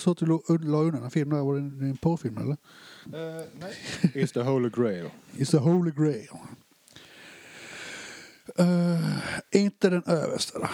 såg 0.00 0.12
att 0.12 0.18
du 0.18 0.26
la 0.68 0.78
undan 0.78 1.04
en 1.04 1.10
film 1.10 1.30
där. 1.30 1.42
Var 1.42 1.54
det 1.54 1.86
en 1.86 1.96
porrfilm 1.96 2.38
eller? 2.38 2.52
Uh, 2.52 2.56
nej. 3.60 3.72
It's 4.14 4.32
the 4.32 4.42
holy 4.42 4.70
grail. 4.70 5.10
It's 5.38 5.50
the 5.50 5.56
holy 5.58 5.90
grail. 5.90 6.38
Uh, 8.60 9.18
inte 9.50 9.90
den 9.90 10.02
översta. 10.06 10.58
då. 10.58 10.68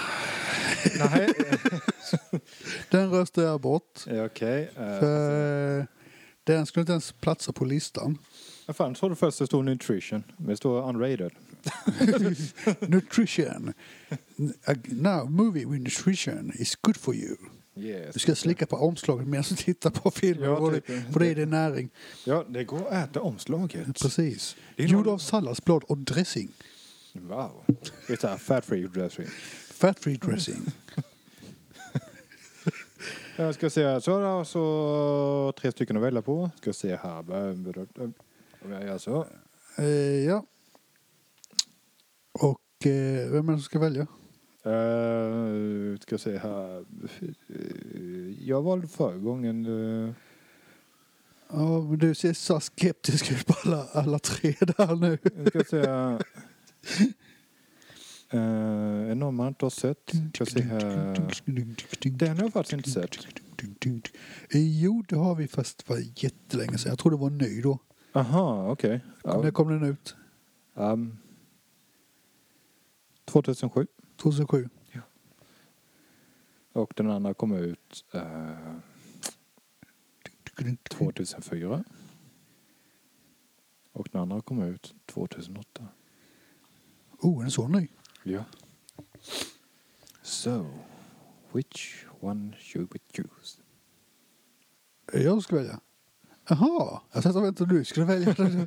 Nej. 0.98 1.32
Den 2.90 3.10
röstar 3.10 3.42
jag 3.42 3.60
bort. 3.60 4.00
Okej. 4.06 4.62
eh, 4.76 5.00
För 5.00 5.86
den 6.44 6.66
skulle 6.66 6.80
inte 6.82 6.92
ens 6.92 7.12
platsa 7.12 7.52
på 7.52 7.64
listan. 7.64 8.18
Vad 8.66 8.76
fan, 8.76 8.94
så 8.96 9.08
det 9.08 9.16
först 9.16 9.38
det 9.38 9.46
står 9.46 9.62
nutrition. 9.62 10.22
Men 10.36 10.46
det 10.46 10.56
står 10.56 10.88
unrated. 10.88 11.30
Nutrition. 12.88 13.72
Now 14.86 15.30
movie 15.30 15.64
with 15.66 15.82
nutrition 15.82 16.52
is 16.54 16.74
good 16.76 16.96
for 16.96 17.14
you. 17.14 17.36
Yes. 17.76 18.14
Du 18.14 18.18
ska 18.18 18.34
slicka 18.34 18.66
på 18.66 18.76
omslaget 18.76 19.26
medan 19.28 19.44
du 19.48 19.54
tittar 19.56 19.90
på 19.90 20.10
filmen. 20.10 20.50
Ja, 20.50 20.70
det- 20.70 20.80
typ. 20.80 21.12
för 21.12 21.20
det 21.20 21.26
är 21.26 21.34
det 21.34 21.46
näring. 21.46 21.90
Ja, 22.26 22.44
det 22.48 22.64
går 22.64 22.86
att 22.88 22.92
äta 23.10 23.20
omslaget. 23.20 24.00
Precis. 24.02 24.56
Gjord 24.76 25.08
av 25.08 25.18
salladsblad 25.18 25.84
och 25.84 25.98
dressing. 25.98 26.48
Wow. 27.12 27.64
It's 28.06 28.26
a 28.34 28.38
fat 28.38 28.64
free 28.64 28.86
dressing. 28.86 29.26
Fat 29.70 29.98
free 29.98 30.16
dressing. 30.16 30.66
Jag 33.36 33.54
ska 33.54 33.70
se. 33.70 34.00
Så 34.00 34.12
har 34.12 34.38
alltså 34.38 35.52
tre 35.60 35.72
stycken 35.72 35.96
att 35.96 36.02
välja 36.02 36.22
på. 36.22 36.50
Ska 36.60 36.72
se 36.72 36.96
här. 36.96 37.18
Om 38.64 38.72
jag 38.72 38.84
gör 38.84 38.98
så. 38.98 39.26
Eh, 39.78 39.84
ja. 40.24 40.46
eh, 42.84 43.30
vem 43.30 43.48
är 43.48 43.52
det 43.52 43.58
som 43.58 43.62
ska 43.62 43.78
välja? 43.78 44.06
Uh, 44.66 45.98
ska 45.98 46.18
se 46.18 46.38
här. 46.38 46.84
Eh, 47.48 48.48
jag 48.48 48.62
valde 48.62 48.88
förra 48.88 49.16
gången. 49.16 49.66
eh, 50.06 50.12
Ja, 51.48 51.80
men 51.80 51.98
du 51.98 52.14
ser 52.14 52.32
så 52.32 52.60
skeptisk 52.60 53.32
ut 53.32 53.46
på 53.46 53.54
alla, 53.64 53.84
alla 53.92 54.18
tre 54.18 54.54
där 54.60 54.96
nu. 54.96 55.18
Jag 55.36 55.48
ska 55.48 55.64
säga... 55.64 56.20
Uh, 58.34 59.10
en 59.10 59.18
någon 59.18 59.34
man 59.34 59.48
inte 59.48 59.64
har 59.64 59.70
sett. 59.70 60.12
Ska 60.34 60.46
se 60.46 60.60
här. 60.62 61.14
Den 62.18 62.36
har 62.36 62.44
jag 62.44 62.52
faktiskt 62.52 62.72
inte 62.72 62.90
sett. 62.90 63.16
Jo, 64.52 65.04
det 65.08 65.16
har 65.16 65.34
vi 65.34 65.48
fast 65.48 65.88
var 65.88 65.98
jättelänge 66.16 66.78
sedan. 66.78 66.90
Jag 66.90 66.98
tror 66.98 67.10
det 67.10 67.16
var 67.16 67.30
ny 67.30 67.60
då. 67.62 67.78
Aha, 68.12 68.70
okej. 68.70 69.00
När 69.24 69.44
Ja. 69.44 69.50
kom 69.50 69.68
den 69.68 69.84
ut? 69.90 70.16
Um, 70.74 71.18
2007. 73.24 73.86
2007. 74.16 74.68
Och 76.72 76.92
den 76.96 77.10
andra 77.10 77.34
kom 77.34 77.52
ut 77.52 78.04
eh, 78.12 78.76
2004. 80.90 81.84
Och 83.92 84.08
den 84.12 84.22
andra 84.22 84.40
kom 84.40 84.62
ut 84.62 84.94
2008. 85.06 85.88
Oh, 87.18 87.38
är 87.38 87.42
den 87.42 87.50
så 87.50 87.68
ny? 87.68 87.88
Ja. 88.22 88.44
So, 90.22 90.66
which 91.52 92.06
one 92.20 92.56
should 92.58 92.88
we 92.92 92.98
choose? 93.12 93.62
Jag 95.24 95.42
ska 95.42 95.56
välja? 95.56 95.80
Jaha, 96.48 97.00
jag 97.12 97.22
tänkte 97.22 97.62
att 97.64 97.68
du 97.68 97.84
skulle 97.84 98.06
välja. 98.06 98.34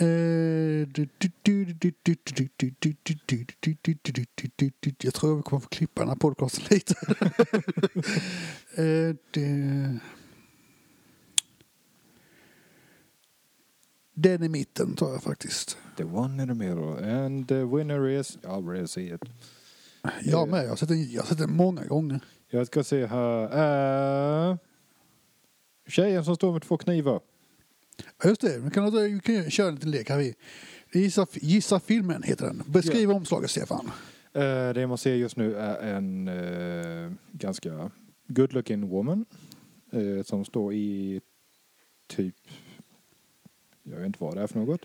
Eh, 0.00 0.88
jag 4.98 5.14
tror 5.14 5.36
vi 5.36 5.42
kommer 5.42 5.60
få 5.60 5.68
klippa 5.68 6.00
den 6.00 6.08
här 6.08 6.16
podcasten 6.16 6.64
lite. 6.70 6.94
Eh, 8.76 9.14
den 14.14 14.42
i 14.42 14.48
mitten 14.48 14.94
tar 14.94 15.12
jag 15.12 15.22
faktiskt. 15.22 15.78
The 15.96 16.04
one 16.04 16.42
in 16.42 16.48
the 16.48 16.54
middle 16.54 17.22
and 17.24 17.48
the 17.48 17.64
winner 17.64 18.08
is... 18.08 18.38
I'll 18.42 18.62
har 18.62 18.88
see 18.88 19.14
it. 19.14 19.22
Jag 20.22 20.48
med, 20.48 20.64
jag 20.64 20.68
har 20.70 21.26
sett 21.26 21.38
den 21.38 21.52
många 21.56 21.84
gånger. 21.84 22.20
Jag 22.50 22.66
ska 22.66 22.84
se 22.84 23.06
här. 23.06 24.50
Uh 24.50 24.56
tjejen 25.88 26.24
som 26.24 26.36
står 26.36 26.52
med 26.52 26.62
två 26.62 26.76
knivar. 26.76 27.20
Ja, 28.22 28.28
Just 28.28 28.40
det, 28.40 28.58
vi 28.58 28.70
kan, 28.70 28.92
vi 28.92 29.20
kan 29.20 29.50
köra 29.50 29.68
en 29.68 29.74
liten 29.74 29.90
lek 29.90 30.08
här. 30.08 30.18
Vi. 30.18 30.34
Gissa, 30.92 31.26
gissa 31.32 31.80
filmen 31.80 32.22
heter 32.22 32.46
den. 32.46 32.62
Beskriv 32.66 33.10
omslaget 33.10 33.50
Stefan. 33.50 33.90
Eh, 34.32 34.70
det 34.74 34.86
man 34.86 34.98
ser 34.98 35.14
just 35.14 35.36
nu 35.36 35.54
är 35.56 35.96
en 35.96 36.28
eh, 36.28 37.12
ganska 37.32 37.90
good 38.26 38.52
looking 38.52 38.88
woman 38.88 39.24
eh, 39.92 40.22
som 40.24 40.44
står 40.44 40.74
i 40.74 41.20
typ, 42.06 42.34
jag 43.82 43.96
vet 43.96 44.06
inte 44.06 44.18
vad 44.24 44.36
det 44.36 44.42
är 44.42 44.46
för 44.46 44.58
något, 44.58 44.80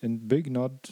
en 0.00 0.28
byggnad, 0.28 0.88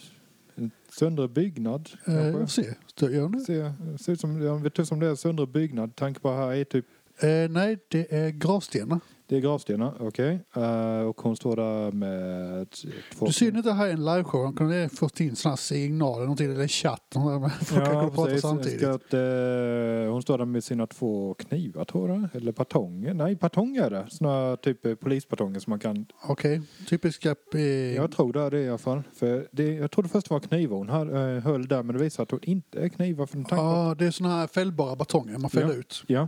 en 0.55 0.71
söndrig 0.89 1.29
byggnad 1.29 1.89
kanske. 2.05 2.63
ser, 2.63 2.75
Står- 2.87 3.11
gör 3.11 3.29
det? 3.29 3.39
Ser, 3.39 3.97
ser 3.97 4.13
ut 4.13 4.19
som, 4.19 4.41
jag 4.41 4.55
vet 4.57 4.65
inte 4.65 4.85
som 4.85 4.99
det 4.99 5.05
är 5.05 5.09
en 5.09 5.17
söndrig 5.17 5.49
byggnad. 5.49 5.95
Tanke 5.95 6.19
på 6.19 6.31
här 6.31 6.53
är 6.53 6.63
typ, 6.63 6.85
Eh, 7.23 7.49
nej, 7.49 7.77
det 7.87 8.13
är 8.15 8.29
gravstenar. 8.29 8.99
det 9.27 9.35
är 9.37 9.39
gravstenar, 9.41 9.93
okej. 9.99 10.39
Eh, 10.55 10.99
och 10.99 11.21
hon 11.21 11.35
står 11.35 11.55
där 11.55 11.91
med 11.91 12.67
två... 13.15 13.25
Du 13.25 13.33
ser 13.33 13.57
inte 13.57 13.71
här 13.71 13.87
är 13.87 13.93
en 13.93 14.05
liveshow. 14.05 14.43
Han 14.43 14.53
kunde 14.53 14.89
fått 14.89 15.19
in 15.19 15.35
sådana 15.35 15.51
här 15.51 15.57
signaler, 15.57 16.21
någonting, 16.21 16.51
eller 16.51 16.67
chatt. 16.67 17.01
Folk 17.13 17.83
kan 17.83 17.93
Ja, 17.93 18.03
och 18.05 18.15
prata 18.15 18.37
samtidigt. 18.37 18.83
Att, 18.87 19.13
eh, 19.13 20.11
hon 20.11 20.21
står 20.21 20.37
där 20.37 20.45
med 20.45 20.63
sina 20.63 20.87
två 20.87 21.33
knivar 21.33 21.85
tror 21.85 22.09
jag. 22.09 22.27
Eller 22.33 22.51
batonger. 22.51 23.13
Nej, 23.13 23.35
batonger 23.35 23.83
är 23.83 23.89
det. 23.89 24.05
Såna 24.09 24.57
typ 24.57 24.85
eh, 24.85 24.95
polisbatonger 24.95 25.59
som 25.59 25.71
man 25.71 25.79
kan... 25.79 26.05
Okej, 26.27 26.61
typiska... 26.89 27.35
Eh, 27.53 27.61
Jag 27.95 28.11
tror 28.11 28.33
det 28.33 28.41
är 28.41 28.51
det 28.51 28.59
i 28.61 28.69
alla 28.69 28.77
fall. 28.77 29.01
För 29.13 29.47
det, 29.51 29.73
jag 29.73 29.91
trodde 29.91 30.09
först 30.09 30.27
det 30.29 30.33
var 30.33 30.39
knivar 30.39 30.77
hon 30.77 30.89
hade, 30.89 31.21
eh, 31.35 31.43
höll 31.43 31.67
där 31.67 31.83
men 31.83 31.97
det 31.97 32.03
visar 32.03 32.23
att 32.23 32.31
hon 32.31 32.43
inte 32.43 32.79
är 32.81 32.89
knivar. 32.89 33.29
Ja, 33.49 33.95
det 33.99 34.05
är 34.05 34.11
såna 34.11 34.29
här 34.29 34.47
fällbara 34.47 34.95
batonger 34.95 35.37
man 35.37 35.49
fäller 35.49 35.67
Ja. 35.73 35.73
ut. 35.73 36.03
Ja. 36.07 36.27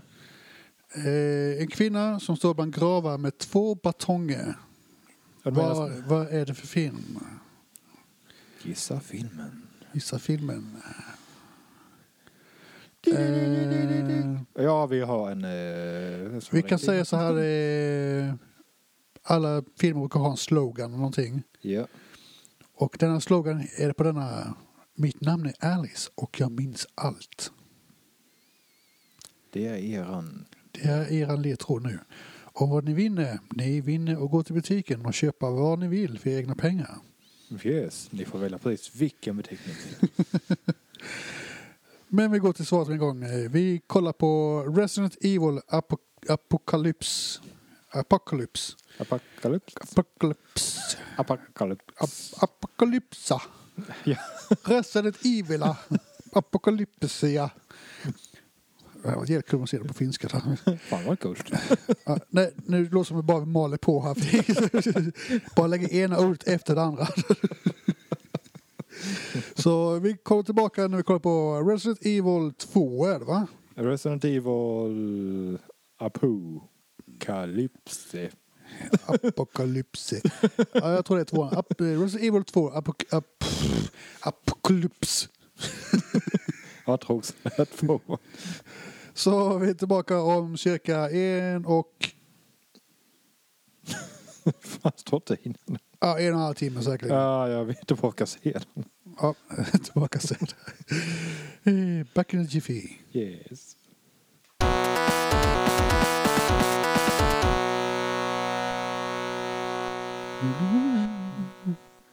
Eh, 0.96 1.62
en 1.62 1.68
kvinna 1.68 2.20
som 2.20 2.38
står 2.38 2.54
bland 2.54 2.76
gravar 2.76 3.18
med 3.18 3.38
två 3.38 3.76
batonger. 3.76 4.56
Vad, 5.44 5.92
vad 6.08 6.28
är 6.28 6.46
det 6.46 6.54
för 6.54 6.68
film? 6.68 7.20
Gissa 8.64 9.00
filmen. 9.00 9.68
Gissa 9.94 10.20
filmen. 10.20 10.78
Eh, 13.08 14.64
Ja, 14.64 14.86
vi 14.86 15.00
har 15.02 15.32
en... 15.32 15.44
Eh, 15.44 16.42
vi 16.52 16.62
kan 16.62 16.80
säga 16.80 17.06
så 17.06 17.18
här. 17.18 17.38
Eh, 17.38 18.34
alla 19.24 19.64
filmer 19.80 20.00
brukar 20.00 20.20
ha 20.20 20.32
en 20.32 20.38
slogan 20.38 20.90
eller 20.90 20.98
någonting. 20.98 21.44
Ja. 21.62 21.88
Och 22.74 22.96
denna 23.00 23.22
slogan 23.22 23.68
är 23.78 23.94
på 23.94 24.04
denna. 24.04 24.56
Mitt 24.96 25.22
namn 25.22 25.46
är 25.46 25.66
Alice 25.66 26.10
och 26.16 26.40
jag 26.40 26.52
minns 26.52 26.88
allt. 26.96 27.52
Det 29.50 29.68
är 29.68 29.78
eran. 29.78 30.46
Det 30.74 30.86
är 30.86 31.12
er 31.12 31.38
ledtråd 31.38 31.84
nu. 31.84 32.00
Och 32.54 32.70
vad 32.70 32.84
ni 32.84 32.94
vinner? 32.94 33.40
Ni 33.56 33.82
vinner 33.82 34.26
att 34.26 34.32
gå 34.32 34.44
till 34.44 34.54
butiken 34.56 35.06
och 35.06 35.14
köpa 35.14 35.50
vad 35.50 35.80
ni 35.80 35.88
vill 35.88 36.20
för 36.20 36.30
egna 36.30 36.56
pengar. 36.56 36.98
Yes, 37.64 38.08
ni 38.12 38.26
får 38.26 38.40
välja 38.40 38.58
precis 38.58 38.96
vilken 38.96 39.38
butik 39.38 39.60
ni 39.66 39.74
vill. 39.74 40.10
Men 42.08 42.32
vi 42.32 42.40
går 42.40 42.54
till 42.54 42.66
svaret 42.66 42.90
en 42.90 42.98
gång. 42.98 43.26
Vi 43.50 43.82
kollar 43.88 44.14
på 44.14 44.62
Resident 44.78 45.18
Evil 45.22 45.60
Apo 45.68 45.98
Apocalypse. 46.30 47.40
Apocalypse. 47.90 48.74
Apocalypse. 48.98 49.78
Apocalypse. 49.82 50.98
Apocalypse. 51.18 51.96
Ap 51.98 52.10
Apocalypsa. 52.44 53.42
Ja. 54.04 54.18
Resident 54.64 55.18
Evil 55.26 55.64
Apocalypse. 56.34 57.50
Det 59.04 59.16
var 59.16 59.26
jävligt 59.26 59.48
kul 59.48 59.64
att 59.64 59.70
se 59.70 59.78
det 59.78 59.88
på 59.88 59.94
finska. 59.94 60.30
Fan 60.80 61.06
vad 61.08 61.20
coolt. 61.20 61.52
Ja, 62.06 62.20
nej, 62.30 62.54
nu 62.66 62.84
låter 62.84 62.98
det 63.00 63.06
som 63.06 63.26
bara 63.26 63.46
maler 63.46 63.78
på 63.78 64.02
här. 64.02 64.16
bara 65.56 65.68
lägger 65.68 65.94
ena 65.94 66.20
ordet 66.20 66.48
efter 66.48 66.76
det 66.76 66.82
andra. 66.82 67.08
Så 69.56 70.00
vi 70.00 70.18
kommer 70.18 70.44
tillbaka 70.44 70.88
när 70.88 70.98
vi 70.98 71.04
kollar 71.04 71.20
på 71.20 71.62
Resident 71.62 72.00
Evil 72.06 72.54
2 72.58 73.06
är 73.06 73.20
det 73.20 73.26
va? 73.26 73.48
Resident 73.76 74.26
Evil 74.26 75.60
Apocalypse. 77.18 78.30
Apokalypse. 79.06 80.22
Ja, 80.74 80.94
jag 80.94 81.06
tror 81.06 81.18
det 81.18 81.24
är 81.24 81.26
tvåan. 81.26 81.58
Ap 81.58 81.74
Resident 81.78 82.24
Evil 82.24 82.44
2 82.44 82.70
apok 82.70 83.04
ap 83.14 83.44
Apocalypse. 84.20 85.28
Jag 86.86 87.02
tror 87.02 87.18
också 87.18 87.34
det 87.44 87.60
är 87.60 87.66
två. 87.66 88.00
Så 89.14 89.58
vi 89.58 89.70
är 89.70 89.74
tillbaka 89.74 90.22
om 90.22 90.58
cirka 90.58 91.10
en 91.10 91.66
och 91.66 92.10
Fan 94.62 94.92
står 94.96 95.20
tiden? 95.20 95.56
ja, 96.00 96.20
en 96.20 96.34
och 96.34 96.40
en 96.40 96.46
halv 96.46 96.54
timme 96.54 96.82
säkerligen. 96.82 97.18
Ja, 97.18 97.50
jag 97.50 97.70
är 97.70 97.74
tillbaka 97.74 98.26
sedan. 98.26 98.62
Ja, 99.22 99.36
tillbaka 99.84 100.20
sen. 100.20 100.48
Eh, 101.64 102.08
Back 102.14 102.34
in 102.34 102.48
the 102.48 102.54
jiffy. 102.54 102.90
Yes. 103.14 103.76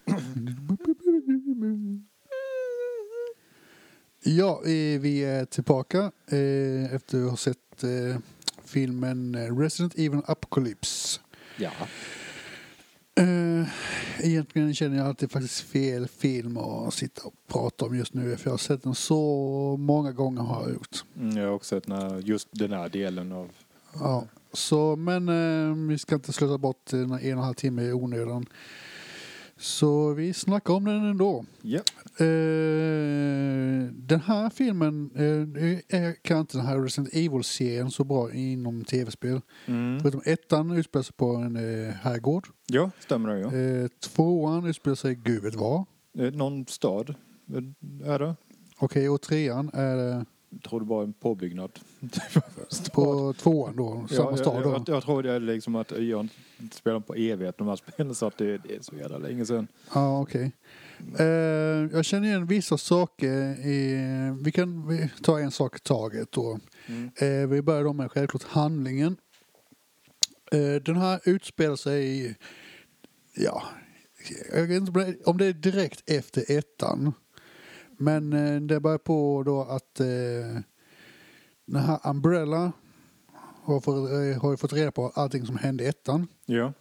Ja, 4.23 4.63
eh, 4.65 5.01
vi 5.01 5.25
är 5.25 5.45
tillbaka 5.45 5.99
eh, 6.27 6.95
efter 6.95 7.25
att 7.25 7.31
ha 7.31 7.37
sett 7.37 7.85
eh, 7.85 8.21
filmen 8.65 9.37
Resident 9.59 9.95
Evil 9.95 10.21
Apocalypse. 10.27 11.21
Ja. 11.57 11.71
Egentligen 14.19 14.75
känner 14.75 14.97
jag 14.97 15.07
att 15.07 15.19
det 15.19 15.27
är 15.27 15.29
faktiskt 15.29 15.61
fel 15.61 16.09
film 16.09 16.57
att 16.57 16.95
sitta 16.95 17.23
och 17.23 17.35
prata 17.49 17.85
om 17.85 17.97
just 17.97 18.15
nu 18.15 18.37
för 18.37 18.47
jag 18.47 18.53
har 18.53 18.59
sett 18.59 18.83
den 18.83 18.95
så 18.95 19.77
många 19.79 20.13
gånger 20.13 20.43
har 20.43 20.63
jag 20.63 20.73
gjort. 20.73 21.05
Mm, 21.17 21.37
Jag 21.37 21.47
har 21.47 21.55
också 21.55 21.81
sett 21.81 22.27
just 22.27 22.49
den 22.53 22.73
här 22.73 22.89
delen 22.89 23.33
av... 23.33 23.49
Ja, 23.95 24.25
så, 24.53 24.97
men 24.97 25.89
vi 25.89 25.99
ska 25.99 26.15
inte 26.15 26.33
slösa 26.33 26.59
bort 26.59 26.87
den 26.91 27.01
en 27.05 27.13
och 27.13 27.23
en 27.23 27.39
halv 27.39 27.55
timme 27.55 27.83
i 27.83 27.93
onödan. 27.93 28.47
Så 29.57 30.13
vi 30.13 30.35
snackar 30.35 30.75
om 30.75 30.85
den 30.85 31.05
ändå. 31.05 31.45
Ja. 31.63 31.81
Eh, 32.19 33.93
den 33.93 34.21
här 34.21 34.51
filmen 34.51 35.11
eh, 35.15 36.01
är, 36.01 36.23
kan 36.23 36.39
inte 36.41 36.57
den 36.57 36.67
här 36.67 36.79
Resident 36.79 37.15
Evil-serien 37.15 37.91
så 37.91 38.05
bra 38.05 38.33
inom 38.33 38.85
tv-spel. 38.85 39.41
Mm. 39.67 40.01
Förutom 40.01 40.23
ettan 40.25 40.71
utspelar 40.71 41.03
sig 41.03 41.15
på 41.17 41.27
en 41.27 41.57
eh, 41.57 41.95
herrgård. 41.95 42.49
Ja, 42.67 42.91
stämmer 43.01 43.29
det 43.29 43.41
ja. 43.41 43.55
Eh, 43.55 43.89
tvåan 43.89 44.67
utspelar 44.67 44.95
sig 44.95 45.15
gud 45.15 45.43
vet 45.43 45.55
var. 45.55 45.85
Eh, 46.19 46.33
Någon 46.33 46.67
stad. 46.67 47.15
Är 48.05 48.19
det? 48.19 48.37
Okej, 48.79 49.09
och 49.09 49.21
trean 49.21 49.71
är 49.75 49.97
det 49.97 50.25
Jag 50.51 50.63
tror 50.63 50.81
det 50.81 50.87
var 50.87 51.03
en 51.03 51.13
påbyggnad. 51.13 51.71
på 52.93 53.33
tvåan 53.33 53.77
då, 53.77 54.07
samma 54.11 54.31
ja, 54.31 54.37
stad 54.37 54.57
jag, 54.57 54.63
då. 54.63 54.71
jag, 54.71 54.97
jag 54.97 55.03
tror 55.03 55.23
det 55.23 55.33
är 55.33 55.41
liksom 55.41 55.75
att 55.77 55.91
jag 55.91 56.29
inte 56.61 56.77
spelar 56.77 57.01
på 57.01 57.15
evighet 57.15 57.59
de 57.59 57.69
här 57.69 57.77
spelen 57.77 58.15
så 58.15 58.27
att 58.27 58.39
det, 58.39 58.59
det 58.59 58.77
är 58.77 58.81
så 58.81 58.97
jävla 58.97 59.19
länge 59.19 59.47
sedan. 59.47 59.69
Ja, 59.95 60.21
okej. 60.21 60.45
Eh, 60.45 60.51
jag 61.93 62.05
känner 62.05 62.29
igen 62.29 62.47
vissa 62.47 62.79
saker 62.79 63.67
i... 63.67 63.97
Vi 64.43 64.53
kan 64.53 64.89
vi 64.89 65.11
ta 65.23 65.41
en 65.41 65.51
sak 65.51 65.77
i 65.77 65.79
taget 65.79 66.33
då. 66.33 66.59
Mm. 66.87 67.11
Eh, 67.17 67.49
vi 67.49 67.63
börjar 67.63 67.85
då 67.85 67.93
med 67.93 68.11
självklart 68.11 68.43
handlingen. 68.43 69.17
Eh, 70.53 70.83
den 70.83 70.97
här 70.97 71.21
utspelar 71.25 71.77
sig... 71.77 72.27
i- 72.27 72.35
Ja, 73.35 73.63
jag 74.53 74.67
vet 74.67 74.77
inte 74.83 75.15
om 75.25 75.39
det 75.39 75.47
är 75.47 75.53
direkt 75.53 76.11
efter 76.11 76.59
ettan. 76.59 77.13
Men 77.99 78.33
eh, 78.33 78.61
det 78.61 78.81
börjar 78.81 78.99
på 78.99 79.43
då 79.43 79.63
att 79.63 80.01
eh, 80.01 80.07
den 81.67 81.83
här 81.83 82.01
Umbrella 82.05 82.73
har, 83.63 83.81
fått, 83.81 84.11
eh, 84.11 84.43
har 84.43 84.51
ju 84.51 84.57
fått 84.57 84.73
reda 84.73 84.93
på 84.93 85.09
allting 85.15 85.47
som 85.47 85.57
hände 85.57 85.85
i 85.85 85.87
ettan. 85.87 86.27
Ja. 86.47 86.73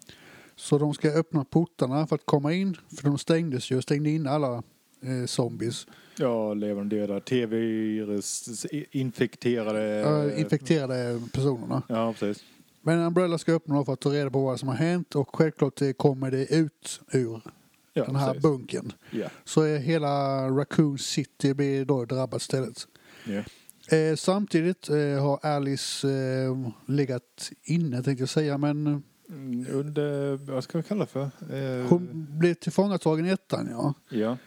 Så 0.60 0.78
de 0.78 0.93
ska 0.93 1.10
öppna 1.10 1.45
portarna 1.45 2.07
för 2.07 2.16
att 2.16 2.26
komma 2.26 2.53
in. 2.53 2.78
För 2.97 3.03
de 3.03 3.18
stängdes 3.18 3.72
ju, 3.72 3.82
stängde 3.82 4.10
in 4.10 4.28
alla 4.28 4.64
eh, 5.01 5.26
zombies. 5.26 5.88
Ja, 6.18 6.53
levande 6.53 6.95
döda, 6.95 7.20
tv-virus, 7.20 8.66
infekterade... 8.91 9.99
Eh, 10.34 10.41
infekterade 10.41 11.22
personerna. 11.34 11.82
Ja, 11.89 12.14
precis. 12.20 12.43
Men 12.82 12.99
Umbrella 12.99 13.38
ska 13.38 13.53
öppna 13.53 13.86
för 13.86 13.93
att 13.93 13.99
ta 13.99 14.10
reda 14.10 14.30
på 14.30 14.45
vad 14.45 14.60
som 14.60 14.70
har 14.70 14.76
hänt 14.76 15.16
och 15.16 15.36
självklart 15.36 15.82
eh, 15.82 15.91
kommer 15.91 16.32
det 16.32 16.55
ut 16.55 17.01
ur 17.12 17.41
Ja, 17.93 18.05
den 18.05 18.16
här 18.16 18.28
precis. 18.28 18.43
bunkern. 18.43 18.93
Ja. 19.12 19.28
Så 19.43 19.62
är 19.62 19.78
hela 19.78 20.47
Raccoon 20.49 20.97
City 20.97 21.53
blir 21.53 21.86
då 21.86 22.05
drabbat 22.05 22.41
istället. 22.41 22.88
Ja. 23.24 23.43
Eh, 23.97 24.16
samtidigt 24.16 24.89
eh, 24.89 25.24
har 25.24 25.45
Alice 25.45 26.10
eh, 26.10 26.70
legat 26.86 27.51
inne 27.64 28.03
tänkte 28.03 28.22
jag 28.22 28.30
säga 28.30 28.57
men 28.57 29.03
Under, 29.70 30.36
vad 30.52 30.64
ska 30.64 30.78
vi 30.78 30.84
kalla 30.84 31.06
det 31.06 31.12
för? 31.12 31.30
Eh, 31.50 31.88
hon 31.88 32.28
blev 32.30 32.54
tillfångatagen 32.54 33.26
i 33.26 33.30
ettan 33.30 33.68
ja. 33.72 33.94
Ja, 34.10 34.38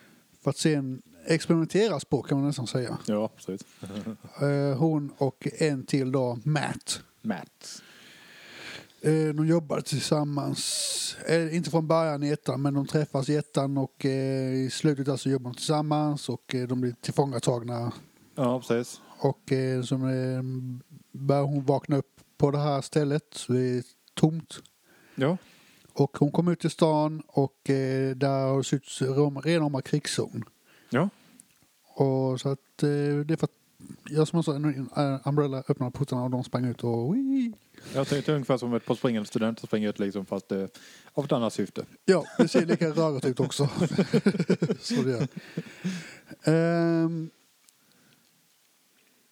För 0.43 0.51
att 0.51 0.57
sen 0.57 1.03
experimenteras 1.26 2.05
på 2.05 2.22
kan 2.22 2.39
man 2.39 2.47
nästan 2.47 2.66
säga. 2.66 2.99
ja, 3.07 3.28
precis. 3.37 3.61
Eh, 4.43 4.78
hon 4.78 5.12
och 5.18 5.49
en 5.59 5.87
till 5.87 6.12
då, 6.12 6.39
Matt. 6.45 7.03
Matt. 7.22 7.83
Eh, 9.01 9.28
de 9.35 9.47
jobbar 9.47 9.80
tillsammans, 9.80 11.16
eh, 11.28 11.57
inte 11.57 11.70
från 11.70 11.87
början 11.87 12.22
i 12.22 12.28
ettan 12.28 12.62
men 12.62 12.74
de 12.74 12.87
träffas 12.87 13.28
i 13.28 13.37
ettan 13.37 13.78
och 13.78 14.05
eh, 14.07 14.55
i 14.55 14.70
slutet 14.72 15.07
där 15.07 15.16
så 15.16 15.30
jobbar 15.30 15.51
de 15.51 15.57
tillsammans 15.57 16.28
och 16.28 16.55
eh, 16.55 16.68
de 16.68 16.80
blir 16.80 16.95
tillfångatagna. 17.01 17.93
Ja, 18.35 18.61
precis. 18.61 19.01
Och 19.18 19.53
eh, 19.53 19.83
så 19.83 19.95
eh, 19.95 20.43
börjar 21.12 21.43
hon 21.43 21.64
vakna 21.64 21.97
upp 21.97 22.20
på 22.39 22.51
det 22.51 22.59
här 22.59 22.80
stället 22.80 23.24
så 23.33 23.53
det 23.53 23.61
är 23.61 23.83
tomt. 24.14 24.62
Ja, 25.22 25.36
Och 25.92 26.16
hon 26.18 26.30
kommer 26.32 26.52
ut 26.52 26.60
till 26.60 26.70
stan 26.70 27.22
och 27.26 27.70
eh, 27.70 28.16
där 28.16 28.28
har 28.48 28.56
det 28.56 29.06
rom- 29.06 29.40
renoma 29.42 29.82
krigszon. 29.82 30.44
ja, 30.90 31.08
Och 31.82 32.40
så 32.40 32.48
att 32.48 32.82
eh, 32.82 32.88
det 33.26 33.34
är 33.34 33.36
för 33.36 33.44
att, 33.44 33.50
ja 34.10 34.26
som 34.26 34.36
jag 34.36 34.44
sa, 34.44 34.54
en- 34.54 34.88
en 34.96 35.18
Umbrella 35.24 35.62
öppnar 35.68 35.90
portarna 35.90 36.24
och 36.24 36.30
de 36.30 36.44
sprang 36.44 36.64
ut 36.64 36.84
och 36.84 37.14
wii. 37.14 37.52
jag 37.94 38.08
tänkte 38.08 38.32
ungefär 38.32 38.56
som 38.56 38.74
ett 38.74 38.84
par 38.86 38.94
springande 38.94 39.28
studenter 39.28 39.66
springer 39.66 39.88
ut 39.88 39.98
liksom 39.98 40.26
fast 40.26 40.52
eh, 40.52 40.66
av 41.12 41.24
ett 41.24 41.32
annat 41.32 41.52
syfte. 41.52 41.84
Ja, 42.04 42.24
det 42.38 42.48
ser 42.48 42.66
lika 42.66 42.88
rörigt 42.90 43.26
ut 43.26 43.40
också. 43.40 43.68
så 44.80 44.94
det 45.02 45.10
gör. 45.10 45.28
Ehm, 46.44 47.30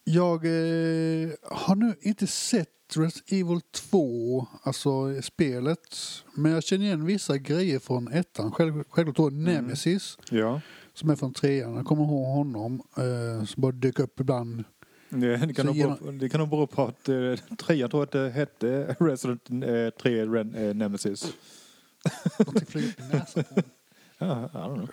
jag 0.04 0.44
eh, 0.46 1.30
har 1.42 1.74
nu 1.74 1.94
inte 2.00 2.26
sett 2.26 2.68
Resident 2.96 3.32
Evil 3.32 3.60
2, 3.72 4.46
alltså 4.62 5.22
spelet. 5.22 5.96
Men 6.34 6.52
jag 6.52 6.64
känner 6.64 6.84
igen 6.84 7.04
vissa 7.04 7.38
grejer 7.38 7.78
från 7.78 8.08
ettan. 8.12 8.52
Själv, 8.52 8.84
självklart 8.90 9.16
då 9.16 9.36
Nemesis, 9.36 10.18
Ja. 10.30 10.60
som 10.94 11.10
är 11.10 11.16
från 11.16 11.32
trean. 11.34 11.74
Jag 11.74 11.84
kommer 11.86 12.02
ihåg 12.04 12.26
honom, 12.26 12.82
eh, 12.96 13.44
som 13.46 13.60
bara 13.62 13.72
dyker 13.72 14.02
upp 14.02 14.20
ibland. 14.20 14.64
Det, 15.08 15.36
det, 15.36 15.54
kan 15.54 15.66
nog 15.66 15.76
genom- 15.76 15.98
bero, 16.02 16.10
det 16.12 16.28
kan 16.28 16.40
nog 16.40 16.48
bero 16.50 16.66
på 16.66 16.82
att 16.82 17.08
eh, 17.08 17.34
trean 17.58 17.90
tror 17.90 18.00
jag 18.00 18.02
att 18.02 18.12
det 18.12 18.30
hette 18.30 18.96
Resident 19.00 19.50
eh, 19.50 20.02
3 20.02 20.26
Ren, 20.26 20.54
eh, 20.54 20.74
Nemesis. 20.74 21.32
Någonting 22.38 22.66
flyger 22.66 22.88
upp 22.88 23.00
i 23.00 23.16
näsan 23.16 23.44
på. 23.54 23.62
Ja, 24.22 24.44
I 24.54 24.56
don't 24.56 24.74
know. 24.74 24.88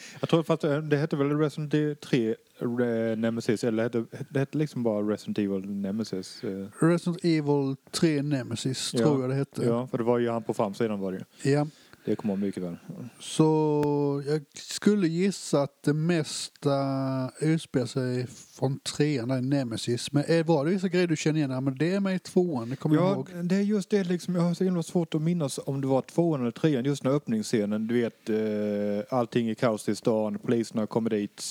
jag 0.20 0.28
tror 0.28 0.42
fast 0.42 0.64
eh, 0.64 0.78
det 0.78 0.96
hette 0.96 1.16
väl 1.16 1.38
Resident 1.38 1.74
Evil 1.74 1.96
3 1.96 2.28
eh, 2.30 3.16
Nemesis 3.18 3.64
eller 3.64 3.82
hette, 3.82 4.04
det 4.30 4.38
hette 4.38 4.58
liksom 4.58 4.82
bara 4.82 5.12
Resident 5.12 5.38
Evil 5.38 5.70
Nemesis. 5.70 6.44
eh. 6.44 6.66
Resident 6.86 7.24
Evil 7.24 7.76
3 7.90 8.22
Nemesis, 8.22 8.90
Ja. 8.94 8.98
tror 9.00 9.20
jag 9.20 9.30
det 9.30 9.36
hette. 9.36 9.64
Ja, 9.64 9.86
för 9.86 9.98
det 9.98 10.04
var 10.04 10.18
ju 10.18 10.30
han 10.30 10.42
på 10.42 10.54
framsidan 10.54 11.00
var 11.00 11.12
det 11.12 11.18
ju. 11.42 11.50
ja. 11.52 11.66
Det 12.08 12.16
kommer 12.16 12.34
jag 12.34 12.40
mycket 12.40 12.62
väl. 12.62 12.76
Så 13.20 14.22
jag 14.26 14.42
skulle 14.54 15.08
gissa 15.08 15.62
att 15.62 15.82
det 15.82 15.92
mesta 15.92 17.30
utspelar 17.40 17.86
sig 17.86 18.26
från 18.26 18.80
trean, 18.80 19.28
där 19.28 19.40
Nemesis. 19.42 20.12
Men 20.12 20.24
är- 20.28 20.44
var 20.44 20.64
det 20.64 20.70
vissa 20.70 20.88
grejer 20.88 21.06
du 21.06 21.16
känner 21.16 21.38
igen? 21.38 21.50
Ja, 21.50 21.60
men 21.60 21.78
det 21.78 21.94
är 21.94 22.00
med 22.00 22.14
i 22.16 22.18
tvåan, 22.18 22.70
det 22.70 22.76
kommer 22.76 22.96
jag 22.96 23.04
Ja, 23.04 23.12
ihåg. 23.14 23.28
det 23.44 23.56
är 23.56 23.60
just 23.60 23.90
det 23.90 24.04
liksom. 24.04 24.34
Jag 24.34 24.42
har 24.42 24.54
så 24.54 24.64
himla 24.64 24.82
svårt 24.82 25.14
att 25.14 25.22
minnas 25.22 25.60
om 25.66 25.80
det 25.80 25.86
var 25.86 26.02
tvåan 26.02 26.40
eller 26.40 26.50
trean. 26.50 26.84
Just 26.84 27.02
den 27.02 27.12
här 27.12 27.16
öppningsscenen. 27.16 27.86
Du 27.86 27.94
vet, 28.02 28.28
eh, 28.30 29.18
allting 29.18 29.48
är 29.48 29.54
kaos 29.54 29.88
i 29.88 29.94
stan. 29.96 30.38
Poliserna 30.38 30.86
kommer 30.86 31.10
dit 31.10 31.42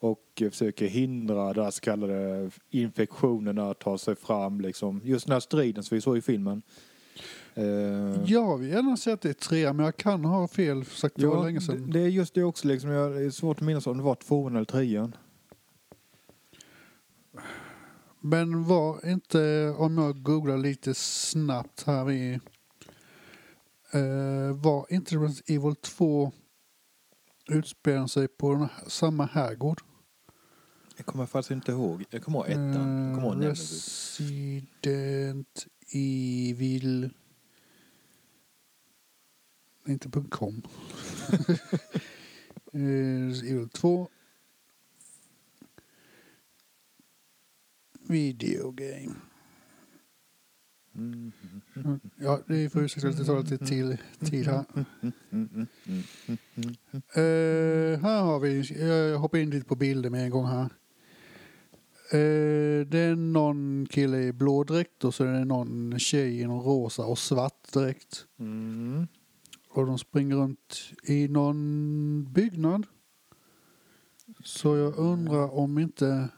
och 0.00 0.42
försöker 0.50 0.86
hindra 0.86 1.52
de 1.52 1.62
här 1.64 1.70
så 1.70 1.80
kallade 1.80 2.50
infektionerna 2.70 3.70
att 3.70 3.78
ta 3.78 3.98
sig 3.98 4.16
fram. 4.16 4.60
Liksom. 4.60 5.00
Just 5.04 5.26
den 5.26 5.32
här 5.32 5.40
striden 5.40 5.82
som 5.84 5.94
vi 5.94 6.00
såg 6.00 6.18
i 6.18 6.20
filmen. 6.22 6.62
Eh, 7.58 8.22
Jag 8.26 8.58
vill 8.58 8.68
gärna 8.70 8.96
säga 8.96 9.14
att 9.14 9.20
det 9.20 9.28
är 9.28 9.32
trean, 9.32 9.76
men 9.76 9.84
jag 9.84 9.96
kan 9.96 10.24
ha 10.24 10.48
fel. 10.48 10.84
Sagt, 10.84 11.16
det 11.16 11.22
ja, 11.22 11.44
länge 11.44 11.60
sedan. 11.60 11.90
det 11.90 12.00
är 12.00 12.08
just 12.08 12.34
det 12.34 12.42
också. 12.44 12.68
Liksom. 12.68 12.90
Jag, 12.90 13.24
är 13.24 13.30
svårt 13.30 13.56
att 13.58 13.64
minnas 13.66 13.86
om 13.86 13.96
det 13.96 14.02
var 14.02 14.14
tvåan 14.14 14.56
eller 14.56 14.64
trean. 14.64 15.16
Men 18.20 18.64
var 18.64 19.08
inte, 19.10 19.74
om 19.78 19.98
jag 19.98 20.22
googlar 20.22 20.58
lite 20.58 20.94
snabbt 20.94 21.82
här 21.86 22.10
i... 22.10 22.40
Eh, 23.92 24.56
var 24.56 24.86
inte 24.90 25.16
Resident 25.16 25.50
Evil 25.50 25.76
2 25.76 26.32
utspelar 27.50 28.06
sig 28.06 28.28
på 28.28 28.68
samma 28.86 29.26
herrgård? 29.26 29.80
Jag 30.96 31.06
kommer 31.06 31.26
faktiskt 31.26 31.50
inte 31.50 31.72
ihåg. 31.72 32.04
Jag 32.10 32.22
kommer 32.22 32.38
ihåg 32.38 32.48
ettan. 32.48 33.08
Jag 33.08 33.18
kommer 33.20 33.34
ihåg 33.34 33.44
Eh. 33.44 33.48
Resident 33.48 35.66
Evil... 35.94 37.10
Inte 39.88 40.08
.com. 40.30 40.62
Eh, 42.72 43.50
Evil 43.50 43.68
2. 43.68 44.08
Video 48.08 48.70
game. 48.70 49.14
Mm, 50.94 51.32
Ja, 52.16 52.40
det 52.46 52.70
får 52.70 52.82
ursäkta 52.82 53.08
att 53.08 53.16
det 53.18 53.24
tar 53.24 53.42
lite 53.42 53.66
till, 53.66 53.96
tid 54.20 54.46
här. 54.46 54.64
Eh, 57.14 58.00
här 58.00 58.22
har 58.22 58.40
vi, 58.40 58.62
jag 58.88 59.18
hoppar 59.18 59.38
in 59.38 59.50
lite 59.50 59.66
på 59.66 59.74
bilder 59.76 60.10
med 60.10 60.24
en 60.24 60.30
gång 60.30 60.46
här. 60.46 60.70
Eh, 62.12 62.86
det 62.86 62.98
är 62.98 63.16
någon 63.16 63.86
kille 63.90 64.18
i 64.18 64.32
blå 64.32 64.64
dräkt 64.64 65.04
och 65.04 65.14
så 65.14 65.24
är 65.24 65.32
det 65.32 65.44
någon 65.44 65.98
tjej 65.98 66.40
i 66.40 66.46
någon 66.46 66.64
rosa 66.64 67.04
och 67.06 67.18
svart 67.18 67.72
dräkt. 67.72 68.26
Mm. 68.38 69.06
Och 69.78 69.86
de 69.86 69.98
springer 69.98 70.36
runt 70.36 70.92
i 71.02 71.28
någon 71.28 72.32
byggnad. 72.32 72.86
Så 74.44 74.76
jag 74.76 74.96
undrar 74.96 75.54
om 75.54 75.78
inte... 75.78 76.28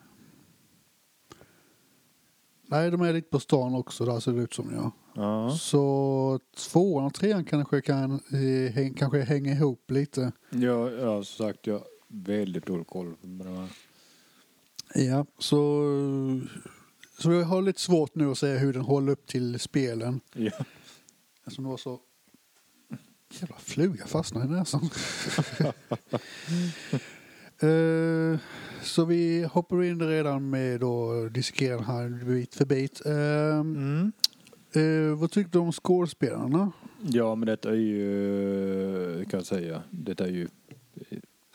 Nej, 2.67 2.91
de 2.91 3.01
är 3.01 3.13
lite 3.13 3.29
på 3.29 3.41
stan 3.41 3.75
också, 3.75 4.05
där 4.05 4.21
ser 4.21 4.33
det 4.33 4.43
ut 4.43 4.55
som 4.55 4.75
ja. 4.75 4.93
Ja. 5.15 5.51
Så 5.51 6.41
tvåan 6.57 7.05
och 7.05 7.15
trean 7.15 7.45
kanske 7.45 7.81
kan 7.81 8.13
eh, 8.13 8.73
häng, 8.73 8.95
kanske 8.95 9.21
hänga 9.21 9.53
ihop 9.53 9.91
lite. 9.91 10.33
Ja, 10.51 10.91
ja, 10.91 11.25
som 11.25 11.47
sagt, 11.47 11.67
jag 11.67 11.75
har 11.75 11.87
väldigt 12.09 12.67
dålig 12.67 12.87
koll 12.87 13.15
på 13.15 13.45
det 13.45 13.51
här. 13.51 13.69
Ja, 14.95 15.27
så, 15.39 15.85
så 17.19 17.33
jag 17.33 17.45
har 17.45 17.63
lite 17.63 17.81
svårt 17.81 18.15
nu 18.15 18.31
att 18.31 18.39
säga 18.39 18.59
hur 18.59 18.73
den 18.73 18.83
håller 18.83 19.13
upp 19.13 19.27
till 19.27 19.61
spelen. 19.61 20.21
Ja. 20.33 20.53
Eftersom 21.45 21.65
det 21.65 21.71
var 21.71 21.77
så... 21.77 22.01
Jävla 23.31 23.57
fluga 23.59 24.07
fastnade 24.07 24.47
i 24.47 24.59
näsan. 24.59 24.91
Eh, 27.63 28.39
så 28.83 29.05
vi 29.05 29.43
hoppar 29.53 29.83
in 29.85 30.03
redan 30.09 30.51
med 30.51 30.85
att 30.85 31.35
dissekera 31.35 31.75
den 31.77 31.85
här 31.85 32.25
bit 32.25 32.55
för 32.55 32.65
bit. 32.65 33.07
Eh, 33.07 33.13
Mm. 33.61 34.13
eh, 34.73 35.19
vad 35.19 35.31
tyckte 35.31 35.59
du 35.59 35.63
om 35.63 35.73
skådespelarna? 35.73 36.73
ja, 37.03 37.35
men 37.35 37.47
detta 37.47 37.71
är 37.71 37.75
ju, 37.75 39.25
kan 39.31 39.39
jag 39.39 39.47
säga, 39.47 39.83
detta 39.91 40.25
är 40.25 40.31
ju 40.31 40.49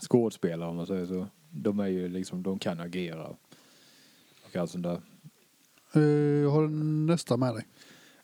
skådespelare 0.02 0.70
om 0.70 0.76
man 0.76 0.88
säger 0.88 1.06
så. 1.06 1.28
De 1.50 1.80
är 1.80 1.88
ju 1.88 2.08
liksom, 2.08 2.44
de 2.44 2.60
kan 2.60 2.80
agera. 2.80 3.28
Och 4.46 4.56
allt 4.56 4.72
sånt 4.72 4.84
där. 4.84 5.02
Eh, 5.94 6.02
jag 6.44 6.50
har 6.52 6.68
nästa 7.08 7.38
med 7.38 7.54
dig. 7.56 7.66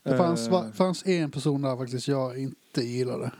Det 0.03 0.17
fanns, 0.17 0.45
Eh. 0.47 0.51
va, 0.51 0.71
fanns 0.73 1.05
en 1.05 1.31
person 1.31 1.61
där 1.61 1.77
faktiskt 1.77 2.07
jag 2.07 2.39
inte 2.39 2.57
gillade. 2.77 3.31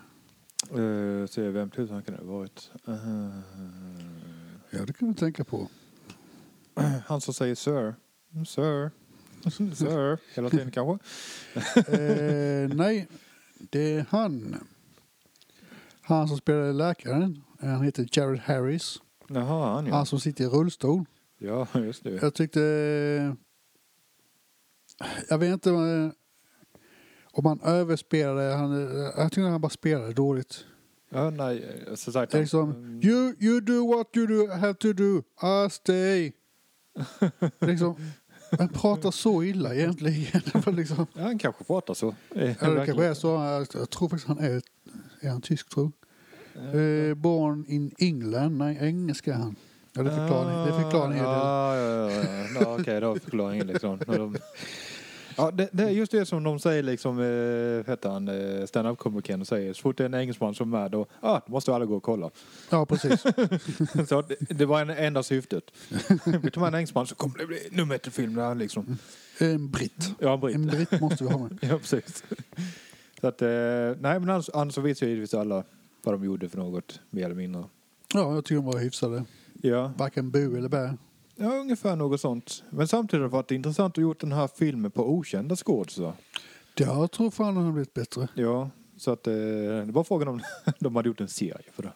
Uh, 0.76 1.26
se 1.28 1.50
vem 1.50 1.70
tusan 1.70 2.02
kan 2.04 2.16
det 2.16 2.22
ha 2.24 2.32
varit? 2.38 2.72
Eh, 2.88 2.94
Ja, 4.70 4.86
det 4.86 4.94
kan 4.94 5.08
du 5.08 5.14
tänka 5.14 5.44
på. 5.44 5.68
han 7.06 7.22
som 7.22 7.34
säger 7.34 7.56
sir. 7.56 7.96
Sir. 8.48 8.92
Sir. 9.76 10.18
Hela 10.36 10.50
tiden 10.50 10.72
kanske. 10.72 11.08
eh, 11.92 12.70
nej, 12.76 13.08
det 13.58 13.80
är 13.96 14.06
han. 14.10 14.56
Han 16.02 16.28
som 16.28 16.38
spelade 16.38 16.74
läkaren. 16.74 17.44
Eh, 17.62 17.70
Han 17.70 17.84
heter 17.84 18.08
Jared 18.12 18.40
Harris. 18.40 18.98
Jaha, 19.28 19.74
han 19.74 19.86
ja. 19.88 19.96
Han 19.96 20.06
som 20.06 20.20
sitter 20.20 20.44
i 20.44 20.48
rullstol. 20.48 21.06
Ja, 21.38 21.68
just 21.74 22.04
det. 22.04 22.10
Jag 22.22 22.34
tyckte... 22.34 22.60
Jag 25.30 25.38
vet 25.38 25.54
inte 25.54 25.72
eh, 27.34 27.40
om 27.40 27.46
han 27.46 27.60
överspelade. 27.62 28.54
Han, 28.54 28.72
eh, 28.72 29.12
jag 29.18 29.32
tyckte 29.32 29.50
han 29.50 29.62
bara 29.62 29.70
spelade 29.70 30.14
dåligt. 30.14 30.66
Ja, 31.10 31.30
nej, 31.30 31.84
så 31.96 32.12
sagt. 32.12 32.32
Det 32.32 32.38
är 32.38 32.42
liksom, 32.42 33.00
you, 33.04 33.36
you 33.40 33.62
do 33.62 33.88
what 33.96 34.18
you 34.18 34.28
do, 34.28 34.52
have 34.54 34.74
to 34.74 34.94
do, 34.94 35.24
I 35.66 35.70
stay. 35.70 36.32
liksom, 37.60 37.96
han 38.58 38.70
pratar 38.70 39.12
så 39.12 39.44
illa 39.44 39.76
egentligen. 39.76 40.42
Det 40.66 40.72
liksom, 40.72 41.08
Ja, 41.14 41.22
han 41.22 41.38
kanske 41.38 41.64
pratar 41.64 41.94
så. 41.94 42.16
eller 42.36 42.76
det 42.76 42.86
kanske 42.86 43.06
är 43.06 43.14
så. 43.14 43.28
Jag, 43.28 43.68
jag 43.74 43.90
tror 43.90 44.10
faktiskt 44.10 44.28
han 44.28 44.40
är, 44.40 44.62
är 45.22 45.30
han 45.30 45.42
tysk 45.42 45.70
tror 45.70 45.92
eh, 46.56 47.14
Born 47.14 47.66
in 47.68 47.92
England. 47.98 48.58
Nej, 48.58 48.78
engelska 48.82 49.34
är 49.34 49.38
han. 49.38 49.56
Ja, 49.94 50.04
det 50.04 50.10
förklarar 50.10 50.66
det 50.66 50.84
förklarar 50.84 51.06
en 51.06 51.14
hel 51.14 51.24
del. 51.24 51.34
Ja, 51.34 51.78
ja, 51.78 52.12
ja. 52.12 52.62
ja. 52.62 52.78
Okej, 52.80 53.02
då 53.02 53.16
förklarar 53.16 53.54
ingen 53.54 53.68
liksom. 53.68 54.00
Ja, 55.38 55.52
det, 55.52 55.70
det 55.72 55.84
är 55.84 55.90
just 55.90 56.12
det 56.12 56.26
som 56.26 56.44
de 56.44 56.60
säger 56.60 56.84
liksom, 56.84 57.20
eh, 57.20 57.92
heter 57.92 58.10
han, 58.10 58.28
eh, 58.28 58.66
stand-up 58.66 58.98
komikern 58.98 59.46
säger. 59.46 59.74
Så 59.74 59.82
fort 59.82 59.98
det 59.98 60.04
är 60.04 60.06
en 60.06 60.14
engelsman 60.14 60.56
som 60.56 60.74
är 60.74 60.80
med 60.80 60.92
då, 60.92 61.06
ah, 61.20 61.40
då 61.46 61.52
måste 61.52 61.76
alla 61.76 61.86
gå 61.86 61.96
och 61.96 62.04
kolla. 62.04 62.30
Ja, 62.70 62.86
precis. 62.86 63.22
så 64.10 64.22
det, 64.22 64.36
det 64.40 64.66
var 64.66 64.82
en 64.82 64.90
enda 64.90 65.24
syftet. 65.24 65.64
Tar 66.54 66.60
med 66.60 66.68
en 66.68 66.76
engelsman 66.76 67.08
så 67.08 67.16
kommer 67.16 67.38
det 67.38 67.46
bli 67.46 67.68
nummer 67.72 67.96
ett 67.96 68.08
i 68.08 68.12
film 68.12 68.36
där 68.36 68.56
liksom. 68.56 68.98
En 69.40 69.70
britt. 69.70 70.14
Ja, 70.20 70.34
en 70.34 70.40
britt. 70.40 70.56
En 70.56 70.68
britt 70.68 71.02
måste 71.02 71.24
vi 71.24 71.30
ha 71.30 71.40
med. 71.40 71.58
Ja, 71.72 71.78
precis. 71.78 72.24
Så 73.22 73.28
att, 73.28 73.42
eh, 73.42 73.50
nej 74.00 74.20
men 74.20 74.30
annars, 74.30 74.50
annars 74.54 74.74
så 74.74 74.82
vet 74.82 75.02
ju 75.02 75.08
givetvis 75.08 75.34
alla 75.34 75.64
vad 76.04 76.14
de 76.14 76.24
gjorde 76.24 76.50
för 76.50 76.58
något, 76.58 77.00
mer 77.10 77.26
eller 77.26 77.36
mindre. 77.36 77.64
Ja, 78.14 78.34
jag 78.36 78.46
tycker 78.46 78.56
de 78.56 78.66
var 78.66 78.80
hyfsade. 78.80 79.24
Ja, 79.62 79.94
Varken 79.98 80.32
bu 80.32 80.58
eller 80.58 80.70
bä. 80.70 80.98
Ja 81.42 81.56
ungefär 81.60 81.96
något 81.96 82.22
sånt. 82.22 82.64
Men 82.70 82.88
samtidigt 82.88 83.22
har 83.22 83.30
det 83.30 83.34
varit 83.34 83.52
intressant 83.52 83.98
att 83.98 84.02
gjort 84.02 84.20
den 84.20 84.32
här 84.32 84.50
filmen 84.56 84.92
på 84.92 85.10
okända 85.14 85.56
skådisar. 85.56 86.14
Jag 86.76 87.12
tror 87.12 87.32
fan 87.32 87.56
den 87.56 87.64
har 87.66 87.72
blivit 87.72 87.94
bättre. 87.94 88.28
Ja, 88.36 88.70
så 88.98 89.12
att 89.12 89.28
eh, 89.28 89.34
det 89.34 89.92
var 89.92 90.04
frågan 90.04 90.28
om 90.28 90.42
de 90.80 90.96
hade 90.96 91.10
gjort 91.10 91.22
en 91.22 91.28
serie 91.28 91.72
för 91.74 91.84
det. 91.84 91.94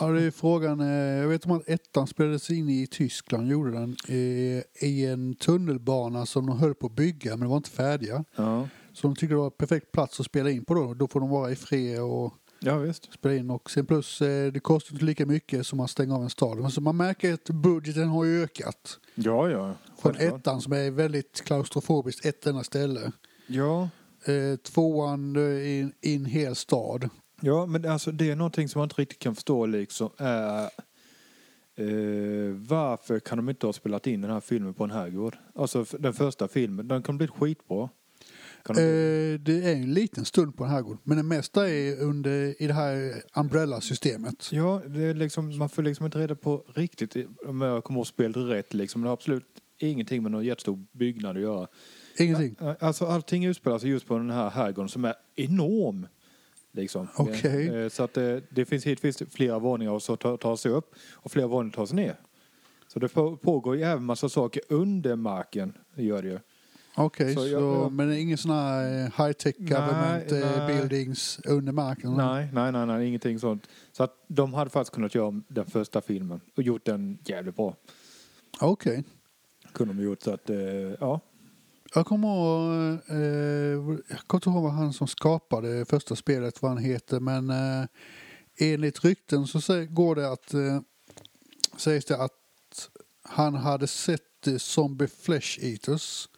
Ja, 0.00 0.06
det 0.06 0.22
är 0.22 0.30
frågan. 0.30 0.80
eh, 0.80 0.86
Jag 0.96 1.28
vet 1.28 1.44
om 1.46 1.52
att 1.52 1.68
ettan 1.68 2.06
spelades 2.06 2.50
in 2.50 2.68
i 2.68 2.86
Tyskland, 2.86 3.48
gjorde 3.48 3.70
den, 3.70 3.96
eh, 4.08 4.86
i 4.88 5.06
en 5.06 5.34
tunnelbana 5.34 6.26
som 6.26 6.46
de 6.46 6.58
höll 6.58 6.74
på 6.74 6.86
att 6.86 6.92
bygga, 6.92 7.30
men 7.30 7.40
de 7.40 7.48
var 7.48 7.56
inte 7.56 7.70
färdiga. 7.70 8.24
Ja, 8.36 8.68
Så 8.92 9.06
de 9.06 9.14
tyckte 9.16 9.34
det 9.34 9.38
var 9.38 9.50
perfekt 9.50 9.92
plats 9.92 10.20
att 10.20 10.26
spela 10.26 10.50
in 10.50 10.64
på 10.64 10.74
då. 10.74 10.94
Då 10.94 11.08
får 11.08 11.20
de 11.20 11.30
vara 11.30 11.50
i 11.50 11.56
fred 11.56 12.00
och 12.02 12.34
ja 12.60 12.78
visst. 12.78 13.12
spela 13.12 13.34
in. 13.34 13.50
Och 13.50 13.70
sen 13.70 13.86
plus, 13.86 14.22
eh, 14.22 14.52
det 14.52 14.60
kostar 14.60 14.92
inte 14.92 15.04
lika 15.04 15.26
mycket 15.26 15.66
som 15.66 15.80
att 15.80 15.90
stänga 15.90 16.14
av 16.16 16.22
en 16.22 16.30
stad. 16.30 16.58
Men 16.58 16.70
så 16.70 16.80
man 16.80 16.96
märker 16.96 17.34
att 17.34 17.50
budgeten 17.50 18.08
har 18.08 18.26
ökat. 18.26 18.98
Ja, 19.14 19.50
ja. 19.50 19.74
Från 19.98 20.14
självklart. 20.14 20.40
ettan 20.40 20.60
som 20.60 20.72
är 20.72 20.90
väldigt 20.90 21.42
klaustrofobiskt, 21.44 22.24
ett 22.26 22.46
enda 22.46 22.64
ställe. 22.64 23.12
Ja, 23.46 23.88
Eh, 24.24 24.56
tvåan 24.56 25.36
i 25.36 25.90
i 26.00 26.16
en 26.16 26.24
hel 26.24 26.54
stad. 26.54 27.08
Ja, 27.40 27.66
men 27.66 27.84
alltså 27.88 28.12
det 28.12 28.30
är 28.30 28.36
någonting 28.36 28.68
som 28.68 28.78
man 28.78 28.84
inte 28.86 29.02
riktigt 29.02 29.18
kan 29.18 29.34
förstå 29.34 29.66
liksom. 29.66 30.10
Är, 30.18 30.62
eh, 31.76 32.54
varför 32.68 33.20
kan 33.20 33.38
de 33.38 33.48
inte 33.48 33.66
ha 33.66 33.72
spelat 33.72 34.06
in 34.06 34.20
den 34.20 34.30
här 34.30 34.40
filmen 34.40 34.74
på 34.74 34.84
en 34.84 34.90
herrgård? 34.90 35.36
Alltså 35.54 35.84
den 35.98 36.12
första 36.12 36.48
filmen, 36.48 36.88
den 36.88 37.02
kan 37.02 37.18
bli 37.18 37.26
skitbra. 37.26 37.88
Eh, 38.70 39.40
det 39.40 39.64
är 39.64 39.72
en 39.72 39.94
liten 39.94 40.24
stund 40.24 40.56
på 40.56 40.64
en 40.64 40.70
herrgård. 40.70 40.98
Men 41.02 41.16
det 41.16 41.22
mesta 41.22 41.68
är 41.70 42.00
under, 42.02 42.62
i 42.62 42.66
det 42.66 42.72
här 42.72 43.22
umbrella-systemet. 43.34 44.48
Ja, 44.52 44.82
det 44.86 45.02
är 45.02 45.14
liksom, 45.14 45.58
man 45.58 45.68
får 45.68 45.82
liksom 45.82 46.06
inte 46.06 46.18
reda 46.18 46.34
på 46.34 46.64
riktigt 46.74 47.16
om 47.46 47.60
jag 47.60 47.84
kommer 47.84 47.98
ihåg 48.00 48.06
spelet 48.06 48.36
rätt 48.36 48.74
liksom. 48.74 49.02
Det 49.02 49.08
har 49.08 49.12
absolut 49.12 49.46
ingenting 49.78 50.22
med 50.22 50.32
någon 50.32 50.44
jättestor 50.44 50.84
byggnad 50.92 51.36
att 51.36 51.42
göra. 51.42 51.66
Ingenting. 52.18 52.56
Alltså 52.80 53.06
allting 53.06 53.44
utspelar 53.44 53.78
sig 53.78 53.90
just 53.90 54.06
på 54.06 54.18
den 54.18 54.30
här 54.30 54.50
herrgården 54.50 54.88
som 54.88 55.04
är 55.04 55.14
enorm. 55.36 56.06
Liksom. 56.72 57.08
Okej. 57.16 57.68
Eh, 57.68 57.88
Så 57.88 58.02
att 58.02 58.14
det, 58.14 58.42
det 58.50 58.64
finns 58.64 58.84
hittills 58.86 59.22
flera 59.30 59.58
våningar 59.58 59.98
så 59.98 60.16
tar, 60.16 60.36
tar 60.36 60.56
sig 60.56 60.70
upp 60.72 60.94
och 61.12 61.32
flera 61.32 61.46
våningar 61.46 61.74
tar 61.74 61.86
sig 61.86 61.96
ner. 61.96 62.16
Så 62.88 62.98
det 62.98 63.08
på- 63.08 63.36
pågår 63.36 63.76
ju 63.76 63.82
även 63.82 64.04
massa 64.04 64.28
saker 64.28 64.62
under 64.68 65.16
marken. 65.16 65.72
Det 65.94 66.02
gör 66.02 66.22
det 66.22 66.28
ju. 66.28 66.38
Okej, 66.98 67.34
Så 67.34 67.40
så, 67.40 67.46
jag- 67.48 67.62
jag- 67.62 67.92
men 67.92 68.12
ingen 68.12 68.38
sån 68.38 68.50
här 68.50 69.04
eh, 69.04 69.10
high-tech 69.26 69.54
government 69.58 70.30
Nej, 70.30 70.42
eh, 70.42 70.56
nej. 70.66 70.66
buildings 70.76 71.40
under 71.44 71.72
marken? 71.72 72.14
Nej, 72.14 72.48
nej, 72.52 72.72
nej, 72.72 72.86
nej, 72.86 73.08
ingenting 73.08 73.38
sånt. 73.38 73.68
Så 73.92 74.02
att 74.04 74.24
de 74.28 74.54
hade 74.54 74.70
faktiskt 74.70 74.94
kunnat 74.94 75.14
göra 75.14 75.26
om 75.26 75.44
den 75.48 75.66
första 75.66 76.00
filmen 76.00 76.40
och 76.56 76.62
gjort 76.62 76.84
den 76.86 77.18
jävligt 77.24 77.56
bra. 77.56 77.74
Okej. 78.60 79.04
Kunde 79.72 79.94
de 79.94 80.02
gjort 80.02 80.22
så 80.22 80.30
att, 80.34 80.50
eh, 80.50 80.56
ja. 81.00 81.20
Jag 81.94 82.06
kommer 82.06 82.28
ihåg, 82.28 82.98
eh, 83.08 83.16
jag 84.08 84.18
kommer 84.26 84.38
inte 84.38 84.48
ihåg 84.50 84.62
vad 84.62 84.72
han 84.72 84.92
som 84.92 85.06
skapade 85.06 85.84
första 85.84 86.16
spelet, 86.16 86.62
vad 86.62 86.70
han 86.70 86.78
heter, 86.84 87.20
men 87.20 87.50
eh, 87.50 87.86
enligt 88.58 89.04
rykten 89.04 89.46
så 89.46 89.86
går 89.90 90.14
det 90.14 90.32
att, 90.32 90.54
eh, 90.54 90.80
sägs 91.76 92.04
det 92.04 92.16
att 92.22 92.32
han 93.22 93.54
hade 93.54 93.86
sett 93.86 94.22
Zombie 94.58 95.06
Flesh 95.08 95.58
Eaters, 95.64 96.28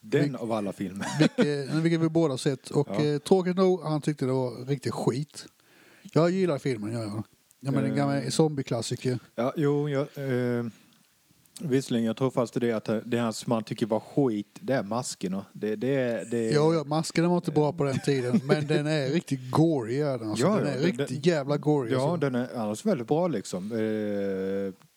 Den 0.00 0.36
av 0.36 0.52
alla 0.52 0.72
filmer. 0.72 1.06
vilket, 1.18 1.74
vilket 1.74 2.00
vi 2.00 2.08
båda 2.08 2.38
sett, 2.38 2.70
och 2.70 2.88
Ja. 2.90 3.04
eh, 3.04 3.18
tråkigt 3.18 3.56
nog, 3.56 3.82
han 3.82 4.00
tyckte 4.00 4.24
det 4.24 4.32
var 4.32 4.66
riktigt 4.66 4.94
skit. 4.94 5.44
Jag 6.12 6.30
gillar 6.30 6.58
filmen, 6.58 6.92
gör 6.92 7.02
jag. 7.02 7.22
Ja, 7.60 7.70
men 7.70 7.84
en 7.84 7.90
Eh. 7.90 7.96
gammal 7.96 8.32
zombieklassiker. 8.32 9.18
Ja, 9.34 9.52
jo, 9.56 9.88
jag, 9.88 10.00
eh, 10.00 10.64
visserligen, 11.60 12.06
jag 12.06 12.16
tror 12.16 12.30
fast 12.30 12.54
det 12.60 12.72
att 12.72 12.84
det 13.04 13.18
här 13.20 13.32
som 13.32 13.50
man 13.50 13.64
tycker 13.64 13.86
var 13.86 14.00
skit, 14.00 14.58
det 14.60 14.72
är 14.74 14.82
maskerna. 14.82 15.44
Det, 15.52 15.76
det, 15.76 16.24
det, 16.30 16.48
är- 16.48 16.54
Ja, 16.54 16.74
ja, 16.74 16.84
maskerna 16.84 17.28
var 17.28 17.36
inte 17.36 17.50
bra 17.50 17.72
på 17.72 17.84
den 17.84 17.98
tiden, 17.98 18.40
men 18.44 18.66
den 18.66 18.86
är 18.86 19.08
riktigt 19.08 19.50
gory. 19.50 19.98
Den, 19.98 20.30
alltså. 20.30 20.44
Ja, 20.46 20.56
den 20.56 20.66
ja, 20.66 20.72
är 20.72 20.74
den- 20.74 20.82
riktigt 20.98 21.26
jävla 21.26 21.56
gory. 21.56 21.92
Ja, 21.92 22.02
alltså. 22.12 22.16
den 22.16 22.34
är 22.34 22.48
annars 22.56 22.84
väldigt 22.86 23.08
bra 23.08 23.28
liksom. 23.28 23.72
Eh, 23.72 23.78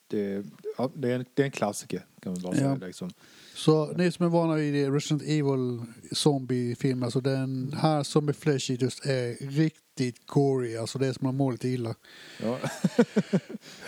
det, 0.08 0.44
ja, 0.78 0.90
det, 0.94 1.10
är 1.10 1.14
en, 1.14 1.24
det 1.34 1.42
är 1.42 1.46
en 1.46 1.50
klassiker 1.52 2.04
kan 2.26 2.32
man 2.32 2.42
bara 2.42 2.54
Ja. 2.54 2.58
säga. 2.76 2.86
Liksom. 2.86 3.10
Så 3.54 3.92
ni 3.92 4.12
som 4.12 4.26
är 4.26 4.30
vana 4.30 4.54
vid 4.54 4.92
Resident 4.92 5.22
Evil 5.22 5.82
zombie-film, 6.12 7.02
alltså 7.02 7.20
den 7.20 7.72
här 7.78 8.02
Zombie 8.02 8.32
Flesh 8.32 8.70
Eaters 8.70 9.00
är 9.06 9.48
riktigt 9.50 10.26
gory, 10.26 10.76
alltså 10.76 10.98
det 10.98 11.06
är 11.06 11.12
som 11.12 11.24
man 11.26 11.36
mår 11.36 11.52
lite 11.52 11.68
illa. 11.68 11.94
Ja. 12.42 12.58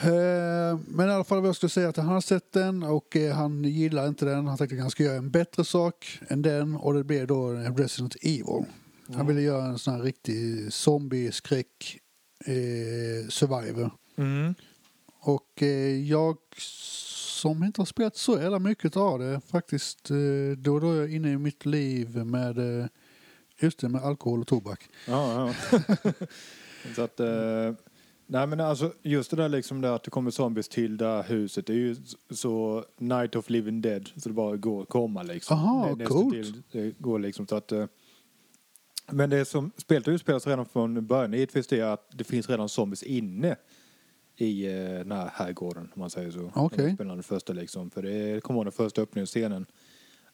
Eh, 0.02 0.78
Men 0.88 1.08
i 1.08 1.12
alla 1.12 1.24
fall 1.24 1.40
vad 1.40 1.48
jag 1.48 1.56
skulle 1.56 1.70
säga 1.70 1.88
att 1.88 1.96
han 1.96 2.06
har 2.06 2.20
sett 2.20 2.52
den 2.52 2.82
och 2.82 3.16
eh, 3.16 3.34
han 3.34 3.64
gillar 3.64 4.08
inte 4.08 4.24
den. 4.24 4.46
Han 4.46 4.58
tänkte 4.58 4.76
att 4.76 4.80
han 4.82 4.90
ska 4.90 5.02
göra 5.02 5.16
en 5.16 5.30
bättre 5.30 5.64
sak 5.64 6.18
än 6.28 6.42
den 6.42 6.74
och 6.76 6.94
det 6.94 7.04
blev 7.04 7.26
då 7.26 7.50
Resident 7.52 8.16
Evil. 8.22 8.64
Han 9.14 9.26
ville 9.26 9.40
göra 9.40 9.64
en 9.64 9.78
sån 9.78 9.94
här 9.94 10.02
riktig 10.02 10.72
zombie-skräck 10.72 11.98
eh, 12.44 13.28
survivor. 13.28 13.90
Mm. 14.16 14.54
Och 15.20 15.62
eh, 15.62 16.00
jag 16.08 16.36
som 17.38 17.64
inte 17.64 17.80
har 17.80 17.86
spelat 17.86 18.16
så 18.16 18.38
jävla 18.38 18.58
mycket 18.58 18.96
av 18.96 19.18
det 19.18 19.40
faktiskt, 19.46 20.10
eh, 20.10 20.16
då 20.58 20.74
och 20.74 20.80
då 20.80 20.90
är 20.92 20.96
jag 20.96 21.12
inne 21.12 21.32
i 21.32 21.38
mitt 21.38 21.66
liv 21.66 22.16
med, 22.16 22.58
eh, 22.58 22.86
just 23.60 23.78
det, 23.78 23.88
med 23.88 24.02
alkohol 24.02 24.40
och 24.40 24.46
tobak. 24.46 24.88
Ja, 25.06 25.54
ja. 25.72 25.78
så 26.96 27.02
att, 27.02 27.20
eh, 27.20 27.72
nej 28.26 28.46
men 28.46 28.60
alltså 28.60 28.92
just 29.02 29.30
det 29.30 29.36
där 29.36 29.48
liksom 29.48 29.80
där 29.80 29.92
att 29.92 30.04
det 30.04 30.10
kommer 30.10 30.30
zombies 30.30 30.68
till 30.68 30.96
det 30.96 31.06
här 31.06 31.22
huset. 31.22 31.66
Det 31.66 31.72
är 31.72 31.76
ju 31.76 31.96
så 32.30 32.84
Night 32.96 33.36
of 33.36 33.50
Living 33.50 33.80
Dead. 33.80 34.08
Så 34.16 34.28
det 34.28 34.34
bara 34.34 34.56
går 34.56 34.82
att 34.82 34.88
komma 34.88 35.22
liksom. 35.22 35.58
Aha, 35.58 35.86
det, 35.86 35.96
nästan 35.96 36.06
coolt. 36.06 36.34
till, 36.34 36.62
det 36.72 36.98
går 36.98 37.18
liksom 37.18 37.46
så 37.46 37.56
att 37.56 37.72
eh, 37.72 37.86
men 39.10 39.30
det 39.30 39.44
som 39.44 39.70
spelet 39.76 40.08
utspelar 40.08 40.38
sig 40.38 40.50
redan 40.50 40.66
från 40.66 41.06
början 41.06 41.32
givetvis 41.32 41.66
det 41.66 41.80
är 41.80 41.84
att 41.84 42.10
det 42.12 42.24
finns 42.24 42.48
redan 42.48 42.68
zombies 42.68 43.02
inne 43.02 43.56
i 44.40 44.66
eh, 44.66 44.72
den 44.84 45.12
här 45.12 45.30
herrgården 45.34 45.88
om 45.94 46.00
man 46.00 46.10
säger 46.10 46.30
så. 46.30 46.50
Spelar 46.94 47.14
den 47.14 47.22
första 47.22 47.52
liksom. 47.52 47.90
För 47.90 48.02
det 48.02 48.42
kommer 48.42 48.58
ihåg 48.58 48.66
den 48.66 48.72
första 48.72 49.02
öppningsscenen. 49.02 49.66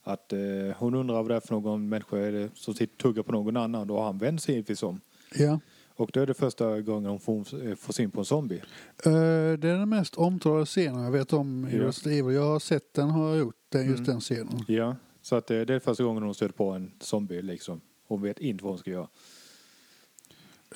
Att 0.03 0.33
eh, 0.33 0.39
hon 0.77 0.95
undrar 0.95 1.15
vad 1.15 1.29
det 1.29 1.35
är 1.35 1.39
för 1.39 1.53
någon 1.55 1.89
människa 1.89 2.17
är 2.17 2.31
det 2.31 2.49
som 2.55 2.73
sitter 2.73 2.93
och 2.93 2.97
tuggar 2.99 3.23
på 3.23 3.31
någon 3.31 3.57
annan. 3.57 3.87
Då 3.87 3.97
har 3.97 4.05
han 4.05 4.17
vänt 4.17 4.41
sig 4.41 4.55
givetvis 4.55 4.83
om. 4.83 5.01
Ja, 5.35 5.59
Och 5.95 6.09
då 6.13 6.19
är 6.19 6.25
det 6.27 6.33
första 6.33 6.81
gången 6.81 7.09
hon 7.09 7.19
får, 7.19 7.67
eh, 7.67 7.75
får 7.75 7.93
syn 7.93 8.11
på 8.11 8.19
en 8.19 8.25
zombie. 8.25 8.61
Eh, 9.05 9.11
det 9.13 9.69
är 9.69 9.77
den 9.77 9.89
mest 9.89 10.15
omtalade 10.15 10.65
scenen 10.65 11.03
jag 11.03 11.11
vet 11.11 11.33
om 11.33 11.67
i 11.67 11.77
Ja. 11.77 11.83
Resident 11.83 12.19
Evil. 12.19 12.35
Jag 12.35 12.43
har 12.43 12.59
sett 12.59 12.93
den, 12.93 13.09
har 13.09 13.29
jag 13.29 13.37
gjort, 13.39 13.55
den, 13.69 13.85
just 13.85 13.97
Mm. 13.99 14.09
den 14.11 14.19
scenen. 14.21 14.63
Ja. 14.67 14.95
Så 15.21 15.35
att 15.35 15.47
det 15.47 15.69
är 15.69 15.79
första 15.79 16.03
gången 16.03 16.23
hon 16.23 16.35
stöter 16.35 16.53
på 16.53 16.69
en 16.71 16.91
zombie 16.99 17.41
liksom. 17.41 17.81
Hon 18.07 18.21
vet 18.21 18.39
inte 18.39 18.63
vad 18.63 18.71
hon 18.73 18.79
ska 18.79 18.91
göra. 18.91 19.07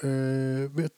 Eh, 0.04 0.72
vet, 0.72 0.94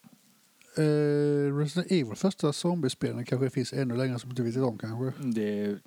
eh, 0.78 1.58
Resident 1.58 1.92
Evil, 1.92 2.16
första 2.16 2.54
zombiespelen 2.54 3.26
kanske 3.26 3.50
finns 3.50 3.74
ännu 3.74 3.96
längre 3.98 4.20
som 4.20 4.34
du 4.34 4.44
vet 4.44 4.58
om 4.58 4.78
kanske. 4.78 5.24
Det 5.24 5.60
är, 5.60 5.80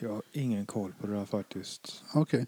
jag 0.00 0.08
har 0.12 0.22
ingen 0.32 0.66
koll 0.66 0.92
på 1.00 1.06
det 1.06 1.12
där 1.12 1.24
faktiskt. 1.24 2.04
Okej. 2.14 2.46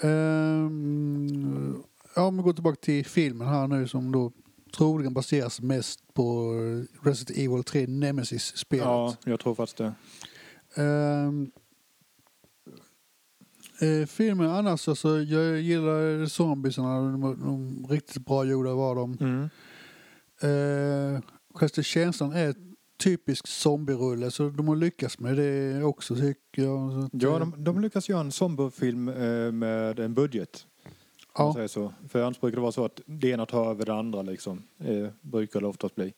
Ehm, 0.00 1.82
ja, 2.16 2.30
men 2.30 2.44
gå 2.44 2.52
tillbaka 2.52 2.76
till 2.80 3.06
filmen 3.06 3.48
här 3.48 3.66
nu 3.68 3.88
som 3.88 4.12
då 4.12 4.32
troligen 4.76 5.14
baseras 5.14 5.60
mest 5.60 6.14
på 6.14 6.52
Resident 7.02 7.38
Evil 7.38 7.64
3 7.64 7.86
Nemesis-spelet. 7.86 8.84
Ja, 8.86 9.16
jag 9.24 9.40
tror 9.40 9.54
faktiskt 9.54 9.76
det. 9.78 9.94
Ehm, 10.82 11.50
eh, 13.80 14.06
filmen 14.06 14.50
annars, 14.50 14.88
alltså, 14.88 15.20
jag 15.20 15.60
gillar 15.60 16.26
zombiesarna. 16.26 17.00
De, 17.00 17.20
var- 17.20 17.34
de 17.34 17.86
riktigt 17.90 18.24
bra 18.26 18.44
gjorda 18.44 18.74
var 18.74 18.94
de. 18.94 19.16
Mm. 19.20 19.48
Eh, 20.40 21.20
Själva 21.54 21.82
känslan 21.82 22.32
är 22.32 22.54
typisk 22.98 23.46
zombierulle 23.46 24.30
så 24.30 24.48
de 24.48 24.68
har 24.68 24.76
lyckats 24.76 25.18
med 25.18 25.36
det 25.36 25.82
också 25.82 26.14
tycker 26.14 26.62
jag. 26.62 27.08
Ja, 27.12 27.32
eh, 27.32 27.38
de, 27.38 27.64
de 27.64 27.80
lyckas 27.80 28.08
göra 28.08 28.20
en 28.20 28.32
zombiefilm 28.32 29.08
eh, 29.08 29.52
med 29.52 29.98
en 29.98 30.14
budget. 30.14 30.66
Ja, 31.38 31.54
säger 31.54 31.68
så. 31.68 31.92
För 32.08 32.22
annars 32.22 32.40
brukar 32.40 32.56
det 32.56 32.62
vara 32.62 32.72
så 32.72 32.84
att 32.84 33.00
det 33.06 33.28
ena 33.28 33.46
tar 33.46 33.70
över 33.70 33.86
det 33.86 33.94
andra 33.94 34.22
liksom. 34.22 34.62
Eh, 34.78 35.08
brukar 35.20 35.60
det 35.60 35.66
oftast 35.66 35.94
bli. 35.94 36.14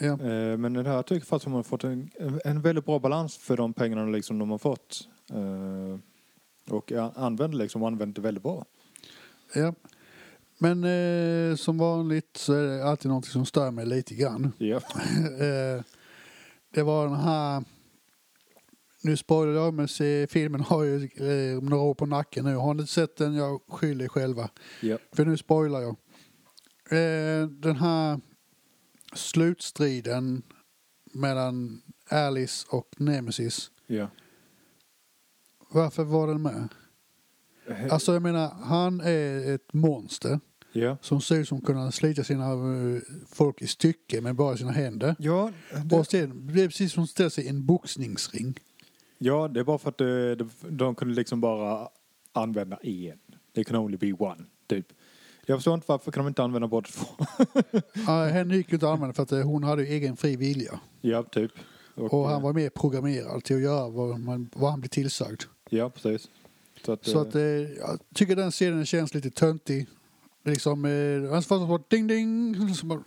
ja. 0.00 0.12
Eh, 0.12 0.56
men 0.56 0.72
det 0.72 0.88
här 0.88 1.02
tycker 1.02 1.14
jag 1.14 1.22
faktiskt 1.26 1.32
att 1.32 1.42
de 1.42 1.52
har 1.52 1.62
fått 1.62 1.84
en, 1.84 2.10
en 2.44 2.60
väldigt 2.62 2.84
bra 2.84 2.98
balans 2.98 3.36
för 3.36 3.56
de 3.56 3.72
pengarna 3.72 4.06
liksom 4.06 4.38
de 4.38 4.50
har 4.50 4.58
fått. 4.58 5.08
Eh, 5.30 5.98
och 6.74 6.92
använder 7.14 7.58
liksom 7.58 7.82
använder 7.82 8.14
det 8.14 8.20
väldigt 8.20 8.42
bra. 8.42 8.64
Ja. 9.54 9.74
Men 10.58 10.84
eh, 10.84 11.56
som 11.56 11.78
vanligt 11.78 12.36
så 12.36 12.52
är 12.52 12.62
det 12.62 12.84
alltid 12.84 13.10
något 13.10 13.26
som 13.26 13.46
stör 13.46 13.70
mig 13.70 13.86
lite 13.86 14.14
grann. 14.14 14.52
Ja. 14.58 14.76
eh, 15.40 15.82
det 16.74 16.82
var 16.82 17.06
den 17.06 17.16
här... 17.16 17.64
Nu 19.02 19.16
spoilar 19.16 19.52
jag, 19.52 19.74
men 19.74 19.88
se, 19.88 20.26
filmen 20.26 20.60
har 20.60 20.82
ju 20.82 21.04
eh, 21.04 21.62
några 21.62 21.82
år 21.82 21.94
på 21.94 22.06
nacken 22.06 22.44
nu. 22.44 22.54
Har 22.54 22.74
ni 22.74 22.80
inte 22.80 22.92
sett 22.92 23.16
den, 23.16 23.34
jag 23.34 23.60
skyller 23.68 24.04
er 24.04 24.08
själva. 24.08 24.50
ja. 24.80 24.98
För 25.12 25.24
nu 25.24 25.36
spoilar 25.36 25.80
jag. 25.80 25.96
Eh, 26.90 27.48
den 27.48 27.76
här 27.76 28.20
slutstriden 29.14 30.42
mellan 31.12 31.82
Alice 32.10 32.66
och 32.70 32.94
Nemesis. 32.96 33.70
Ja. 33.86 34.08
Varför 35.70 36.04
var 36.04 36.26
den 36.26 36.42
med? 36.42 36.68
Alltså 37.90 38.12
jag 38.12 38.22
menar, 38.22 38.48
han 38.48 39.00
är 39.00 39.54
ett 39.54 39.72
monster. 39.72 40.40
Ja. 40.72 40.96
som 41.00 41.20
ser 41.20 41.36
ut 41.36 41.48
som 41.48 41.60
kunna 41.60 41.92
slita 41.92 42.24
sina 42.24 42.52
eh, 42.52 43.00
folk 43.32 43.62
i 43.62 43.66
stycken 43.66 44.24
med 44.24 44.34
bara 44.34 44.56
sina 44.56 44.70
händer. 44.70 45.16
Ja, 45.18 45.52
det, 45.84 45.96
Och 45.96 46.06
sen, 46.06 46.50
det 46.54 46.62
är 46.62 46.68
precis 46.68 46.92
som 46.92 47.02
att 47.02 47.10
ställa 47.10 47.30
sig 47.30 47.44
i 47.44 47.48
en 47.48 47.66
boxningsring. 47.66 48.58
ja, 49.18 49.48
det 49.48 49.60
är 49.60 49.64
bara 49.64 49.78
för 49.78 49.88
att 49.88 49.98
de, 49.98 50.34
de, 50.34 50.50
de 50.68 50.94
kunde 50.94 51.14
liksom 51.14 51.40
bara 51.40 51.88
använda 52.32 52.76
en. 52.76 53.18
They 53.54 53.64
can 53.64 53.76
only 53.76 53.96
be 53.96 54.12
one, 54.12 54.44
typ. 54.66 54.86
Jag 55.46 55.58
förstår 55.58 55.74
inte 55.74 55.84
varför 55.88 56.10
kan 56.10 56.24
de 56.24 56.28
inte 56.28 56.42
använda 56.42 56.68
båda 56.68 56.88
två. 56.88 57.06
Uh, 57.98 58.24
henne 58.24 58.56
gick 58.56 58.68
ju 58.68 58.74
inte 58.74 58.86
att 58.86 58.92
använda 58.92 59.14
för 59.14 59.22
att 59.22 59.32
eh, 59.32 59.40
hon 59.40 59.64
hade 59.64 59.82
ju 59.82 59.88
egen 59.88 60.16
fri 60.16 60.36
vilja. 60.36 60.80
ja, 61.00 61.22
typ. 61.22 61.52
Och 61.94 62.24
han 62.24 62.36
eh, 62.36 62.42
var 62.42 62.52
mer 62.52 62.70
programmerad 62.70 63.44
till 63.44 63.56
att 63.56 63.62
göra 63.62 63.88
vad, 63.88 64.20
man, 64.20 64.50
vad 64.54 64.70
han 64.70 64.80
blev 64.80 64.88
tillsagd. 64.88 65.42
Ja, 65.70 65.90
precis. 65.90 66.28
Så 66.84 66.92
att, 66.92 67.06
Så 67.06 67.18
att 67.18 67.34
eh, 67.34 67.42
jag 67.42 67.98
tycker 68.14 68.36
den 68.36 68.50
scenen 68.50 68.86
känns 68.86 69.14
lite 69.14 69.30
töntig. 69.30 69.86
Liksom, 70.48 70.84
eh, 70.84 71.32
han 71.32 71.42
får 71.42 71.66
bara 71.66 71.80
ding 71.88 72.06
ding. 72.06 72.56
Så 72.74 73.02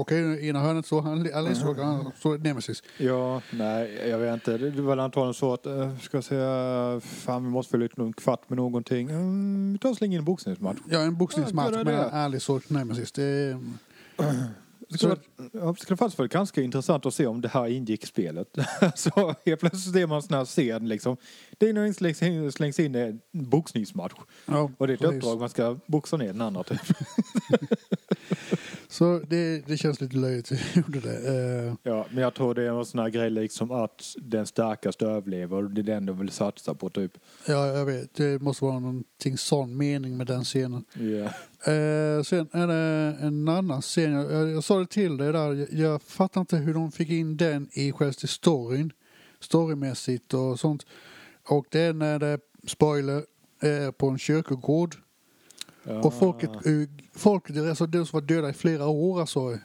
Okej, 0.00 0.18
i 0.18 0.48
ena 0.48 0.60
hörnet 0.60 0.86
står 0.86 1.02
han, 1.02 1.30
Alice 1.34 1.66
och 1.66 1.76
han 1.76 2.12
står 2.18 2.38
Nemesis. 2.38 2.82
Ja, 2.98 3.42
nej, 3.50 4.08
jag 4.08 4.18
vet 4.18 4.34
inte. 4.34 4.58
Det 4.58 4.82
var 4.82 4.96
antagligen 4.96 5.34
så 5.34 5.52
att, 5.52 5.66
äh, 5.66 5.98
ska 5.98 6.16
jag 6.16 6.24
säga, 6.24 7.00
fan 7.00 7.44
vi 7.44 7.50
måste 7.50 7.70
fylla 7.70 7.84
ut 7.84 7.96
någon 7.96 8.12
kvart 8.12 8.50
med 8.50 8.56
någonting. 8.56 9.10
Mm, 9.10 9.72
vi 9.72 9.78
tar 9.78 9.90
och 9.90 9.96
slänger 9.96 10.14
in 10.14 10.18
en 10.18 10.24
boxningsmatch. 10.24 10.78
Ja, 10.90 10.98
en 10.98 11.16
boxningsmatch 11.16 11.74
Ja, 11.76 11.84
mellan 11.84 12.10
Alice 12.10 12.52
och 12.52 12.70
Nemesis. 12.70 13.12
Det 13.12 13.58
Det 14.88 14.98
skulle, 14.98 15.14
vara- 15.14 15.48
ja, 15.66 15.72
det 15.72 15.80
skulle 15.80 15.96
faktiskt 15.96 16.18
vara 16.18 16.28
ganska 16.28 16.62
intressant 16.62 17.06
att 17.06 17.14
se 17.14 17.26
om 17.26 17.40
det 17.40 17.48
här 17.48 17.66
ingick 17.68 18.02
i 18.04 18.06
spelet. 18.06 18.48
så 18.96 19.34
helt 19.46 19.60
plötsligt 19.60 19.94
ser 19.94 20.06
man 20.06 20.16
en 20.16 20.22
sån 20.22 20.36
här 20.38 20.44
scen 20.44 20.88
liksom. 20.88 21.16
Det 21.58 21.68
är 21.68 21.72
när 21.72 21.92
slängs 21.92 22.22
in, 22.22 22.52
slängs 22.52 22.80
in 22.80 22.94
en 22.94 23.20
boxningsmatch. 23.32 24.12
ja, 24.46 24.70
Och 24.78 24.86
det 24.86 24.92
är 24.92 24.94
ett 24.94 25.00
precis. 25.00 25.16
uppdrag, 25.16 25.40
man 25.40 25.48
ska 25.48 25.76
boxa 25.86 26.16
ner 26.16 26.26
den 26.26 26.40
andra 26.40 26.62
typ. 26.62 26.80
Så 28.96 29.20
det, 29.28 29.66
det 29.66 29.76
känns 29.76 30.00
lite 30.00 30.16
löjligt 30.16 30.52
att 30.52 30.58
jag 30.74 30.84
gjorde 30.84 31.00
det. 31.00 31.28
Eh, 31.28 31.74
Ja, 31.82 32.06
men 32.10 32.22
jag 32.22 32.34
tror 32.34 32.54
det 32.54 32.62
är 32.62 32.78
en 32.78 32.84
sån 32.84 33.00
här 33.00 33.08
grej 33.08 33.30
liksom 33.30 33.70
att 33.70 34.14
den 34.16 34.46
starkaste 34.46 35.06
överlever 35.06 35.56
och 35.56 35.70
det 35.70 35.80
är 35.80 35.82
den 35.82 36.06
de 36.06 36.18
vill 36.18 36.30
satsa 36.30 36.74
på 36.74 36.90
typ. 36.90 37.12
ja, 37.46 37.66
jag 37.66 37.86
vet. 37.86 38.14
Det 38.14 38.42
måste 38.42 38.64
vara 38.64 38.78
någonting 38.78 39.38
sån 39.38 39.76
mening 39.76 40.16
med 40.16 40.26
den 40.26 40.44
scenen. 40.44 40.84
Ja. 40.94 41.24
Eh, 41.72 42.22
sen 42.22 42.48
är 42.52 42.66
det 42.66 43.16
en 43.20 43.48
annan 43.48 43.82
scen. 43.82 44.12
Jag, 44.12 44.32
jag, 44.32 44.50
jag 44.50 44.64
sa 44.64 44.78
det 44.78 44.86
till 44.86 45.16
dig 45.16 45.32
där. 45.32 45.54
Jag, 45.54 45.72
jag 45.72 46.02
fattar 46.02 46.40
inte 46.40 46.56
hur 46.56 46.74
de 46.74 46.92
fick 46.92 47.10
in 47.10 47.36
den 47.36 47.68
i 47.72 47.92
själva 47.92 48.12
storyn. 48.12 48.92
Storymässigt 49.40 50.34
och 50.34 50.60
sånt. 50.60 50.86
Och 51.48 51.66
det 51.70 51.80
är 51.80 51.92
när 51.92 52.18
det, 52.18 52.38
spoiler, 52.66 53.24
är 53.60 53.92
på 53.92 54.08
en 54.08 54.18
kyrkogård. 54.18 54.96
Och 56.04 56.14
folket, 56.14 56.50
folket 57.14 57.56
alltså 57.56 57.86
de 57.86 58.06
som 58.06 58.20
var 58.20 58.26
döda 58.26 58.50
i 58.50 58.52
flera 58.52 58.86
år 58.86 59.20
alltså, 59.20 59.58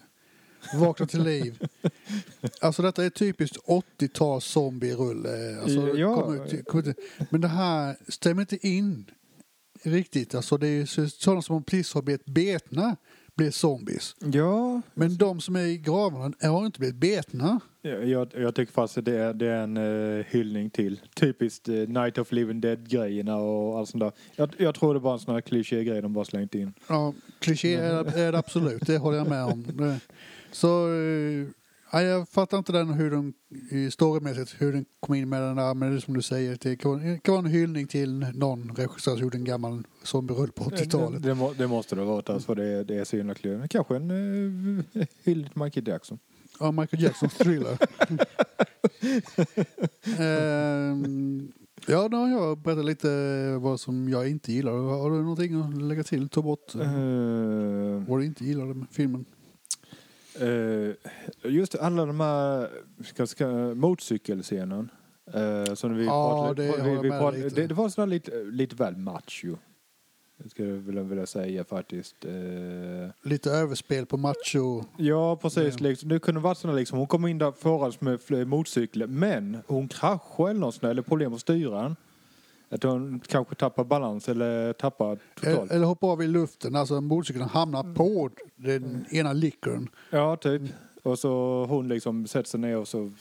vaknar 0.74 1.07
till 1.07 1.24
liv. 1.24 1.59
Alltså 2.61 2.82
detta 2.82 3.05
är 3.05 3.09
typiskt 3.09 3.57
80-tals 3.67 4.45
zombie-rulle. 4.45 5.61
Alltså, 5.61 5.97
Ja. 5.97 6.22
kommer 6.22 6.53
ut- 6.53 6.67
kommer 6.67 6.89
ut- 6.89 6.97
men 7.30 7.41
det 7.41 7.47
här 7.47 7.95
stämmer 8.07 8.41
inte 8.41 8.67
in 8.67 9.05
riktigt. 9.84 10.36
Alltså 10.36 10.57
det 10.57 10.67
är 10.67 10.86
sådana 11.09 11.41
som 11.41 11.63
precis 11.63 11.93
har 11.93 12.01
blivit 12.01 12.26
betna 12.26 12.95
blir 13.38 13.52
zombies. 13.52 14.16
Ja, 14.34 14.82
Men 14.94 15.18
de 15.18 15.42
som 15.42 15.56
är 15.56 15.66
i 15.66 15.78
gravarna 15.78 16.34
har 16.42 16.66
inte 16.66 16.80
blivit 16.80 16.96
betna. 16.96 17.60
jag, 17.82 18.32
jag, 18.34 18.56
tycker 18.56 18.74
faktiskt 18.74 18.98
att 18.98 19.06
det 19.06 19.18
är, 19.18 19.34
det 19.34 19.48
är 19.48 19.64
en 19.64 19.78
uh, 19.78 20.26
hyllning 20.30 20.70
till 20.70 21.02
typiskt 21.16 21.70
uh, 21.70 21.88
Night 21.88 22.18
of 22.18 22.32
Living 22.32 22.62
Dead-grejerna 22.62 23.36
och 23.36 23.80
allt 23.80 23.90
sånt 23.90 24.02
där. 24.02 24.12
Jag, 24.36 24.50
jag 24.58 24.76
tror 24.76 24.94
det 24.94 25.00
var 25.00 25.14
en 25.14 25.20
sån 25.20 25.34
här 25.34 25.42
kliché-grej 25.42 26.02
de 26.02 26.14
bara 26.14 26.26
slängt 26.26 26.56
in. 26.56 26.74
Ja, 26.88 27.14
kliché 27.40 27.76
är, 27.76 28.18
är 28.18 28.32
det 28.32 28.38
absolut, 28.38 28.88
det 28.88 28.98
håller 28.98 29.18
jag 29.18 29.30
med 29.30 29.44
om. 29.44 30.00
Så 30.52 30.88
eh, 30.88 31.48
ja, 31.92 32.02
jag 32.02 32.30
fattar 32.30 32.58
inte 32.58 32.72
den 32.72 32.89
hur 32.94 33.12
de 33.12 33.34
storymässigt 33.92 34.56
hur 34.62 34.74
den 34.74 34.86
kom 35.00 35.16
in 35.16 35.30
med 35.30 35.42
den 35.42 35.56
där, 35.56 35.74
men 35.74 35.92
det 35.92 35.98
är 35.98 36.00
som 36.00 36.14
du 36.14 36.22
säger, 36.22 36.58
det 36.62 36.76
kan, 36.76 37.20
vara 37.28 37.39
en 37.39 37.46
hyllning 37.46 37.88
till 37.88 38.26
någon 38.34 38.76
regissör 38.76 39.12
som 39.12 39.22
gjorde 39.22 39.38
en 39.38 39.44
gammal 39.44 39.84
zombie-rull 40.04 40.52
på 40.52 40.64
80-talet. 40.64 41.22
Det, 41.22 41.30
det, 41.30 41.36
må, 41.36 41.54
det 41.54 41.68
måste 41.68 41.96
det 41.96 42.04
vara 42.04 42.18
alltså, 42.18 42.39
för 42.39 42.56
det, 42.56 42.84
det 42.84 42.96
är 42.96 43.06
så 43.06 43.18
himla 43.18 43.34
klurigt. 43.34 43.72
Kanske 43.72 43.96
en 43.96 44.12
uh, 44.12 44.84
hyllning 45.24 45.50
till 45.50 45.50
Michael 45.54 45.88
Jackson. 45.88 46.20
Ja, 46.60 46.72
Michael 46.72 47.04
Jacksons 47.04 47.34
thriller. 47.34 47.78
Ehm, 50.20 51.52
ja, 51.88 52.08
då 52.08 52.18
har 52.18 52.30
jag 52.30 52.58
berättat 52.58 52.86
lite 52.86 53.08
vad 53.60 53.80
som 53.80 54.10
jag 54.10 54.30
inte 54.30 54.52
gillar. 54.52 54.72
Har 54.72 55.12
du 55.12 55.18
någonting 55.22 55.62
att 55.62 55.82
lägga 55.82 56.04
till, 56.04 56.30
ta 56.30 56.42
bort 56.42 56.76
Uh, 56.76 58.04
vad 58.08 58.20
du 58.20 58.26
inte 58.26 58.46
gillade 58.46 58.74
med 58.74 58.88
filmen? 58.92 59.26
Eh, 60.42 60.94
just 61.52 61.76
alla 61.76 62.06
de 62.06 62.20
här 62.20 62.70
ska, 63.06 63.28
ska, 63.28 63.48
motorcykelscenen. 63.76 64.89
Uh, 65.36 65.74
som 65.74 65.98
vi 65.98 66.06
Ja, 66.06 66.30
pratade, 66.30 66.68
det 66.68 66.84
vi, 66.84 66.98
vi 67.02 67.10
pratade, 67.10 67.50
det, 67.50 67.68
det 67.68 67.74
var 67.74 67.89
sådär 67.89 68.08
lite, 68.08 68.44
lite 68.44 68.76
väl 68.76 68.96
macho. 68.98 69.58
Skulle 70.50 70.70
jag 70.70 70.76
vilja, 70.78 71.04
vilja 71.04 71.26
säga 71.26 71.64
faktiskt. 71.64 72.26
Eh, 72.26 72.32
Lite 73.24 73.52
överspel 73.52 74.06
på 74.06 74.18
macho. 74.18 74.84
ja, 74.98 75.36
precis. 75.36 75.76
Ja. 75.80 75.88
Liksom, 75.88 76.10
det 76.10 76.20
kunde 76.20 76.42
varit 76.42 76.58
sådär 76.58 76.74
liksom, 76.76 76.98
hon 76.98 77.08
kom 77.08 77.28
in 77.28 77.38
där 77.38 77.52
förades 77.52 78.02
med 78.02 78.48
motorcykel, 78.48 79.08
men 79.08 79.58
hon 79.68 79.88
kraschade 79.88 80.50
eller 80.50 80.60
något 80.60 80.76
sånt 80.76 80.84
eller 80.84 81.02
problem 81.02 81.34
att 81.34 81.42
styra 81.42 81.82
den. 81.82 81.96
Att 82.72 82.84
hon 82.84 83.19
kanske 83.28 83.55
tappar 83.55 83.84
balans 83.84 84.30
eller 84.30 84.74
tappar 84.74 85.17
totalt. 85.36 85.72
Eller 85.72 85.86
hoppa 85.86 86.07
av 86.07 86.24
i 86.24 86.28
luften, 86.28 86.76
alltså 86.76 87.01
motorcykeln 87.01 87.45
hamnar 87.45 87.95
på 87.95 88.30
den 88.55 89.05
ena 89.09 89.34
lickern. 89.34 89.89
Ja, 90.09 90.36
typ. 90.36 90.61
Och 91.03 91.19
så 91.19 91.65
hon 91.69 91.88
liksom 91.88 92.28
sätter 92.28 92.49
sig 92.49 92.59
ner 92.59 92.78
och 92.78 92.88
så 92.88 93.11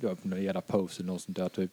ja, 0.00 0.16
någon 0.22 0.42
jävla 0.42 0.60
pose 0.60 1.02
eller 1.02 1.12
något 1.12 1.22
sånt 1.22 1.36
där 1.36 1.48
typ. 1.48 1.70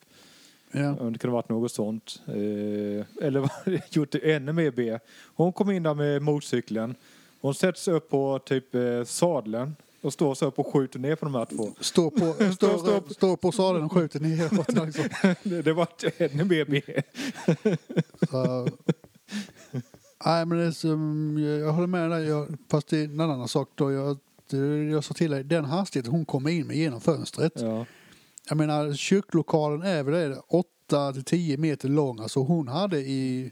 Ja. 0.71 0.95
Om 0.99 1.13
det 1.13 1.19
kunde 1.19 1.33
varit 1.33 1.49
något 1.49 1.71
sånt. 1.71 2.21
Eh, 2.27 3.25
eller 3.25 3.51
gjort 3.95 4.11
det 4.11 4.33
ännu 4.33 4.53
mer 4.53 4.71
B. 4.71 4.99
Hon 5.35 5.53
kom 5.53 5.71
in 5.71 5.83
där 5.83 5.93
med 5.93 6.21
motorcykeln 6.21 6.95
Hon 7.41 7.55
sätts 7.55 7.87
upp 7.87 8.09
på 8.09 8.39
typ 8.39 8.75
eh, 8.75 9.03
sadeln 9.03 9.75
och 10.01 10.13
står 10.13 10.35
så 10.35 10.45
upp 10.45 10.59
och 10.59 10.73
skjuter 10.73 10.99
ner 10.99 11.15
på 11.15 11.25
de 11.25 11.35
här 11.35 11.45
två. 11.45 11.69
Står 11.79 12.09
på, 12.09 12.17
står, 12.53 12.77
Står- 12.77 13.13
står, 13.13 13.35
på 13.37 13.51
sadeln 13.51 13.85
och 13.85 13.91
skjuter 13.91 14.19
neråt. 14.19 14.85
Liksom. 14.85 15.05
Det, 15.43 15.61
det 15.61 15.73
var 15.73 15.87
ännu 16.17 16.43
mer 16.43 16.65
B. 16.65 16.81
Nej, 20.25 20.45
men 20.45 20.57
det 20.57 20.63
är 20.63 20.71
som, 20.71 21.37
jag 21.65 21.71
håller 21.73 21.87
med 21.87 22.09
dig, 22.09 22.27
jag, 22.27 22.47
fast 22.71 22.87
det 22.87 22.99
är 22.99 23.03
en 23.03 23.19
annan 23.19 23.47
sak 23.47 23.69
då. 23.75 23.91
Jag, 23.91 24.17
jag 24.91 25.03
sa 25.03 25.13
till 25.13 25.31
dig, 25.31 25.43
den 25.43 25.65
hastigheten 25.65 26.11
hon 26.11 26.25
kommer 26.25 26.49
in 26.49 26.67
med 26.67 26.75
genom 26.75 27.01
fönstret. 27.01 27.53
Ja. 27.55 27.85
Jag 28.49 28.57
menar, 28.57 28.93
kyrklokalen 28.93 29.81
är 29.81 30.03
väl 30.03 30.35
8 30.47 31.13
till 31.13 31.23
10 31.23 31.57
meter 31.57 31.89
lång. 31.89 32.19
Alltså 32.19 32.39
hon 32.39 32.67
hade 32.67 32.99
i... 32.99 33.51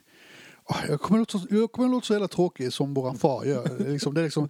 Åh, 0.66 0.78
Jag 0.90 1.02
kommer 1.02 1.20
låta 1.20 1.40
jag 1.50 1.72
kommer 1.72 1.90
låta 1.90 2.06
så 2.06 2.14
jävla 2.14 2.28
tråkig 2.28 2.74
som 2.74 2.94
våran 2.94 3.18
far 3.18 3.46
gör. 3.46 3.90
Liksom, 3.90 4.14
det 4.14 4.22
är 4.22 4.24
liksom 4.24 4.50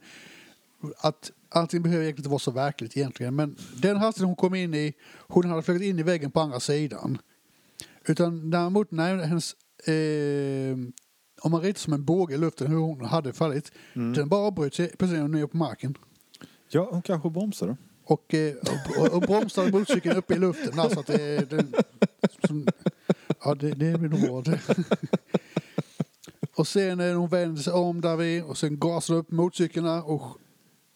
att 0.97 1.32
allting 1.50 1.82
behöver 1.82 2.04
egentligen 2.04 2.20
inte 2.20 2.30
vara 2.30 2.39
så 2.39 2.52
verkligt 2.52 2.97
egentligen. 2.97 3.36
Men 3.36 3.56
den 3.82 3.97
hastigheten 3.97 4.28
hon 4.28 4.36
kom 4.36 4.56
in 4.56 4.74
i, 4.74 4.93
hon 5.28 5.45
hade 5.45 5.62
flugit 5.62 5.84
in 5.84 6.00
i 6.00 6.04
väggen 6.04 6.32
på 6.32 6.39
andra 6.39 6.60
sidan. 6.60 7.18
Utan 8.06 8.50
däremot 8.50 8.91
när 8.91 9.18
hennes... 9.18 9.56
Eh, 9.88 10.78
om 11.41 11.52
man 11.52 11.62
ritar 11.62 11.80
som 11.80 11.93
en 11.93 12.06
båge 12.06 12.36
i 12.36 12.38
luften 12.38 12.68
hur 12.68 12.78
hon 12.78 13.06
hade 13.06 13.34
fallit. 13.34 13.72
Mm. 13.93 14.14
Den 14.14 14.30
bara 14.30 14.47
avbröt 14.47 14.74
sig 14.74 14.95
precis 14.97 15.14
när 15.14 15.22
hon 15.22 15.36
är 15.36 15.47
på 15.47 15.58
marken. 15.58 15.97
ja, 16.70 16.89
hon 16.91 17.02
kanske 17.02 17.30
bromsade. 17.30 17.78
Och, 18.04 18.34
eh, 18.34 18.56
och, 18.97 19.14
och 19.14 19.22
bromsade 19.22 19.72
motorcykeln 19.72 20.18
uppe 20.18 20.34
i 20.34 20.38
luften. 20.38 20.80
Alltså 20.80 21.00
att 21.00 21.08
det, 21.08 21.50
den, 21.50 21.74
som, 22.47 22.68
ja, 23.43 23.56
det, 23.56 23.72
det 23.72 23.97
blir 23.97 24.10
nog 24.10 24.22
bra 24.22 24.41
det. 24.41 24.60
Och 26.56 26.68
sen 26.68 26.97
när 26.97 27.14
hon 27.14 27.30
vänder 27.30 27.62
sig 27.62 27.74
om 27.74 28.02
där 28.02 28.16
vid 28.16 28.43
och 28.43 28.58
sen 28.58 28.80
gasar 28.80 29.16
upp 29.16 29.32
motorcykeln 29.32 29.86
och, 29.88 30.38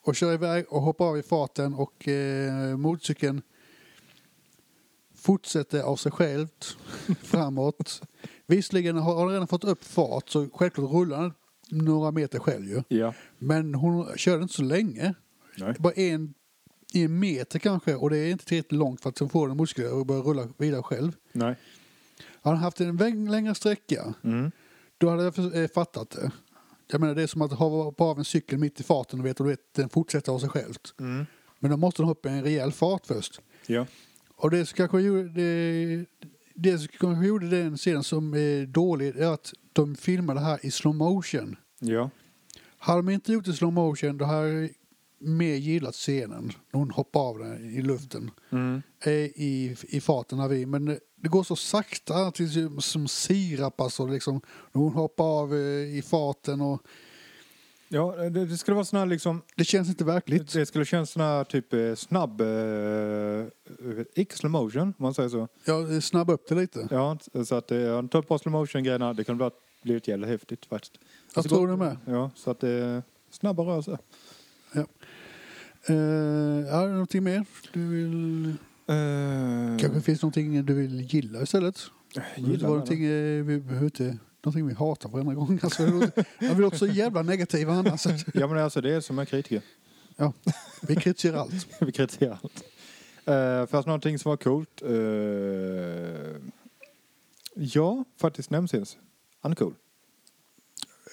och 0.04 0.16
kör 0.16 0.34
iväg 0.34 0.66
och 0.70 0.82
hoppar 0.82 1.06
av 1.06 1.18
i 1.18 1.24
farten 1.24 1.74
och 1.74 2.08
eh, 2.08 2.78
motorcykeln 2.78 3.42
fortsätter 5.16 5.82
av 5.82 5.96
sig 5.96 6.12
självt 6.12 6.78
framåt. 7.22 8.02
Visserligen 8.46 8.98
har 8.98 9.16
hon 9.16 9.30
redan 9.32 9.48
fått 9.48 9.64
upp 9.64 9.84
fart 9.84 10.30
så 10.30 10.50
självklart 10.54 10.92
rullar 10.92 11.22
den 11.22 11.34
några 11.86 12.12
meter 12.12 12.40
själv 12.40 12.66
ju. 12.68 12.84
Ja. 12.88 13.14
Men 13.38 13.76
hon 13.76 14.18
körde 14.18 14.42
inte 14.44 14.54
så 14.56 14.64
länge. 14.64 15.14
Nej. 15.58 15.76
Bara 15.80 15.94
en, 15.94 16.34
en 16.94 17.20
meter 17.20 17.60
kanske 17.60 17.96
och 17.96 18.10
det 18.10 18.18
är 18.18 18.32
inte 18.32 18.46
tillräckligt 18.46 18.80
långt 18.80 19.02
för 19.02 19.10
att 19.10 19.18
sen 19.18 19.30
få 19.30 19.48
den 19.48 19.58
muskler 19.58 19.94
och 19.94 20.06
börja 20.06 20.22
rulla 20.22 20.48
vidare 20.58 20.84
själv. 20.84 21.12
Nej. 21.32 21.56
Hade 22.42 22.56
han 22.56 22.64
haft 22.64 22.82
en 22.82 23.26
längre 23.32 23.56
sträcka 23.56 24.14
Mm. 24.24 24.52
då 24.98 25.10
hade 25.10 25.24
jag 25.24 25.62
eh, 25.64 25.68
fattat 25.68 26.10
det. 26.10 26.32
Jag 26.88 27.02
menar 27.02 27.16
det 27.16 27.24
är 27.24 27.28
som 27.28 27.42
att 27.42 27.52
hoppa 27.52 28.04
av 28.04 28.20
en 28.20 28.26
cykel 28.26 28.60
mitt 28.60 28.80
i 28.80 28.84
farten 28.84 29.20
och 29.20 29.26
vet, 29.26 29.40
vet 29.40 29.74
den 29.74 29.90
fortsätter 29.90 30.32
av 30.32 30.40
sig 30.40 30.50
självt. 30.50 30.94
Mm. 31.00 31.26
Men 31.60 31.72
då 31.72 31.78
måste 31.78 32.02
den 32.02 32.08
hoppa 32.08 32.30
i 32.30 32.32
en 32.32 32.44
rejäl 32.44 32.72
fart 32.72 33.06
först. 33.06 33.42
Ja. 33.68 33.86
Och 34.36 34.52
det 34.52 34.66
som 34.66 34.76
kanske 34.76 35.02
gjorde 35.02 35.30
det, 35.30 36.06
det 36.54 36.78
som 36.78 36.88
kanske 36.88 37.28
gjorde 37.28 37.50
den 37.50 37.78
scenen 37.78 38.04
som 38.04 38.34
är 38.34 38.66
dålig 38.66 39.18
är 39.18 39.34
att 39.34 39.54
de 39.74 39.96
filmade 39.96 40.40
det 40.40 40.46
här 40.46 40.66
i 40.66 40.72
slow 40.72 40.96
motion. 40.96 41.56
Ja. 41.80 42.10
Hade 42.78 43.00
de 43.00 43.10
inte 43.10 43.34
gjort 43.34 43.46
det 43.46 43.52
i 43.52 43.54
slow 43.54 43.74
motion 43.74 44.18
då 44.18 44.26
hade 44.26 44.70
mer 45.24 45.56
gillat 45.56 45.96
scenen. 45.96 46.52
När 46.72 46.80
hon 46.80 46.92
hoppar 46.92 47.20
av 47.20 47.40
den 47.40 47.70
i 47.78 47.82
luften. 47.82 48.32
Mm. 48.52 48.82
eh, 49.06 49.12
I, 49.14 49.76
i 49.90 50.02
farten 50.02 50.40
har 50.40 50.48
vi. 50.50 50.66
Men 50.66 50.86
det- 50.86 51.00
det 51.16 51.30
går 51.30 51.44
så 51.44 51.56
sakta 51.56 52.32
tills 52.32 52.54
det- 52.54 52.82
som 52.82 53.08
sirap 53.08 53.82
alltså. 53.82 54.06
Liksom, 54.08 54.42
när 54.72 54.82
hon 54.82 54.94
hoppar 54.94 55.24
av 55.26 55.54
eh, 55.54 55.98
i 55.98 56.02
farten 56.06 56.62
och 56.62 56.82
Ja, 57.88 58.16
det, 58.16 58.46
det 58.46 58.58
skulle 58.58 58.76
vara 58.76 58.86
sån 58.86 59.00
här 59.00 59.06
liksom... 59.06 59.42
det 59.56 59.64
känns 59.66 59.90
inte 59.90 60.04
verkligt. 60.04 60.54
Det 60.54 60.66
skulle 60.66 60.86
kännas 60.86 61.12
sån 61.12 61.22
här 61.22 61.44
typ 61.44 61.74
eh, 61.74 61.96
snabb... 61.96 62.42
Eh, 62.42 63.46
icke 64.16 64.36
slow 64.38 64.52
motion, 64.52 64.82
om 64.82 64.94
man 64.98 65.14
säger 65.14 65.30
så. 65.30 65.48
Jag 65.66 66.04
snabbar 66.04 66.34
upp 66.34 66.48
det 66.50 66.56
lite. 66.56 66.88
Ja, 66.92 67.18
så 67.46 67.56
att 67.56 67.72
eh, 67.72 67.78
jag 67.78 68.12
tar 68.12 68.22
på 68.22 68.38
slow 68.40 68.52
motion 68.52 68.84
grejerna. 68.84 69.14
Det 69.14 69.24
kan 69.24 69.38
bli 69.38 69.50
blivit 69.84 70.08
jävligt 70.08 70.30
häftigt 70.30 70.66
faktiskt. 70.66 70.94
Jag 71.34 71.38
Alltså, 71.38 71.56
tror 71.56 71.68
det 71.68 71.78
med. 71.78 71.98
Ja, 72.06 72.32
så 72.36 72.52
att 72.52 72.60
det 72.60 72.70
är 72.70 73.04
snabba 73.32 73.64
rörelser. 73.64 73.98
Uh, 75.90 75.96
ja, 76.68 76.88
någonting 76.88 77.24
mer? 77.24 77.46
Du 77.74 77.88
vill... 77.88 78.46
Uh, 78.90 79.78
Kanske 79.80 80.02
finns 80.02 80.22
någonting 80.22 80.66
du 80.66 80.74
vill 80.74 81.02
gilla 81.02 81.42
istället? 81.42 81.80
gillar 82.36 82.58
det 82.58 82.64
var 82.64 82.70
någonting, 82.70 83.04
eh, 83.06 83.44
vi 83.44 83.60
behöver 83.60 83.86
inte, 83.86 84.18
någonting 84.44 84.68
vi 84.68 84.74
hatar 84.74 85.10
varenda 85.10 85.34
gång. 85.34 85.60
Alltså, 85.64 85.84
jag 86.40 86.60
låter- 86.60 86.78
så 86.78 86.88
jävla 86.88 87.22
negativ 87.22 87.70
annars. 87.70 88.06
Ja 88.34 88.48
men 88.48 88.58
alltså 88.58 88.82
det 88.82 88.94
är 88.94 89.02
som 89.02 89.20
en 89.20 89.26
kritiker. 89.26 89.62
Ja, 90.18 90.34
vi 90.88 90.96
kritiserar 90.96 91.38
allt. 91.38 91.68
Vi 91.82 91.92
kritiserar 91.92 92.38
allt. 92.44 92.64
Uh, 93.30 93.66
fast 93.68 93.88
någonting 93.88 94.20
som 94.20 94.30
var 94.30 94.38
coolt. 94.38 94.82
eh, 94.82 96.42
ja, 97.56 98.06
faktiskt 98.22 98.50
Nemesis. 98.50 98.98
Han 99.42 99.52
är 99.52 99.56
cool. 99.56 99.74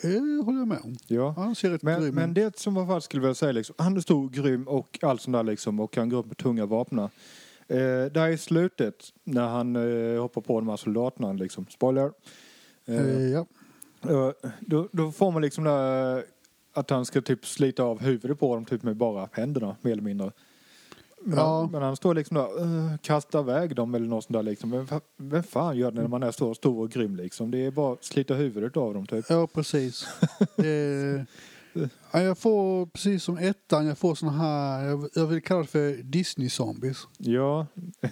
Det 0.03 0.45
håller 0.45 0.59
jag 0.59 0.69
med 0.69 0.81
om. 0.85 0.97
Ja. 1.07 1.35
Han 1.37 1.55
ser 1.55 1.71
rätt 1.71 1.83
Men, 1.83 2.01
grym 2.03 2.15
men 2.15 2.35
det 2.35 2.59
som 2.59 2.75
var 2.75 2.87
faktiskt 2.87 3.05
skulle 3.05 3.27
jag 3.27 3.37
säga 3.37 3.53
liksom, 3.53 3.75
han 3.79 3.97
är 3.97 4.01
stor, 4.01 4.29
grym 4.31 4.69
och 4.69 4.99
allt 5.03 5.21
sånt 5.21 5.35
där 5.37 5.43
liksom 5.43 5.81
och 5.81 5.93
kan 5.93 6.09
gå 6.09 6.17
upp 6.17 6.27
med 6.27 6.37
tunga 6.37 6.67
vapen. 6.67 6.99
Eh, 6.99 7.09
där 8.13 8.29
i 8.29 8.39
slutet 8.39 8.95
när 9.25 9.49
han 9.49 9.77
eh, 9.77 10.21
hoppar 10.21 10.41
på 10.41 10.61
de 10.61 10.69
här 10.69 10.77
soldaterna 10.77 11.33
liksom, 11.33 11.67
spoiler. 11.71 12.13
Eh, 12.87 12.97
Eh, 12.97 13.29
ja. 13.29 13.47
eh, 14.03 14.51
då, 14.61 14.89
då 14.93 15.13
får 15.13 15.31
man 15.31 15.43
liksom 15.43 15.65
där 15.65 16.25
att 16.73 16.91
han 16.91 17.05
ska 17.05 17.21
typ 17.21 17.47
slita 17.47 17.83
av 17.83 18.01
huvudet 18.01 18.41
på 18.41 18.55
dem 18.55 18.65
typ 18.65 18.83
med 18.83 18.97
bara 18.97 19.29
händerna 19.33 19.77
mer 19.81 19.93
eller 19.93 20.03
mindre. 20.03 20.33
Men, 21.25 21.39
Ja. 21.39 21.61
han, 21.61 21.71
men 21.71 21.83
han 21.83 21.97
står 21.97 22.15
liksom 22.15 22.35
där 22.37 22.63
uh, 22.65 22.97
kastar 23.03 23.41
iväg 23.41 23.77
dem 23.77 23.95
eller 23.95 24.07
något 24.07 24.25
sånt 24.25 24.33
där 24.35 24.43
liksom. 24.43 24.85
Va- 24.87 25.01
vem 25.17 25.43
fan 25.43 25.77
gör 25.77 25.91
det 25.91 26.01
när 26.01 26.09
man 26.09 26.23
är 26.23 26.31
så 26.31 26.55
stor 26.55 26.81
och 26.85 26.91
grym 26.91 27.17
liksom? 27.17 27.51
Det 27.51 27.59
är 27.67 27.71
bara 27.71 27.93
att 27.93 28.05
slita 28.05 28.35
huvudet 28.35 28.77
av 28.77 28.95
dem 28.95 29.07
typ. 29.07 29.25
Ja, 29.29 29.47
precis. 29.47 30.07
Det, 30.57 31.27
ja, 32.13 32.21
jag 32.23 32.39
får, 32.39 32.87
precis 32.87 33.23
som 33.25 33.39
ettan, 33.39 33.87
jag 33.87 33.99
får 33.99 34.15
såna 34.15 34.33
här, 34.33 34.85
jag, 34.85 35.09
jag 35.15 35.27
vill 35.27 35.43
kalla 35.43 35.61
det 35.61 35.67
för 35.67 35.93
Disney-zombies. 36.03 37.07
Ja, 37.19 37.67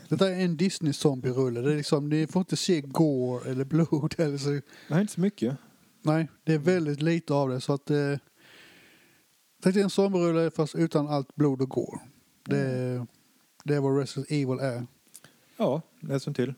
Detta 0.09 0.29
är 0.29 0.41
en 0.45 0.57
Disney-zombie-rulle. 0.57 1.61
Det 1.61 1.73
är 1.73 1.77
liksom, 1.77 2.09
ni 2.09 2.27
får 2.27 2.41
inte 2.41 2.57
se 2.57 2.81
gore 2.81 3.51
eller 3.51 3.65
blod. 3.65 4.15
Eller 4.19 4.39
så. 4.39 4.61
nej 4.89 5.01
inte 5.01 5.13
så 5.13 5.21
mycket. 5.21 5.57
Nej, 6.03 6.29
det 6.45 6.55
är 6.55 6.59
väldigt 6.59 7.03
lite 7.03 7.35
av 7.35 7.49
det. 7.49 7.61
Så 7.61 7.73
att, 7.73 7.91
eh, 7.91 7.97
Tänk 9.63 9.75
dig 9.75 9.83
en 9.85 9.91
zombie-rulle 9.91 10.51
fast 10.51 10.75
utan 10.75 11.09
allt 11.09 11.35
blod 11.35 11.63
och 11.63 11.69
gore. 11.69 12.01
Det, 12.49 13.07
det 13.65 13.75
är 13.75 13.81
vad 13.81 13.99
Resident 13.99 14.31
Evil 14.31 14.59
är. 14.61 14.87
Ja, 15.57 15.83
nästan 16.01 16.35
till. 16.35 16.55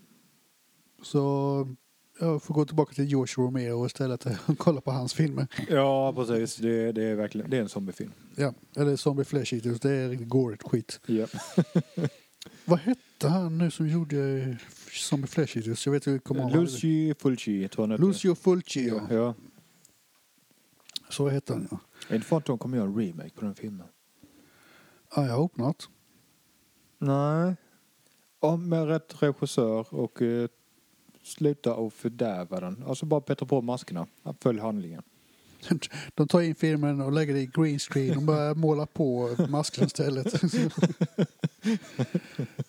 Så 1.02 1.76
jag 2.20 2.42
får 2.42 2.54
gå 2.54 2.64
tillbaka 2.64 2.94
till 2.94 3.04
George 3.04 3.34
Romero 3.36 3.86
istället 3.86 4.26
och 4.26 4.32
kolla 4.58 4.80
på 4.80 4.90
hans 4.90 5.14
filmer. 5.14 5.46
Ja, 5.68 6.12
precis. 6.12 6.56
Det, 6.56 6.92
det 6.92 7.04
är 7.04 7.14
verkligen 7.14 7.50
det 7.50 7.56
är 7.56 7.60
en 7.60 7.68
zombiefilm. 7.68 8.12
Ja, 8.36 8.54
eller 8.76 8.96
Zombie 8.96 9.24
Flesh 9.24 9.54
Eaters, 9.54 9.80
det 9.80 9.90
är 9.90 10.08
riktigt 10.08 10.28
gorigt 10.28 10.62
skit. 10.62 11.00
Ja. 11.06 11.26
Vad 12.64 12.78
hette 12.78 13.28
han 13.28 13.58
nu 13.58 13.70
som 13.70 13.88
gjorde 13.88 14.56
Zombie 14.92 15.26
Flesh 15.26 15.56
Eaters? 15.58 15.86
Jag 15.86 15.92
vet 15.92 16.06
inte, 16.06 16.24
kommer 16.24 16.40
ihåg. 16.40 16.54
Lucio 16.54 17.14
Fulci 17.14 17.68
tror 17.68 17.90
jag. 17.90 18.00
Lucio 18.00 18.34
Fulci, 18.34 18.88
ja. 18.88 19.06
Ja. 19.10 19.34
Så 21.08 21.28
hette 21.28 21.52
han, 21.52 21.68
ja. 21.70 21.78
Är 22.08 22.14
inte 22.14 22.26
för 22.26 22.36
att 22.36 22.44
de 22.44 22.58
kommer 22.58 22.76
göra 22.76 22.88
en 22.88 23.00
remake 23.00 23.30
på 23.30 23.44
den 23.44 23.54
filmen? 23.54 23.86
Jag 25.16 25.36
hoppas 25.36 25.58
något. 25.58 25.88
Nej. 26.98 27.56
Om 28.40 28.68
med 28.68 28.86
rätt 28.86 29.22
regissör 29.22 29.94
och 29.94 30.22
eh, 30.22 30.48
sluta 31.22 31.74
och 31.74 31.92
fördärva 31.92 32.60
den. 32.60 32.84
Alltså 32.86 33.06
bara 33.06 33.20
bättra 33.20 33.46
på 33.46 33.62
maskerna. 33.62 34.06
Följ 34.40 34.60
handlingen. 34.60 35.02
De 36.14 36.28
tar 36.28 36.40
in 36.40 36.54
filmen 36.54 37.00
och 37.00 37.12
lägger 37.12 37.34
det 37.34 37.40
i 37.40 37.46
green 37.46 37.78
screen 37.78 38.16
och 38.16 38.22
börjar 38.22 38.54
måla 38.54 38.86
på 38.86 39.36
masken 39.48 39.84
istället. 39.84 40.42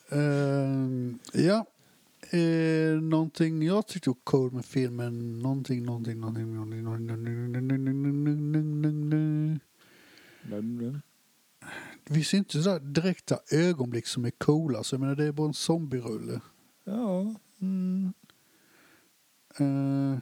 Ehm, 0.10 1.20
ja. 1.34 1.66
Uh, 2.34 3.02
någonting 3.02 3.64
jag 3.64 3.88
tyckte 3.88 4.10
var 4.10 4.18
cool 4.24 4.52
med 4.52 4.66
filmen. 4.66 5.40
Någonting, 5.40 5.84
någonting, 5.84 6.20
någonting, 6.20 6.54
någonting, 6.54 6.84
någonting. 6.84 7.20
Men, 10.42 11.02
Det 12.08 12.14
finns 12.14 12.34
inte 12.34 12.64
sådär 12.64 12.80
direkta 12.80 13.40
ögonblick 13.52 14.08
som 14.08 14.26
är 14.26 14.30
coola. 14.32 14.84
Så 14.84 14.96
jag 14.96 15.00
menar, 15.00 15.16
det 15.16 15.24
är 15.26 15.32
bara 15.32 15.48
en 15.48 15.54
zombierulle. 15.54 16.42
Ja. 16.84 17.36
Mm. 17.62 18.14
Uh, 19.62 20.18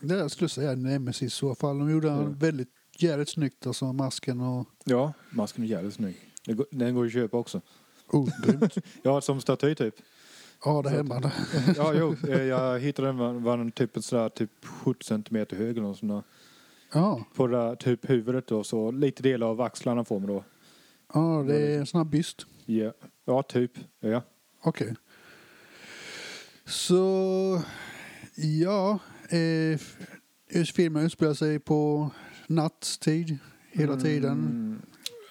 det 0.00 0.14
jag 0.18 0.30
skulle 0.30 0.48
säga 0.48 0.70
är 0.70 0.76
Nemesis 0.76 1.22
i 1.22 1.30
så 1.30 1.54
fall. 1.54 1.78
De 1.78 1.90
gjorde 1.90 2.08
Ja. 2.08 2.22
en 2.22 2.34
väldigt 2.38 2.68
jävligt 2.98 3.28
snyggt, 3.28 3.66
alltså 3.66 3.92
masken 3.92 4.40
och... 4.40 4.68
Ja, 4.84 5.12
masken 5.30 5.64
är 5.64 5.68
jävligt 5.68 5.94
snygg. 5.94 6.16
Den 6.44 6.56
går, 6.56 6.92
går 6.92 7.06
att 7.06 7.12
köpa 7.12 7.36
också. 7.36 7.60
Oh. 8.08 8.28
Ja, 9.02 9.20
som 9.20 9.40
staty 9.40 9.74
typ. 9.74 9.94
Ja, 10.64 10.82
det 10.82 10.90
hemma. 10.90 11.32
Ja, 11.76 11.94
jo. 11.94 12.16
eh, 12.28 12.42
Jag 12.42 12.80
hittade 12.80 13.08
den 13.08 13.16
var, 13.18 13.32
var 13.32 13.58
den 13.58 13.72
typ 13.72 13.96
en 13.96 14.02
sådär 14.02 14.28
typ 14.28 14.50
70 14.64 15.04
centimeter 15.04 15.56
hög 15.56 15.70
eller 15.70 15.82
något 15.88 15.98
sånt 15.98 16.12
där. 16.12 16.22
Ja, 16.92 17.24
på 17.34 17.46
det 17.46 17.56
där, 17.56 17.76
typ 17.76 18.10
huvudet 18.10 18.46
då, 18.46 18.64
så 18.64 18.90
lite 18.90 19.22
del 19.22 19.42
av 19.42 19.60
axlarna 19.60 20.04
får 20.04 20.20
man 20.20 20.28
då. 20.28 20.44
Ja 21.14 21.44
det 21.48 21.56
är 21.74 21.78
en 21.78 21.86
sån 21.86 21.98
här 21.98 22.04
byst. 22.04 22.46
Ja, 22.66 22.92
ja 23.24 23.42
typ. 23.42 23.72
Ja. 24.00 24.22
Okej. 24.62 24.94
Så, 26.64 27.62
ja. 28.36 28.98
Eh, 29.28 29.78
filmen 30.74 31.06
utspelar 31.06 31.34
sig 31.34 31.58
på 31.58 32.10
nattstid 32.46 33.38
hela 33.72 33.96
tiden. 34.00 34.32
Mm, 34.32 34.82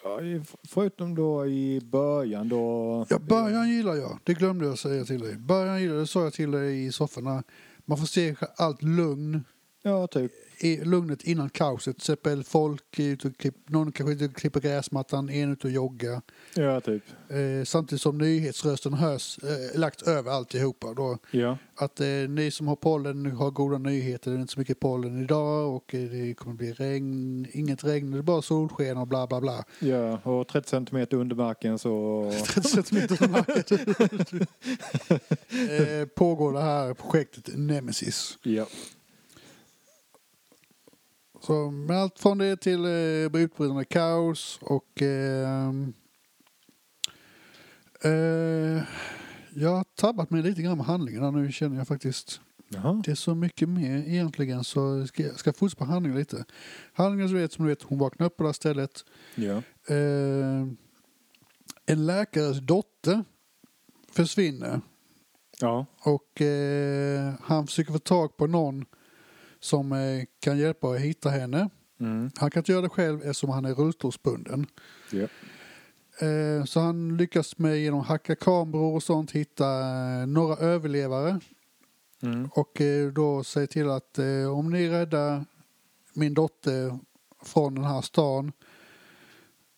ja, 0.04 0.22
i- 0.22 0.42
förutom 0.68 1.16
då 1.16 1.48
i 1.48 1.82
början 1.84 2.50
då. 2.50 3.06
Ja, 3.10 3.20
början 3.20 3.70
gillar 3.70 3.96
jag. 3.96 4.20
Det 4.24 4.34
glömde 4.34 4.66
jag 4.66 4.78
säga 4.80 5.06
till 5.06 5.20
dig. 5.20 5.36
Början 5.38 5.82
gillar 5.82 5.96
jag, 5.96 6.04
det 6.04 6.08
sa 6.08 6.24
jag 6.24 6.34
till 6.34 6.52
dig 6.52 6.86
i 6.86 6.92
sofforna. 6.92 7.44
Man 7.86 7.98
får 7.98 8.06
se 8.06 8.36
allt 8.58 8.82
lugn. 8.84 9.44
Ja, 9.88 10.08
typ. 10.08 10.32
i 10.60 10.78
lugnet 10.86 11.24
innan 11.24 11.50
kaoset. 11.50 11.96
Till 11.96 12.02
exempel 12.02 12.44
folk 12.44 13.00
är 13.00 13.04
ute 13.04 13.28
och 13.28 13.38
klipp, 13.38 13.56
någon 13.70 13.92
kanske 13.92 14.26
och 14.26 14.36
klipper 14.36 14.60
gräsmattan, 14.60 15.30
en 15.30 15.52
ute 15.52 15.68
och 15.68 15.74
joggar. 15.74 16.22
Ja, 16.56 16.82
typ. 16.82 17.04
Eh, 17.30 17.64
samtidigt 17.66 18.02
som 18.02 18.18
nyhetsrösten 18.18 18.94
hörs 18.94 19.40
eh, 19.44 19.80
lagt 19.80 20.02
över 20.08 20.32
alltihopa. 20.32 20.94
Då, 20.94 21.18
Ja. 21.32 21.58
att 21.76 22.00
eh, 22.00 22.08
ni 22.08 22.52
som 22.52 22.68
har 22.68 22.76
pollen 22.76 23.26
har 23.32 23.52
goda 23.52 23.78
nyheter, 23.78 24.32
det 24.32 24.38
är 24.38 24.42
inte 24.42 24.54
så 24.54 24.60
mycket 24.60 24.80
pollen 24.80 25.24
idag 25.24 25.76
och 25.76 25.96
eh, 25.96 26.10
det 26.10 26.34
kommer 26.34 26.56
bli 26.56 26.74
regn, 26.74 27.48
inget 27.52 27.84
regn, 27.84 28.12
det 28.12 28.18
är 28.18 28.22
bara 28.22 28.42
solsken 28.42 28.98
och 28.98 29.08
bla 29.08 29.28
bla 29.28 29.42
bla. 29.42 29.64
Ja, 29.80 30.18
och 30.24 30.48
30 30.48 30.70
centimeter 30.70 31.18
under 31.18 31.36
marken 31.36 31.80
så... 31.80 32.32
30 32.54 32.68
centimeter 32.70 33.16
från 33.16 33.32
marken. 33.32 33.96
eh, 36.02 36.08
pågår 36.08 36.54
det 36.54 36.62
här 36.62 36.94
projektet 36.94 37.50
Nemesis. 37.58 38.38
Ja. 38.44 38.66
Så 41.46 41.72
med 41.72 41.98
allt 41.98 42.20
från 42.20 42.38
det 42.38 42.58
till 42.58 42.86
eh, 42.86 43.42
utbrytande 43.42 43.86
kaos 43.86 44.60
och 44.62 45.02
eh, 45.02 45.70
eh, 48.04 48.84
jag 49.54 49.70
har 49.70 49.84
tabbat 49.84 50.30
mig 50.30 50.42
lite 50.42 50.62
grann 50.62 50.78
med 50.78 50.86
handlingen 50.86 51.34
nu 51.34 51.52
känner 51.52 51.78
jag 51.78 51.88
faktiskt. 51.88 52.42
Jaha. 52.70 53.02
Det 53.06 53.12
är 53.12 53.16
så 53.16 53.36
mycket 53.36 53.70
mer 53.70 53.98
egentligen 53.98 54.64
så 54.64 55.08
ska 55.08 55.24
jag 55.24 55.40
ska 55.40 55.54
fortsätta 55.54 55.86
på 55.86 55.92
handlingen 55.92 56.20
lite. 56.20 56.46
Handlingen 56.94 57.30
så 57.30 57.36
vet 57.36 57.54
som 57.54 57.66
du 57.66 57.70
vet, 57.70 57.84
hon 57.84 58.00
vaknar 58.00 58.28
upp 58.28 58.38
på 58.38 58.44
det 58.44 58.48
här 58.48 58.54
stället. 58.54 59.06
Ja. 59.36 59.62
Eh, 59.96 60.68
en 61.86 62.06
läkares 62.06 62.60
dotter 62.60 63.24
försvinner 64.12 64.82
Ja. 65.60 65.86
och 66.00 66.42
eh, 66.42 67.34
han 67.42 67.68
försöker 67.68 67.92
få 67.94 68.00
tag 68.00 68.38
på 68.38 68.48
någon 68.48 68.86
som 69.66 69.92
eh, 69.92 70.24
kan 70.40 70.58
hjälpa 70.58 70.90
att 70.90 71.00
hitta 71.00 71.30
henne. 71.30 71.70
Mm. 72.00 72.32
Han 72.36 72.52
kan 72.52 72.60
inte 72.60 72.72
göra 72.72 72.82
det 72.82 72.90
själv 72.90 73.22
eftersom 73.22 73.50
han 73.50 73.66
är 73.66 73.74
rullstolsbunden. 73.74 74.66
Ja. 75.12 75.28
Eh, 76.28 76.64
så 76.66 76.80
han 76.80 77.18
lyckas 77.18 77.58
med 77.58 77.80
genom 77.80 78.00
att 78.00 78.08
hacka 78.08 78.36
kameror 78.36 78.96
och 78.96 79.04
sånt 79.04 79.32
hitta 79.32 79.66
eh, 80.22 80.28
några 80.28 80.56
överlevare 80.56 81.40
Mm. 82.22 82.50
och 82.52 82.82
då 83.14 83.44
säga 83.44 83.68
till 83.68 83.90
att 83.90 84.20
om 84.56 84.70
ni 84.70 84.90
räddar 84.90 85.46
min 86.14 86.34
dotter 86.34 87.00
från 87.44 87.76
den 87.76 87.84
här 87.84 88.02
stan 88.02 88.52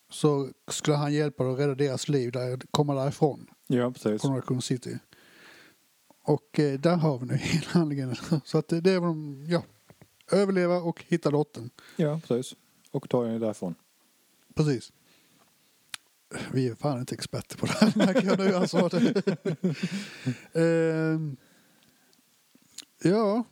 så 0.10 0.50
skulle 0.68 0.98
han 0.98 1.14
hjälpa 1.14 1.44
dem 1.44 1.54
att 1.54 1.60
rädda 1.60 1.76
deras 1.76 2.10
liv, 2.10 2.32
där, 2.32 2.60
komma 2.72 2.94
därifrån, 2.96 3.48
ja, 3.68 3.92
precis. 3.92 4.22
från 4.22 4.36
Raccoon 4.36 4.62
City. 4.62 4.98
Och 6.24 6.60
eh, 6.60 6.80
där 6.80 6.96
har 6.96 7.18
vi 7.18 7.26
nu 7.26 7.34
hela 7.42 7.68
handlingen. 7.72 8.16
Så 8.44 8.58
att 8.58 8.68
det, 8.68 8.82
det 8.82 8.92
är 8.92 9.00
vad 9.00 9.10
de, 9.10 9.46
ja, 9.50 9.64
överleva 10.32 10.76
och 10.78 11.04
hitta 11.08 11.32
dottern. 11.32 11.70
Ja, 11.96 12.20
precis. 12.28 12.56
Och 12.92 13.10
tar 13.10 13.26
jag 13.26 13.42
därifrån. 13.42 13.76
Precis. 14.56 14.92
Vi 16.54 16.68
är 16.68 16.76
fan 16.76 17.00
inte 17.00 17.16
experter 17.16 17.58
på 17.58 17.66
det 17.66 17.72
här 17.72 17.94
märker 17.96 18.24
jag 18.28 18.40
nu 18.40 18.54
alltså. 18.56 18.90
Ehm, 20.60 21.38
ja. 23.04 23.44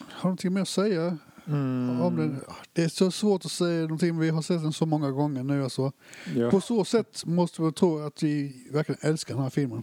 Har 0.00 0.22
du 0.22 0.24
någonting 0.24 0.52
mer 0.52 0.62
att 0.62 0.68
säga 0.68 1.18
Mm. 1.46 2.16
den? 2.16 2.40
Det 2.72 2.82
är 2.84 2.88
så 2.88 3.10
svårt 3.10 3.44
att 3.44 3.50
säga 3.50 3.82
någonting, 3.82 4.18
vi 4.18 4.28
har 4.30 4.42
sett 4.42 4.62
den 4.62 4.72
så 4.72 4.86
många 4.86 5.10
gånger 5.10 5.42
nu 5.42 5.62
alltså. 5.64 5.92
Ja. 6.36 6.50
På 6.50 6.60
så 6.60 6.84
sätt 6.84 7.26
måste 7.26 7.62
vi 7.62 7.72
tro 7.72 7.98
att 7.98 8.22
vi 8.22 8.66
verkligen 8.72 8.98
älskar 9.10 9.34
den 9.34 9.42
här 9.42 9.50
filmen. 9.50 9.82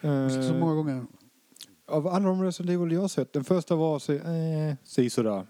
Den 0.00 0.42
så 0.48 0.54
många 0.54 0.74
gånger. 0.74 1.06
Av 1.90 2.06
alla 2.06 2.24
de 2.28 2.42
Resident 2.42 2.70
Evil 2.80 2.92
jag 2.92 3.00
har 3.00 3.08
sett, 3.08 3.32
den 3.32 3.44
första 3.44 3.76
var 3.76 3.98
så, 3.98 4.12
eh, 4.12 4.74
si 4.84 5.10
sådär, 5.10 5.46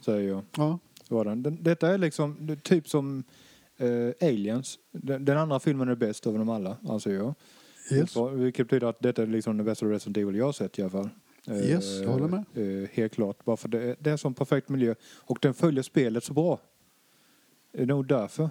säger 0.00 0.28
jag. 0.28 0.42
Ja, 0.56 0.78
Var 1.08 1.24
den. 1.24 1.42
Den, 1.42 1.62
detta 1.62 1.88
är 1.94 1.98
liksom 1.98 2.56
typ 2.62 2.88
som 2.88 3.24
eh, 3.76 4.28
Aliens. 4.28 4.78
Den, 4.92 5.24
den 5.24 5.38
andra 5.38 5.60
filmen 5.60 5.88
är 5.88 5.94
bäst 5.94 6.26
av 6.26 6.38
dem 6.38 6.48
alla, 6.48 6.76
anser 6.88 7.14
jag. 7.14 7.34
yes. 7.92 8.14
Vilket 8.34 8.66
betyder 8.68 8.86
att 8.86 9.00
detta 9.00 9.22
är 9.22 9.26
liksom 9.26 9.56
den 9.56 9.66
bästa 9.66 9.86
Resident 9.86 10.16
Evil 10.16 10.36
jag 10.36 10.44
har 10.44 10.52
sett 10.52 10.78
i 10.78 10.82
alla 10.82 10.90
fall. 10.90 11.08
Eh, 11.46 11.70
Yes, 11.70 12.00
jag 12.00 12.08
håller 12.08 12.28
med. 12.28 12.44
Eh, 12.82 12.88
helt 12.92 13.12
klart. 13.12 13.44
Bara 13.44 13.56
för 13.56 13.68
det, 13.68 13.82
är- 13.82 13.96
det 14.00 14.10
är 14.10 14.16
som 14.16 14.34
perfekt 14.34 14.68
miljö. 14.68 14.94
Och 15.16 15.38
den 15.42 15.54
följer 15.54 15.82
spelet 15.82 16.24
så 16.24 16.32
bra. 16.32 16.60
Det 17.72 17.82
är 17.82 17.86
nog 17.86 18.06
därför. 18.06 18.50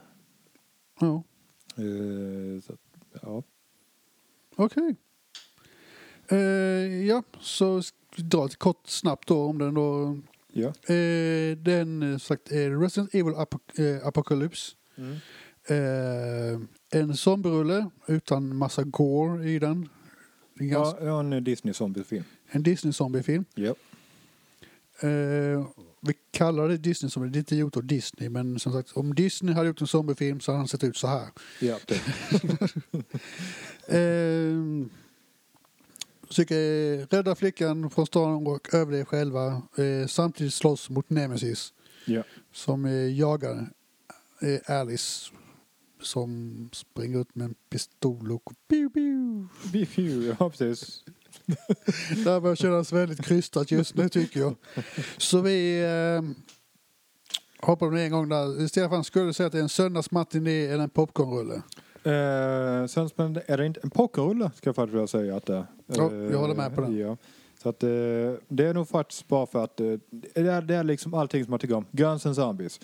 Ja, 0.99 1.23
Eh, 1.75 2.61
så, 2.61 2.73
ja. 3.21 3.43
okej. 4.55 4.95
Eh, 6.31 7.05
ja, 7.07 7.23
så 7.39 7.81
dra 8.15 8.45
ett 8.45 8.57
kort 8.59 8.87
snabbt 8.87 9.27
då 9.27 9.43
om 9.43 9.57
den 9.57 9.73
då. 9.73 10.17
ja. 10.53 10.67
Eh, 10.93 11.57
den 11.57 12.03
eh, 12.13 12.17
sagt 12.17 12.51
är 12.51 12.81
Resident 12.81 13.13
Evil 13.15 13.33
Apo- 13.33 13.81
eh, 14.01 14.07
Apocalypse. 14.07 14.71
Mm. 14.97 15.15
Eh, 15.69 16.59
en 16.99 17.17
zombierulle 17.17 17.89
utan 18.07 18.55
massa 18.55 18.83
gore 18.83 19.49
i 19.49 19.59
den. 19.59 19.89
Ganska- 20.55 21.05
Ja, 21.05 21.19
en 21.19 21.43
Disney 21.43 21.73
zombiefilm. 21.73 22.23
En 22.49 22.63
Disney-zombiefilm. 22.63 23.45
Ja. 23.55 23.75
Eh, 25.07 25.67
vi 26.01 26.13
kallar 26.31 26.67
det 26.67 26.77
Disney 26.77 27.09
som 27.09 27.31
det 27.31 27.37
är 27.37 27.39
inte 27.39 27.55
gjort 27.55 27.77
av 27.77 27.83
Disney 27.85 28.29
men 28.29 28.59
som 28.59 28.73
sagt 28.73 28.91
om 28.91 29.15
Disney 29.15 29.53
hade 29.55 29.67
gjort 29.67 29.81
en 29.81 29.87
zombiefilm 29.87 30.39
så 30.39 30.51
hade 30.51 30.59
den 30.61 30.67
sett 30.67 30.83
ut 30.83 30.97
så 30.97 31.07
här. 31.07 31.27
Ja, 31.61 31.77
försöker 36.27 37.05
rädda 37.15 37.35
flickan 37.35 37.89
från 37.89 38.05
stan 38.05 38.47
och 38.47 38.73
överleva 38.73 39.05
själva. 39.05 39.61
Eh, 39.77 40.07
samtidigt 40.07 40.53
slåss 40.53 40.89
mot 40.89 41.09
Nemesis 41.09 41.73
ja. 42.05 42.23
som 42.53 42.85
eh, 42.85 43.19
jagar 43.19 43.69
eh, 44.41 44.79
Alice 44.79 45.31
som 46.01 46.69
springer 46.73 47.21
ut 47.21 47.35
med 47.35 47.45
en 47.45 47.55
pistol 47.69 48.31
och 48.31 48.53
pew, 48.67 48.93
pew. 48.93 49.47
Bifiu, 49.71 50.35
ja 50.39 50.49
precis. 50.49 51.03
Det 52.23 52.29
här 52.29 52.39
börjar 52.39 52.55
kännas 52.55 52.93
väldigt 52.93 53.25
krystat 53.25 53.71
just 53.71 53.95
nu 53.95 54.09
tycker 54.09 54.39
jag. 54.39 54.55
Så 55.17 55.41
vi 55.41 55.81
eh, 55.81 56.21
hoppar 57.65 57.89
med 57.91 58.05
en 58.05 58.11
gång 58.11 58.29
där. 58.29 58.67
Stefan 58.67 59.03
skulle 59.03 59.33
säga 59.33 59.47
att 59.47 59.53
det 59.53 59.59
är 59.59 59.63
en 59.63 59.69
söndagsmatiné 59.69 60.65
eller 60.65 60.83
en 60.83 60.89
popcornrulle. 60.89 61.61
Eh, 62.03 62.85
sen 62.87 63.09
men 63.15 63.39
är 63.45 63.57
det 63.57 63.65
inte 63.65 63.79
en 63.83 63.89
pokerrulle 63.89 64.51
ska 64.55 64.67
jag 64.67 64.75
faktiskt 64.75 65.11
säga 65.11 65.35
att 65.35 65.45
det 65.45 65.55
är. 65.55 65.65
Ja, 65.85 66.13
jag 66.13 66.39
håller 66.39 66.55
med 66.55 66.75
på 66.75 66.81
den. 66.81 66.97
Ja. 66.97 67.17
Så 67.63 67.69
att 67.69 67.83
eh, 67.83 67.89
det 68.47 68.65
är 68.65 68.73
nog 68.73 68.87
faktiskt 68.87 69.27
bara 69.27 69.45
för 69.45 69.63
att 69.63 69.79
eh, 69.79 69.93
det, 70.09 70.41
är, 70.41 70.61
det 70.61 70.75
är 70.75 70.83
liksom 70.83 71.13
allting 71.13 71.43
som 71.43 71.51
man 71.51 71.59
tycker 71.59 71.75
om. 71.75 71.85
Guns 71.91 72.25
and 72.25 72.35
Zombies. 72.35 72.79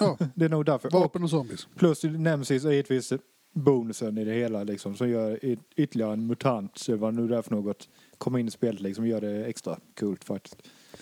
Ja, 0.00 0.18
Det 0.34 0.44
är 0.44 0.48
nog 0.48 0.64
därför. 0.64 0.90
Vapen 0.90 1.22
och 1.22 1.30
zombies. 1.30 1.68
plus 1.76 2.04
Nemesis 2.04 2.64
är 2.64 2.70
givetvis 2.70 3.12
bonusen 3.52 4.18
i 4.18 4.24
det 4.24 4.32
hela 4.32 4.64
liksom 4.64 4.96
som 4.96 5.08
gör 5.08 5.38
ytterligare 5.76 6.12
en 6.12 6.26
mutant, 6.26 6.78
så 6.78 6.96
vad 6.96 7.14
nu 7.14 7.28
det 7.28 7.36
är 7.36 7.42
för 7.42 7.54
något, 7.54 7.88
kommer 8.18 8.38
in 8.38 8.48
i 8.48 8.50
spelet 8.50 8.80
liksom 8.80 9.06
gör 9.06 9.20
det 9.20 9.44
extra 9.44 9.78
coolt 10.00 10.24
faktiskt. 10.24 10.56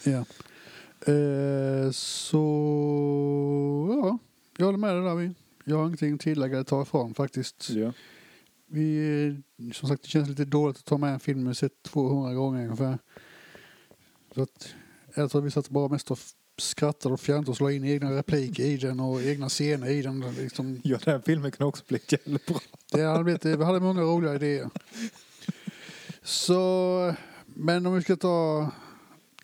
Ja. 0.05 0.25
Eh, 1.13 1.91
så 1.91 2.39
ja, 4.03 4.19
jag 4.57 4.67
håller 4.67 4.79
med 4.79 4.95
dig 4.95 5.03
där. 5.03 5.15
Vi. 5.15 5.35
Jag 5.69 5.77
har 5.77 5.85
ingenting 5.85 6.15
att 6.15 6.21
tillägga 6.21 6.55
eller 6.55 6.65
ta 6.65 6.83
ifrån 6.83 7.15
faktiskt. 7.15 7.71
Ja. 7.71 7.93
Vi, 8.67 9.43
som 9.73 9.89
sagt, 9.89 10.03
det 10.03 10.09
känns 10.09 10.29
lite 10.29 10.45
dåligt 10.45 10.77
att 10.77 10.85
ta 10.85 10.99
med 10.99 11.13
en 11.13 11.21
film 11.21 11.49
vi 11.49 11.55
sett 11.55 11.83
200 11.83 12.35
gånger 12.35 12.65
ungefär. 12.65 12.99
Så 14.35 14.43
att, 14.43 14.75
jag 15.15 15.31
tror 15.31 15.43
vi 15.43 15.51
satt 15.51 15.69
bara 15.69 15.89
mest 15.89 16.11
och 16.11 16.19
skrattade 16.59 17.13
och 17.13 17.21
fjantade 17.21 17.51
och 17.51 17.57
slog 17.57 17.73
in 17.73 17.85
egna 17.85 18.17
repliker 18.17 18.65
i 18.65 18.77
den 18.77 19.01
och 19.01 19.23
egna 19.23 19.49
scener 19.49 19.91
i 19.91 20.03
den. 20.03 20.35
Liksom, 20.39 20.81
ja, 20.85 20.99
den 21.05 21.23
filmen 21.23 21.51
kan 21.51 21.67
också 21.67 21.85
bli 21.89 22.01
jävligt 22.09 22.47
bra. 22.47 22.61
det 22.93 23.03
hade 23.03 23.25
blivit, 23.25 23.45
vi 23.45 23.65
hade 23.65 23.81
många 23.81 24.01
roliga 24.01 24.35
idéer. 24.35 24.71
Så, 26.23 27.15
men 27.47 27.87
om 27.87 27.95
vi 27.95 28.03
ska 28.03 28.17
ta 28.17 28.71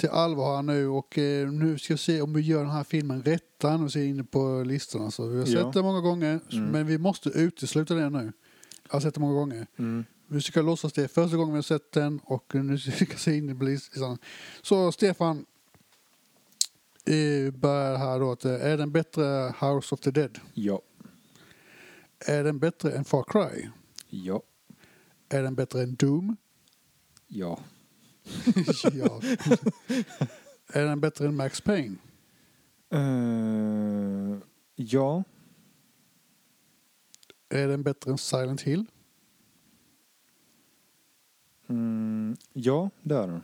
till 0.03 0.11
allvar 0.11 0.57
här 0.57 0.63
nu 0.63 0.89
och 0.89 1.19
eh, 1.19 1.51
nu 1.53 1.79
ska 1.79 1.95
vi 1.95 1.99
se 1.99 2.21
om 2.23 2.33
vi 2.33 2.41
gör 2.41 2.61
den 2.61 2.71
här 2.71 2.85
filmen 2.85 3.23
rätta. 3.23 3.77
Nu 3.77 3.91
ser 3.91 4.05
inne 4.05 4.25
på 4.25 4.63
listorna. 4.67 5.11
Så 5.11 5.27
vi 5.27 5.39
har 5.39 5.45
sett 5.47 5.55
Ja. 5.55 5.71
den 5.75 5.85
många 5.85 6.01
gånger 6.01 6.41
Mm. 6.53 6.65
men 6.71 6.87
vi 6.87 6.99
måste 6.99 7.29
utesluta 7.29 7.95
den 7.95 8.13
nu. 8.13 8.33
Jag 8.87 8.93
har 8.93 9.01
sett 9.01 9.15
den 9.15 9.21
många 9.21 9.35
gånger. 9.35 9.67
Mm. 9.79 10.05
Vi 10.29 10.41
ska 10.41 10.63
låtsas 10.63 10.93
det 10.93 11.09
första 11.09 11.37
gången 11.37 11.53
vi 11.53 11.59
har 11.59 11.63
sett 11.63 11.93
den 11.93 12.21
och 12.25 12.55
nu 12.55 12.79
ska 12.79 12.91
vi 13.05 13.07
se 13.17 13.37
in 13.37 13.51
i 13.51 13.65
listan. 13.65 14.19
Så 14.63 14.93
Stefan, 14.93 15.47
Eh, 17.05 17.51
börjar 17.53 17.97
här 17.97 18.21
då 18.21 18.33
att 18.33 18.45
eh, 18.45 18.53
är 18.53 18.77
den 18.77 18.93
bättre 18.93 19.55
House 19.61 19.95
of 19.95 20.01
the 20.01 20.11
Dead? 20.11 20.39
Ja. 20.55 20.81
Är 22.27 22.45
den 22.45 22.59
bättre 22.59 22.93
än 22.93 23.05
Far 23.05 23.25
Cry? 23.25 23.69
Ja. 24.09 24.43
Är 25.29 25.43
den 25.43 25.55
bättre 25.55 25.83
än 25.83 25.95
Doom? 25.95 26.37
Ja. 27.29 27.61
ja. 28.93 29.20
är 30.73 30.85
den 30.87 31.01
bättre 31.01 31.27
än 31.27 31.37
Max 31.37 31.61
Payne? 31.61 31.97
Eh, 32.91 34.39
ja. 34.75 35.25
Är 37.49 37.68
den 37.68 37.83
bättre 37.83 38.11
än 38.11 38.18
Silent 38.18 38.61
Hill? 38.61 38.87
Mm, 41.68 42.37
ja, 42.53 42.91
det 43.03 43.14
är 43.14 43.27
den. 43.29 43.43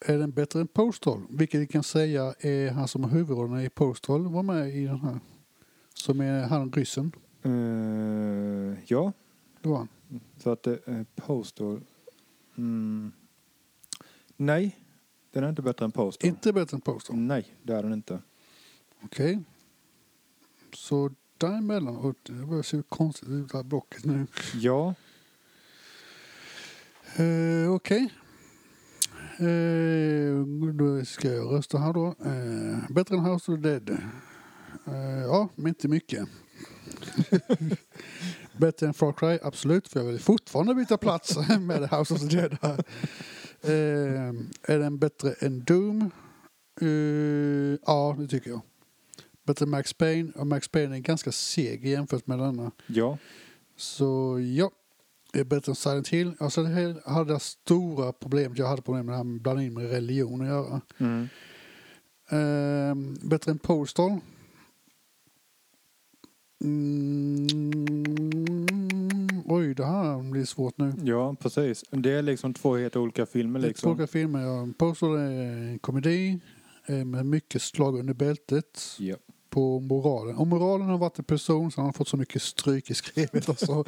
Är 0.00 0.18
den 0.18 0.30
bättre 0.32 0.60
än 0.60 0.66
Postal? 0.68 1.22
Vilket 1.30 1.60
vi 1.60 1.66
kan 1.66 1.82
säga 1.82 2.34
är 2.40 2.70
han 2.70 2.88
som 2.88 3.04
har 3.04 3.10
huvudrollen 3.10 3.60
i 3.60 3.68
Postal 3.70 4.28
var 4.28 4.42
med 4.42 4.76
i 4.76 4.84
den 4.84 5.00
här. 5.00 5.20
Som 5.94 6.20
är 6.20 6.46
han 6.46 6.72
ryssen. 6.72 7.12
Eh, 7.42 8.84
ja, 8.86 9.12
Det 9.60 9.68
var 9.68 9.76
han. 9.76 9.88
så 10.36 10.50
att 10.50 10.66
är 10.66 11.04
Postal. 11.16 11.80
Mm. 12.56 13.12
Nej, 14.36 14.78
den 15.30 15.44
är 15.44 15.48
inte 15.48 15.62
bättre 15.62 15.84
än 15.84 15.92
Postal. 15.92 16.28
Inte 16.28 16.52
bättre 16.52 16.74
än 16.74 16.80
Postal. 16.80 17.16
Nej, 17.16 17.54
det 17.62 17.72
är 17.72 17.82
den 17.82 17.92
inte. 17.92 18.22
Okej. 19.02 19.42
Så 20.72 21.10
däremellan. 21.38 21.96
Och 21.96 22.16
det 22.22 22.32
börjar 22.32 22.62
se 22.62 22.82
konstigt 22.88 23.28
ut 23.28 23.52
det 23.52 23.58
här 23.58 23.64
blocket 23.64 24.04
nu. 24.04 24.26
Ja, 24.54 24.94
Uh, 27.20 27.74
Okej. 27.74 28.12
Eh, 29.38 30.46
då 30.74 31.04
ska 31.04 31.28
jag 31.28 31.52
rösta 31.52 31.78
här 31.78 31.92
då. 31.92 32.14
Uh, 32.26 32.92
bättre 32.92 33.16
än 33.16 33.24
House 33.24 33.52
of 33.52 33.62
the 33.62 33.68
Dead. 33.68 33.90
Eh, 34.86 35.22
ja, 35.22 35.48
men 35.54 35.68
inte 35.68 35.88
mycket. 35.88 36.28
bättre 38.58 38.86
än 38.86 38.94
Far 38.94 39.12
Cry, 39.12 39.38
absolut. 39.42 39.88
För 39.88 40.00
jag 40.00 40.06
vill 40.06 40.20
fortfarande 40.20 40.74
byta 40.74 40.96
plats 40.98 41.36
med 41.60 41.90
House 41.90 42.14
of 42.14 42.20
the 42.20 42.26
Dead. 42.36 42.56
Här. 42.62 42.84
Eh, 43.62 44.34
är 44.62 44.78
den 44.78 44.98
bättre 44.98 45.32
än 45.32 45.64
Doom? 45.64 46.10
Eh, 46.80 47.78
ja, 47.86 48.16
det 48.18 48.28
tycker 48.28 48.50
jag. 48.50 48.60
Bättre 49.46 49.64
än 49.64 49.70
Max 49.70 49.92
Payne. 49.92 50.32
Och 50.36 50.46
Max 50.46 50.68
Payne 50.68 50.96
är 50.96 51.00
ganska 51.00 51.32
seg 51.32 51.86
jämfört 51.86 52.26
med 52.26 52.38
denna. 52.38 52.70
ja, 52.86 53.18
Så 53.76 54.38
ja, 54.56 54.70
det 55.32 55.40
är 55.40 55.44
bättre 55.44 55.72
än 55.72 55.76
Silent 55.76 56.08
Hill. 56.08 56.32
Alltså 56.38 56.62
det 56.62 56.68
här 56.68 57.00
hade 57.06 57.32
jag 57.32 57.42
stora 57.42 58.12
problem. 58.12 58.54
Jag 58.56 58.66
hade 58.68 58.82
problem 58.82 59.06
med 59.06 59.12
det 59.12 59.16
här 59.16 59.24
med 59.24 59.36
att 59.36 59.42
blanda 59.42 59.62
in 59.62 59.74
med 59.74 59.90
religion 59.90 60.40
att 60.40 60.46
göra. 60.48 60.80
mm. 60.98 61.28
Ehm, 62.30 63.14
bättre 63.22 63.50
än 63.50 63.58
Postal. 63.58 64.20
Mm, 68.36 69.42
oj, 69.46 69.74
det 69.74 69.84
här 69.86 70.30
blir 70.30 70.44
svårt 70.44 70.78
nu. 70.78 70.92
ja, 71.04 71.34
precis. 71.40 71.84
Det 71.90 72.10
är 72.12 72.22
liksom 72.22 72.54
två 72.54 72.76
helt 72.76 72.96
olika 72.96 73.26
filmer 73.26 73.60
Det 73.60 73.64
är 73.64 73.68
två 73.68 73.68
liksom. 73.68 73.90
olika 73.92 74.06
filmer. 74.06 74.40
Ja. 74.42 74.68
Postal 74.78 75.16
är 75.16 75.30
en 75.30 75.78
komedi 75.78 76.40
eh, 76.86 77.04
med 77.04 77.26
mycket 77.26 77.62
slag 77.62 77.98
under 77.98 78.14
bältet 78.14 78.80
Ja. 78.98 79.16
på 79.50 79.80
moralen. 79.80 80.36
Om 80.36 80.48
moralen 80.48 80.88
har 80.88 80.98
varit 80.98 81.18
en 81.18 81.24
person 81.24 81.70
så 81.70 81.80
har 81.80 81.92
fått 81.92 82.08
så 82.08 82.16
mycket 82.16 82.42
stryk 82.42 82.90
i 82.90 82.94
skrivet. 82.94 83.48
Alltså. 83.48 83.72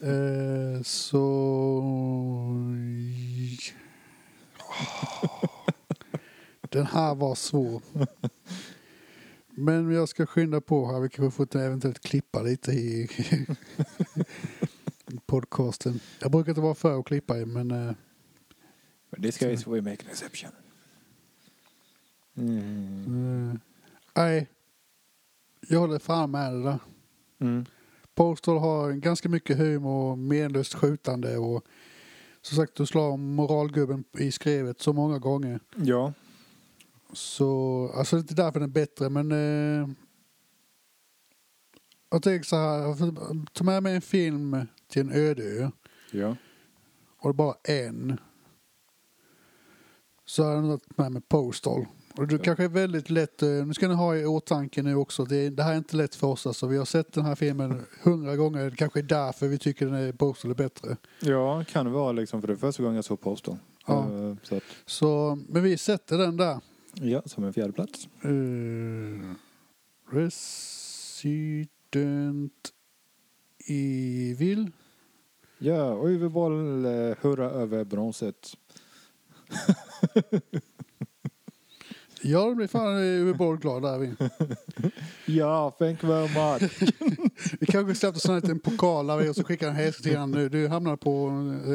eh, 0.00 0.82
så... 0.82 1.82
Den 6.68 6.86
här 6.86 7.14
var 7.14 7.34
svår. 7.34 7.82
Men 9.54 9.92
jag 9.92 10.08
ska 10.08 10.26
skynda 10.26 10.60
på 10.60 10.92
här. 10.92 11.00
Vi 11.00 11.08
kanske 11.08 11.36
får 11.36 11.60
eventuellt 11.60 12.00
klippa 12.00 12.42
lite 12.42 12.72
i 12.72 13.08
podcasten. 15.26 16.00
Jag 16.20 16.30
brukar 16.30 16.50
inte 16.50 16.60
vara 16.60 16.74
för 16.74 17.00
att 17.00 17.06
klippa 17.06 17.38
i 17.38 17.46
men 17.46 17.70
eh, 17.70 17.92
But 19.10 19.22
this 19.22 19.38
case 19.38 19.70
we 19.70 19.82
make 19.82 20.02
an 20.04 20.10
exception. 20.10 20.50
Mm. 22.36 23.50
eh, 23.50 23.60
nej. 24.14 24.48
Jag 25.68 25.80
håller 25.80 25.98
fan 25.98 26.30
med 26.30 26.52
det 26.52 26.62
där. 26.62 26.78
Mm. 27.38 27.64
Postal 28.14 28.58
har 28.58 28.92
ganska 28.92 29.28
mycket 29.28 29.58
humor 29.58 30.10
och 30.10 30.18
menlöst 30.18 30.74
skjutande 30.74 31.36
och 31.36 31.64
som 32.42 32.56
sagt 32.56 32.74
du 32.74 32.86
slår 32.86 33.16
moralgubben 33.16 34.04
i 34.18 34.32
skrevet 34.32 34.80
så 34.80 34.92
många 34.92 35.18
gånger. 35.18 35.60
Ja, 35.76 36.12
Så, 37.12 37.90
alltså 37.94 38.16
det 38.16 38.20
är 38.20 38.22
inte 38.22 38.34
därför 38.34 38.60
den 38.60 38.68
är 38.68 38.72
bättre 38.72 39.08
men 39.08 39.32
eh, 39.32 39.88
jag 42.10 42.22
tänker 42.22 42.44
så 42.44 42.56
här, 42.56 43.52
ta 43.52 43.64
med 43.64 43.82
mig 43.82 43.94
en 43.94 44.02
film 44.02 44.66
till 44.88 45.02
en 45.02 45.12
öde 45.12 45.42
ö 45.42 45.70
ja, 46.10 46.36
och 47.18 47.28
det 47.28 47.28
är 47.28 47.32
bara 47.32 47.54
en. 47.64 48.18
Så 50.24 50.44
har 50.44 50.50
jag 50.54 50.64
tagit 50.64 50.98
med 50.98 51.12
mig 51.12 51.22
Postal. 51.28 51.86
Och 52.16 52.26
det 52.28 52.34
Ja. 52.36 52.42
kanske 52.44 52.64
är 52.64 52.68
väldigt 52.68 53.10
lätt, 53.10 53.42
eh, 53.42 53.48
nu 53.48 53.74
ska 53.74 53.88
ni 53.88 53.94
ha 53.94 54.16
i 54.16 54.26
åtanke 54.26 54.82
nu 54.82 54.94
också, 54.94 55.24
det, 55.24 55.50
det 55.50 55.62
här 55.62 55.72
är 55.72 55.76
inte 55.78 55.96
lätt 55.96 56.14
för 56.14 56.26
oss 56.26 56.46
alltså. 56.46 56.66
Vi 56.66 56.76
har 56.76 56.84
sett 56.84 57.12
den 57.12 57.24
här 57.24 57.34
filmen 57.34 57.84
hundra 58.02 58.36
gånger, 58.36 58.70
det 58.70 58.76
kanske 58.76 59.00
är 59.00 59.02
därför 59.02 59.48
vi 59.48 59.58
tycker 59.58 59.86
den 59.86 59.94
är 59.94 60.12
Postal 60.12 60.50
är 60.50 60.54
bättre. 60.54 60.96
ja, 61.20 61.64
kan 61.64 61.84
det 61.86 61.90
vara 61.92 62.12
liksom 62.12 62.40
för 62.40 62.48
det 62.48 62.54
är 62.54 62.56
första 62.56 62.82
gången 62.82 62.96
jag 62.96 63.04
såg 63.04 63.20
Postal. 63.20 63.56
Ja. 63.86 63.98
Eh, 64.12 64.36
Så 64.42 64.56
att, 64.56 64.62
Så, 64.86 65.38
men 65.48 65.62
vi 65.62 65.78
sätter 65.78 66.18
den 66.18 66.36
där. 66.36 66.60
Ja, 66.94 67.22
som 67.24 67.44
en 67.44 67.52
fjärde 67.52 67.72
plats. 67.72 68.08
Uh, 68.24 69.34
Resident 70.10 71.62
Evil. 73.68 74.70
Ja, 75.58 75.92
och 75.92 76.06
Uwe 76.06 76.28
Boll 76.28 76.84
eh, 76.84 77.16
hurra 77.20 77.50
över 77.50 77.84
bronset. 77.84 78.56
Ja, 82.24 82.48
det 82.48 82.54
blir 82.54 82.66
fan 82.66 82.96
Uwe 82.96 83.34
Boll 83.34 83.58
glad 83.58 83.82
där. 83.82 83.98
Vi, 83.98 84.14
Ja, 85.38 85.70
thank 85.78 86.04
you 86.04 86.12
very 86.12 86.28
much. 86.28 86.92
vi 87.60 87.66
kanske 87.66 87.94
släppte 87.94 88.28
här 88.28 88.40
liten 88.40 88.58
pokal 88.58 89.06
där 89.06 89.16
vi 89.16 89.28
och 89.28 89.36
så 89.36 89.44
skickar 89.44 89.68
en 89.68 89.74
hälsning 89.74 90.14
till 90.14 90.20
nu. 90.20 90.48
Du 90.48 90.68
hamnar 90.68 90.96
på 90.96 91.26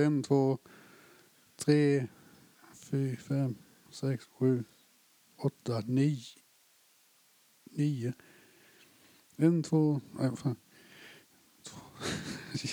en, 0.06 0.24
två, 0.24 0.58
tre, 1.66 2.08
fyra, 2.92 3.18
fem, 3.28 3.56
sex, 3.92 4.26
sju, 4.40 4.64
åtta, 5.38 5.84
nio. 5.86 6.18
Nio. 7.72 8.14
En, 9.36 9.64
två, 9.64 10.02
nej 10.20 10.30
vad 10.30 10.40
fan. 10.40 10.56
Två. 11.64 11.78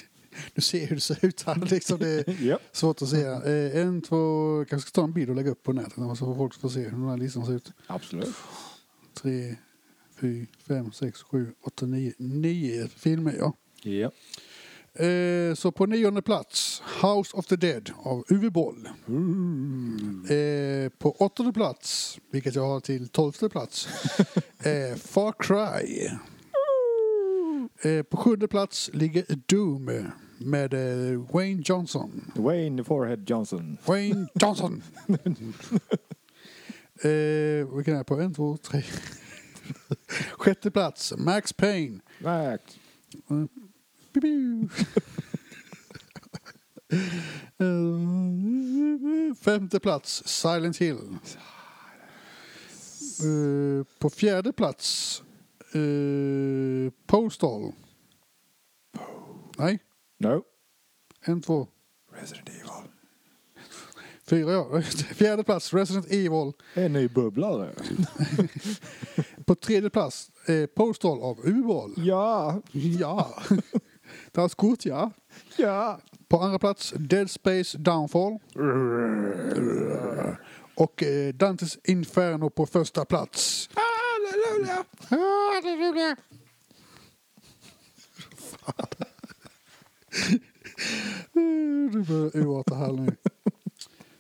Du 0.54 0.62
ser 0.62 0.86
hur 0.86 0.94
det 0.94 1.00
ser 1.00 1.24
ut 1.24 1.42
här 1.42 1.68
liksom. 1.70 1.98
Det 1.98 2.28
är 2.28 2.42
ja. 2.46 2.58
svårt 2.72 3.02
att 3.02 3.08
se. 3.08 3.22
Eh, 3.22 3.76
en, 3.76 4.02
två, 4.02 4.64
kanske 4.64 4.88
ska 4.88 5.00
ta 5.00 5.04
en 5.04 5.12
bild 5.12 5.30
och 5.30 5.36
lägga 5.36 5.50
upp 5.50 5.62
på 5.62 5.72
nätet 5.72 5.94
så 5.94 6.16
får 6.16 6.34
folk 6.34 6.54
få 6.54 6.70
se 6.70 6.80
hur 6.80 6.90
den 6.90 7.08
här 7.08 7.16
listan 7.16 7.46
ser 7.46 7.52
ut. 7.52 7.72
Absolut. 7.86 8.34
Tre, 9.14 9.56
fyra, 10.16 10.46
fem, 10.58 10.92
sex, 10.92 11.22
sju, 11.22 11.54
åtta, 11.62 11.86
nio. 11.86 12.12
Nio 12.18 12.88
filmer 12.88 13.36
ja. 13.38 13.52
Ja. 13.82 14.10
Eh, 14.98 15.54
så 15.54 15.72
på 15.72 15.86
nionde 15.86 16.22
plats 16.22 16.82
House 17.02 17.36
of 17.36 17.46
the 17.46 17.56
Dead 17.56 17.90
av 18.02 18.24
Uwe 18.28 18.50
Boll. 18.50 18.88
Eh, 20.28 20.88
på 20.98 21.12
åttonde 21.12 21.52
plats, 21.52 22.18
vilket 22.30 22.54
jag 22.54 22.66
har 22.66 22.80
till 22.80 23.08
tolfte 23.08 23.48
plats, 23.48 23.88
eh, 24.58 24.96
Far 24.96 25.34
Cry. 25.38 26.08
Eh, 27.90 28.02
på 28.02 28.16
sjunde 28.16 28.48
plats 28.48 28.90
ligger 28.92 29.24
Doom 29.46 29.90
med 30.38 30.74
eh, 30.74 31.20
Wayne 31.32 31.62
Johnson. 31.64 32.32
Wayne 32.34 32.84
Forehead 32.84 33.30
Johnson. 33.30 33.78
Wayne 33.84 34.28
Johnson! 34.34 34.82
vilken 37.74 37.94
är 37.94 37.96
jag 37.96 38.06
på? 38.06 38.20
En, 38.20 38.34
två, 38.34 38.56
tre. 38.56 38.82
Sjätte 40.32 40.70
plats, 40.70 41.14
Max 41.18 41.52
Payne. 41.52 42.00
Max. 42.18 42.62
Bibiu. 43.28 43.48
Femte 49.40 49.80
plats, 49.80 50.22
Silent 50.26 50.76
Hill. 50.76 50.98
Eh, 53.22 53.84
På 53.98 54.10
fjärde 54.10 54.52
plats, 54.52 55.22
eh, 55.72 56.92
Postal. 57.06 57.72
Nej, 59.58 59.78
No. 60.18 60.42
en, 61.26 61.42
två, 61.42 61.68
Resident 62.12 62.48
Evil. 62.48 62.90
fyra 64.26 64.52
ja. 64.52 64.82
Fjärde 65.14 65.44
plats, 65.44 65.74
Resident 65.74 66.06
Evil. 66.06 66.52
En 66.74 66.92
ny 66.92 67.08
bubblare. 67.08 67.74
På 69.46 69.54
tredje 69.54 69.90
plats, 69.90 70.30
eh, 70.48 70.66
Postal 70.66 71.22
av 71.22 71.46
Ubål. 71.46 71.94
Ja. 71.96 72.62
Ja. 72.72 73.42
Skott, 74.48 74.86
ja. 74.86 75.10
Ja. 75.56 76.00
På 76.28 76.38
andra 76.38 76.58
plats, 76.58 76.94
Dead 76.96 77.30
Space 77.30 77.78
Downfall. 77.78 78.38
Och 80.74 81.02
eh, 81.02 81.34
Dantes 81.34 81.78
Inferno 81.84 82.50
på 82.50 82.66
första 82.66 83.04
plats. 83.04 83.68
Halleluja! 83.74 84.84
Halleluja! 85.08 86.16
Du 91.92 92.02
börjar 92.02 92.36
urarta 92.36 92.74
här 92.74 92.92
nu. 92.92 93.16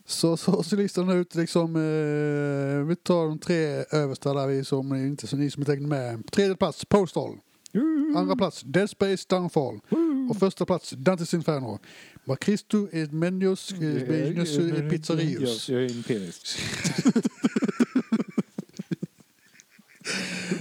Så, 0.06 0.36
så 0.36 0.62
ser 0.62 0.76
listan 0.76 1.08
ut 1.08 1.34
liksom. 1.34 1.76
Eh, 1.76 2.86
vi 2.86 2.96
tar 2.96 3.28
de 3.28 3.38
tre 3.38 3.84
översta 3.90 4.34
där 4.34 4.46
vi 4.46 4.64
som 4.64 4.94
inte 4.94 5.26
så 5.26 5.36
ni 5.36 5.50
som 5.50 5.62
är 5.62 5.76
med. 5.76 6.30
Tredje 6.30 6.56
plats 6.56 6.84
Postal. 6.84 7.38
Andra 8.16 8.36
plats 8.36 8.62
Dead 8.62 8.90
Space 8.90 9.26
Downfall. 9.28 9.80
Och 10.30 10.36
första 10.36 10.66
plats 10.66 10.90
Dantes 10.90 11.34
Inferno. 11.34 11.78
Ma 12.24 12.36
Cristo 12.36 12.88
et 12.92 13.12
Menius 13.12 13.72
Benus 13.78 14.56
Pizzerius. 14.90 15.68
Jag 15.68 15.82
är 15.82 15.96
en 15.96 16.02
penis. 16.02 16.56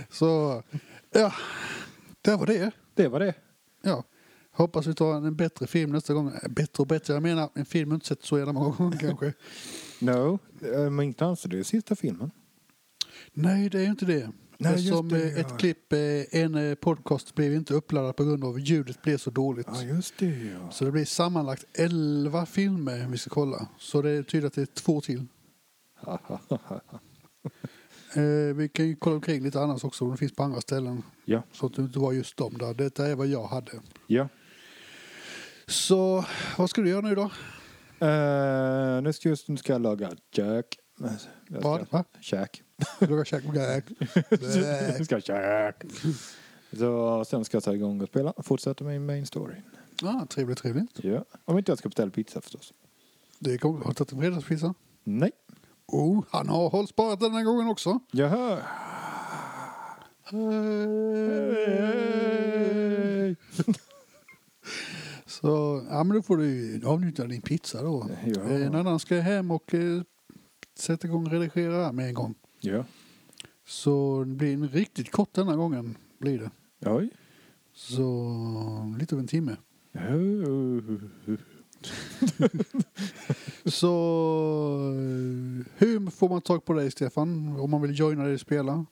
Så 0.09 0.63
ja, 1.11 1.33
det 2.21 2.35
var 2.35 2.45
det. 2.45 2.71
Det 2.95 3.07
var 3.07 3.19
det. 3.19 3.33
Ja. 3.81 4.03
Hoppas 4.51 4.87
vi 4.87 4.93
tar 4.93 5.13
en 5.15 5.35
bättre 5.35 5.67
film 5.67 5.91
nästa 5.91 6.13
gång. 6.13 6.27
Eh, 6.27 6.49
Bättre 6.49 6.81
och 6.81 6.87
bättre, 6.87 7.13
jag 7.13 7.23
menar 7.23 7.49
en 7.53 7.65
film 7.65 7.93
inte 7.93 8.07
sett 8.07 8.23
så 8.23 8.37
jävla 8.37 8.53
många 8.53 8.75
gånger 8.75 8.97
kanske. 8.97 9.33
No, 9.99 10.39
eh, 10.73 10.89
men 10.89 11.05
inte 11.05 11.25
alls 11.25 11.43
det 11.43 11.59
är 11.59 11.63
sista 11.63 11.95
filmen. 11.95 12.31
Nej, 13.33 13.69
det 13.69 13.79
är 13.79 13.85
inte 13.85 14.05
det. 14.05 14.29
Nej, 14.63 14.73
Eftersom 14.73 15.09
det, 15.09 15.23
eh, 15.23 15.33
ja. 15.33 15.39
ett 15.39 15.57
klipp, 15.57 15.93
eh, 15.93 15.99
en 16.41 16.55
eh, 16.55 16.75
podcast 16.75 17.35
blev 17.35 17.53
inte 17.53 17.73
uppladdad 17.73 18.15
på 18.15 18.23
grund 18.23 18.43
av 18.43 18.59
ljudet 18.59 19.01
blev 19.01 19.17
så 19.17 19.29
dåligt. 19.29 19.67
Ja, 19.73 19.81
just 19.83 20.17
det 20.17 20.25
ja. 20.25 20.71
Så 20.71 20.85
det 20.85 20.91
blir 20.91 21.05
sammanlagt 21.05 21.65
11 21.73 22.45
filmer 22.45 23.07
vi 23.09 23.17
ska 23.17 23.29
kolla. 23.29 23.67
Så 23.79 24.01
det 24.01 24.23
tyder 24.23 24.47
att 24.47 24.53
det 24.53 24.61
är 24.61 24.65
två 24.65 25.01
till. 25.01 25.25
Eh, 28.15 28.55
vi 28.55 28.69
kan 28.73 28.87
ju 28.87 28.95
kolla 28.95 29.15
omkring 29.15 29.43
lite 29.43 29.59
annars 29.61 29.83
också 29.83 30.11
det 30.11 30.17
finns 30.17 30.35
på 30.35 30.43
andra 30.43 30.61
ställen. 30.61 31.03
ja. 31.25 31.43
Så 31.51 31.65
att 31.65 31.73
det 31.75 31.81
inte 31.81 31.99
var 31.99 32.11
just 32.13 32.37
dem 32.37 32.57
där. 32.57 32.73
Detta 32.73 33.07
är 33.07 33.15
vad 33.15 33.27
jag 33.27 33.43
hade. 33.47 33.71
ja. 34.07 34.27
Så 35.67 36.25
vad 36.57 36.69
ska 36.69 36.81
du 36.81 36.89
göra 36.89 37.01
nu 37.01 37.15
då? 37.15 37.21
Uh, 38.07 39.01
nu 39.03 39.13
ska 39.13 39.29
just 39.29 39.47
nu 39.47 39.57
ska 39.57 39.73
jag 39.73 39.81
laga 39.81 40.11
käk. 40.35 40.65
Jag 40.99 41.19
ska- 41.19 41.29
Vad? 41.47 41.85
Va? 41.91 42.03
Käk. 42.21 42.62
Ska 45.05 45.21
käk. 45.21 45.83
Så 46.77 47.25
sen 47.25 47.45
ska 47.45 47.55
jag 47.55 47.63
ta 47.63 47.73
igång 47.73 48.01
och 48.01 48.07
spela. 48.07 48.33
Fortsätta 48.37 48.83
med 48.83 49.01
main 49.01 49.25
story. 49.25 49.55
Ah, 50.03 50.25
trevligt, 50.25 50.57
trevligt. 50.57 51.03
Ja. 51.03 51.25
Om 51.45 51.57
inte 51.57 51.71
jag 51.71 51.79
ska 51.79 51.89
beställa 51.89 52.11
pizza 52.11 52.41
förstås. 52.41 52.73
Det 53.39 53.57
kommer. 53.57 53.79
Har 53.79 53.87
du 53.87 53.93
tagit 53.93 54.11
en 54.11 54.19
fredagspizza? 54.19 54.73
Nej. 55.03 55.31
Oh, 55.87 56.23
han 56.29 56.49
har 56.49 56.69
hållit 56.69 56.89
sparat 56.89 57.19
den 57.19 57.33
här 57.33 57.43
gången 57.43 57.67
också. 57.67 57.99
Jaha. 58.11 58.59
Så, 65.25 65.83
ja 65.89 66.03
men 66.03 66.15
då 66.17 66.21
får 66.21 66.37
du 66.37 66.81
avnjuta 66.85 67.25
din 67.25 67.41
pizza 67.41 67.81
då. 67.81 68.09
Ja. 68.25 68.41
En 68.41 68.75
annan 68.75 68.99
ska 68.99 69.19
hem 69.19 69.51
och 69.51 69.73
eh, 69.73 70.01
sätta 70.79 71.07
igång 71.07 71.25
och 71.25 71.31
redigera 71.31 71.91
med 71.91 72.07
en 72.07 72.13
gång. 72.13 72.35
Ja. 72.63 72.85
Så 73.65 74.23
det 74.27 74.35
blir 74.35 74.53
en 74.53 74.67
riktigt 74.69 75.11
kort 75.11 75.33
denna 75.33 75.55
gången. 75.55 75.97
Blir 76.19 76.39
det. 76.39 76.51
Oj. 76.89 77.09
Så 77.73 78.95
lite 78.99 79.15
över 79.15 79.21
en 79.21 79.27
timme. 79.27 79.55
Så 83.65 83.87
eh, 84.97 85.65
hur 85.77 86.09
får 86.11 86.29
man 86.29 86.41
tag 86.41 86.65
på 86.65 86.73
dig 86.73 86.91
Stefan? 86.91 87.59
Om 87.59 87.71
man 87.71 87.81
vill 87.81 87.99
joina 87.99 88.23
dig 88.23 88.33
och 88.33 88.39
spela? 88.39 88.85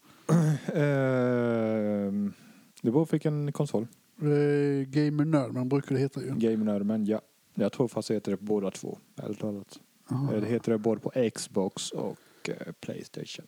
Ehm, 0.74 2.34
det 2.82 2.92
beror 2.92 3.06
på 3.06 3.12
vilken 3.12 3.52
konsol. 3.52 3.88
Eh, 4.22 4.88
Gamer 4.88 5.26
Nerd, 5.26 5.54
man 5.54 5.70
brukar 5.70 5.96
det 5.96 6.02
heta 6.02 6.22
ju. 6.22 6.36
Gamer 6.36 6.80
men 6.84 7.06
ja. 7.06 7.22
Jag 7.54 7.72
tror 7.72 7.88
fast 7.88 8.08
det 8.08 8.14
heter 8.14 8.32
det 8.32 8.38
på 8.38 8.44
båda 8.44 8.72
två. 8.72 8.98
Ärligt 9.24 9.40
talat. 9.40 9.80
Eh, 10.12 10.32
Det 10.32 10.48
heter 10.48 10.72
det 10.72 10.78
både 10.78 11.02
på 11.02 11.12
Xbox 11.36 11.92
och 11.92 12.18
eh, 12.50 12.72
Playstation. 12.80 13.46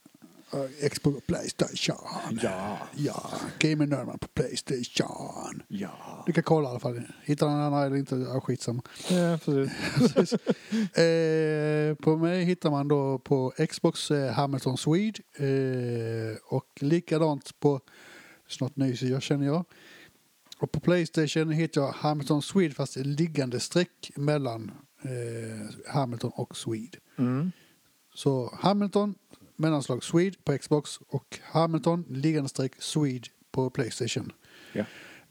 Xbox 0.90 1.16
och 1.16 1.26
Playstation. 1.26 2.38
Ja. 2.42 2.78
Ja, 2.96 3.30
Gamer 3.58 3.86
Nerd 3.86 4.20
på 4.20 4.28
Playstation. 4.28 5.62
Ja. 5.68 6.22
Du 6.26 6.32
kan 6.32 6.42
kolla 6.42 6.68
i 6.68 6.70
alla 6.70 6.80
fall. 6.80 7.02
Hittar 7.24 7.46
den 7.46 7.56
andra 7.56 7.84
eller 7.84 7.96
inte, 7.96 8.16
ja, 8.16 8.40
skitsamma. 8.40 8.82
Ja, 9.10 9.38
precis. 9.44 10.14
Precis. 10.14 10.32
eh, 10.98 11.94
på 11.94 12.16
mig 12.16 12.44
hittar 12.44 12.70
man 12.70 12.88
då 12.88 13.18
på 13.18 13.52
Xbox 13.70 14.10
eh, 14.10 14.32
Hamilton 14.32 14.76
Swede 14.78 15.20
eh, 15.36 16.36
och 16.44 16.68
likadant 16.80 17.60
på 17.60 17.80
snart 18.48 18.76
nyser 18.76 19.06
jag 19.06 19.22
känner 19.22 19.46
jag. 19.46 19.64
Och 20.58 20.72
på 20.72 20.80
Playstation 20.80 21.50
hittar 21.50 21.80
jag 21.80 21.92
Hamilton 21.92 22.42
Swede 22.42 22.74
fast 22.74 22.96
liggande 22.96 23.60
streck 23.60 24.10
mellan 24.16 24.70
eh, 25.02 25.92
Hamilton 25.94 26.30
och 26.34 26.56
Swede. 26.56 26.98
Mm. 27.18 27.52
Så 28.14 28.54
Hamilton 28.60 29.14
mellanslag 29.56 30.04
Swede 30.04 30.36
på 30.44 30.58
Xbox 30.58 31.00
och 31.08 31.38
Hamilton 31.42 32.04
liggande 32.08 32.48
streck 32.48 32.72
Swede 32.78 33.28
på 33.50 33.70
Playstation. 33.70 34.32
Ja. 34.72 34.84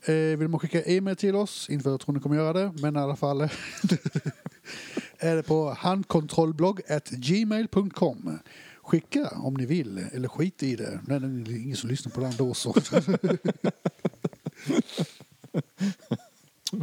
Eh, 0.06 0.36
vill 0.38 0.48
man 0.48 0.60
skicka 0.60 0.82
e-mail 0.82 1.16
till 1.16 1.34
oss, 1.34 1.70
inte 1.70 1.82
för 1.82 1.90
att 1.90 1.92
jag 1.92 2.00
tror 2.00 2.14
ni 2.14 2.20
kommer 2.20 2.36
göra 2.36 2.52
det, 2.52 2.72
men 2.78 2.96
i 2.96 2.98
alla 2.98 3.16
fall 3.16 3.40
är 5.18 5.36
det 5.36 5.42
på 5.42 5.76
handkontrollblogg.gmail.com. 5.78 8.38
Skicka 8.82 9.28
om 9.28 9.54
ni 9.54 9.66
vill, 9.66 10.06
eller 10.12 10.28
skit 10.28 10.62
i 10.62 10.76
det. 10.76 11.00
Nej, 11.06 11.20
det 11.20 11.52
är 11.52 11.56
ingen 11.56 11.76
som 11.76 11.90
lyssnar 11.90 12.12
på 12.12 12.20
den 12.20 12.36
då 12.36 12.54
så. 12.54 12.74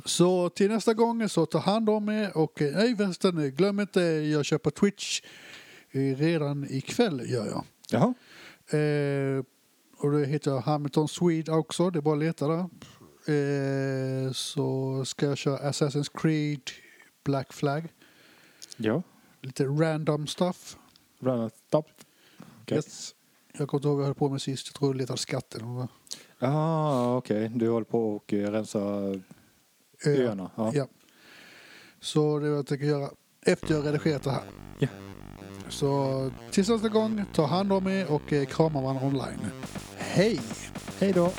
så 0.05 0.49
till 0.49 0.69
nästa 0.69 0.93
gång 0.93 1.29
så 1.29 1.45
ta 1.45 1.59
hand 1.59 1.89
om 1.89 2.09
er 2.09 2.37
och 2.37 2.61
eh, 2.61 2.75
nej 2.75 2.97
förresten, 2.97 3.55
glöm 3.55 3.79
inte, 3.79 4.01
jag 4.01 4.45
kör 4.45 4.57
på 4.57 4.71
Twitch 4.71 5.21
eh, 5.21 5.27
redan 5.91 6.67
ikväll 6.69 7.29
gör 7.29 7.45
jag. 7.45 7.63
Jaha. 7.89 8.13
Eh, 8.79 9.43
och 9.97 10.11
det 10.11 10.25
heter 10.25 10.59
Hamilton 10.59 11.07
Swede 11.07 11.51
också, 11.51 11.89
det 11.89 11.99
är 11.99 12.01
bara 12.01 12.15
att 12.15 12.19
leta 12.19 12.47
där. 12.47 12.69
Eh, 13.25 14.31
så 14.31 15.05
ska 15.05 15.25
jag 15.25 15.37
köra 15.37 15.57
Assassin's 15.71 16.11
Creed 16.13 16.61
Black 17.23 17.53
Flag. 17.53 17.87
Ja. 18.77 19.03
Lite 19.41 19.65
random 19.65 20.27
stuff. 20.27 20.77
Run 21.19 21.49
stop. 21.67 21.83
Okej. 22.61 22.75
Yes. 22.75 23.15
Jag 23.57 23.67
kommer 23.67 23.79
inte 23.79 23.87
ihåg 23.87 23.97
vad 23.97 24.03
jag 24.03 24.07
höll 24.07 24.15
på 24.15 24.29
med 24.29 24.41
sist. 24.41 24.67
Jag 24.67 24.75
tror 24.75 24.89
jag 24.91 24.97
letade 24.97 25.19
skatt 25.19 25.55
eller 25.55 25.65
något. 25.65 25.89
Ah, 26.39 27.15
okej. 27.15 27.51
Du 27.55 27.69
håller 27.69 27.85
på 27.85 28.15
och 28.15 28.33
eh, 28.33 28.51
rensa 28.51 28.79
öarna. 30.05 30.51
Ja. 30.55 30.71
Ja. 30.73 30.87
Så 31.99 32.39
det 32.39 32.45
är 32.45 32.49
vad 32.49 32.57
jag 32.59 32.67
tänker 32.67 32.85
göra 32.85 33.09
efter 33.41 33.73
jag 33.73 33.85
redigerat 33.85 34.23
det 34.23 34.31
här. 34.31 34.43
Ja. 34.79 34.87
Så 35.71 36.31
tills 36.51 36.69
nästa 36.69 36.89
gång, 36.89 37.25
ta 37.33 37.45
hand 37.45 37.73
om 37.73 37.87
er 37.87 38.11
och 38.11 38.33
eh, 38.33 38.45
krama 38.45 38.81
varandra 38.81 39.07
online. 39.07 39.51
Hej! 39.97 40.39
Hej 40.99 41.13
då! 41.13 41.31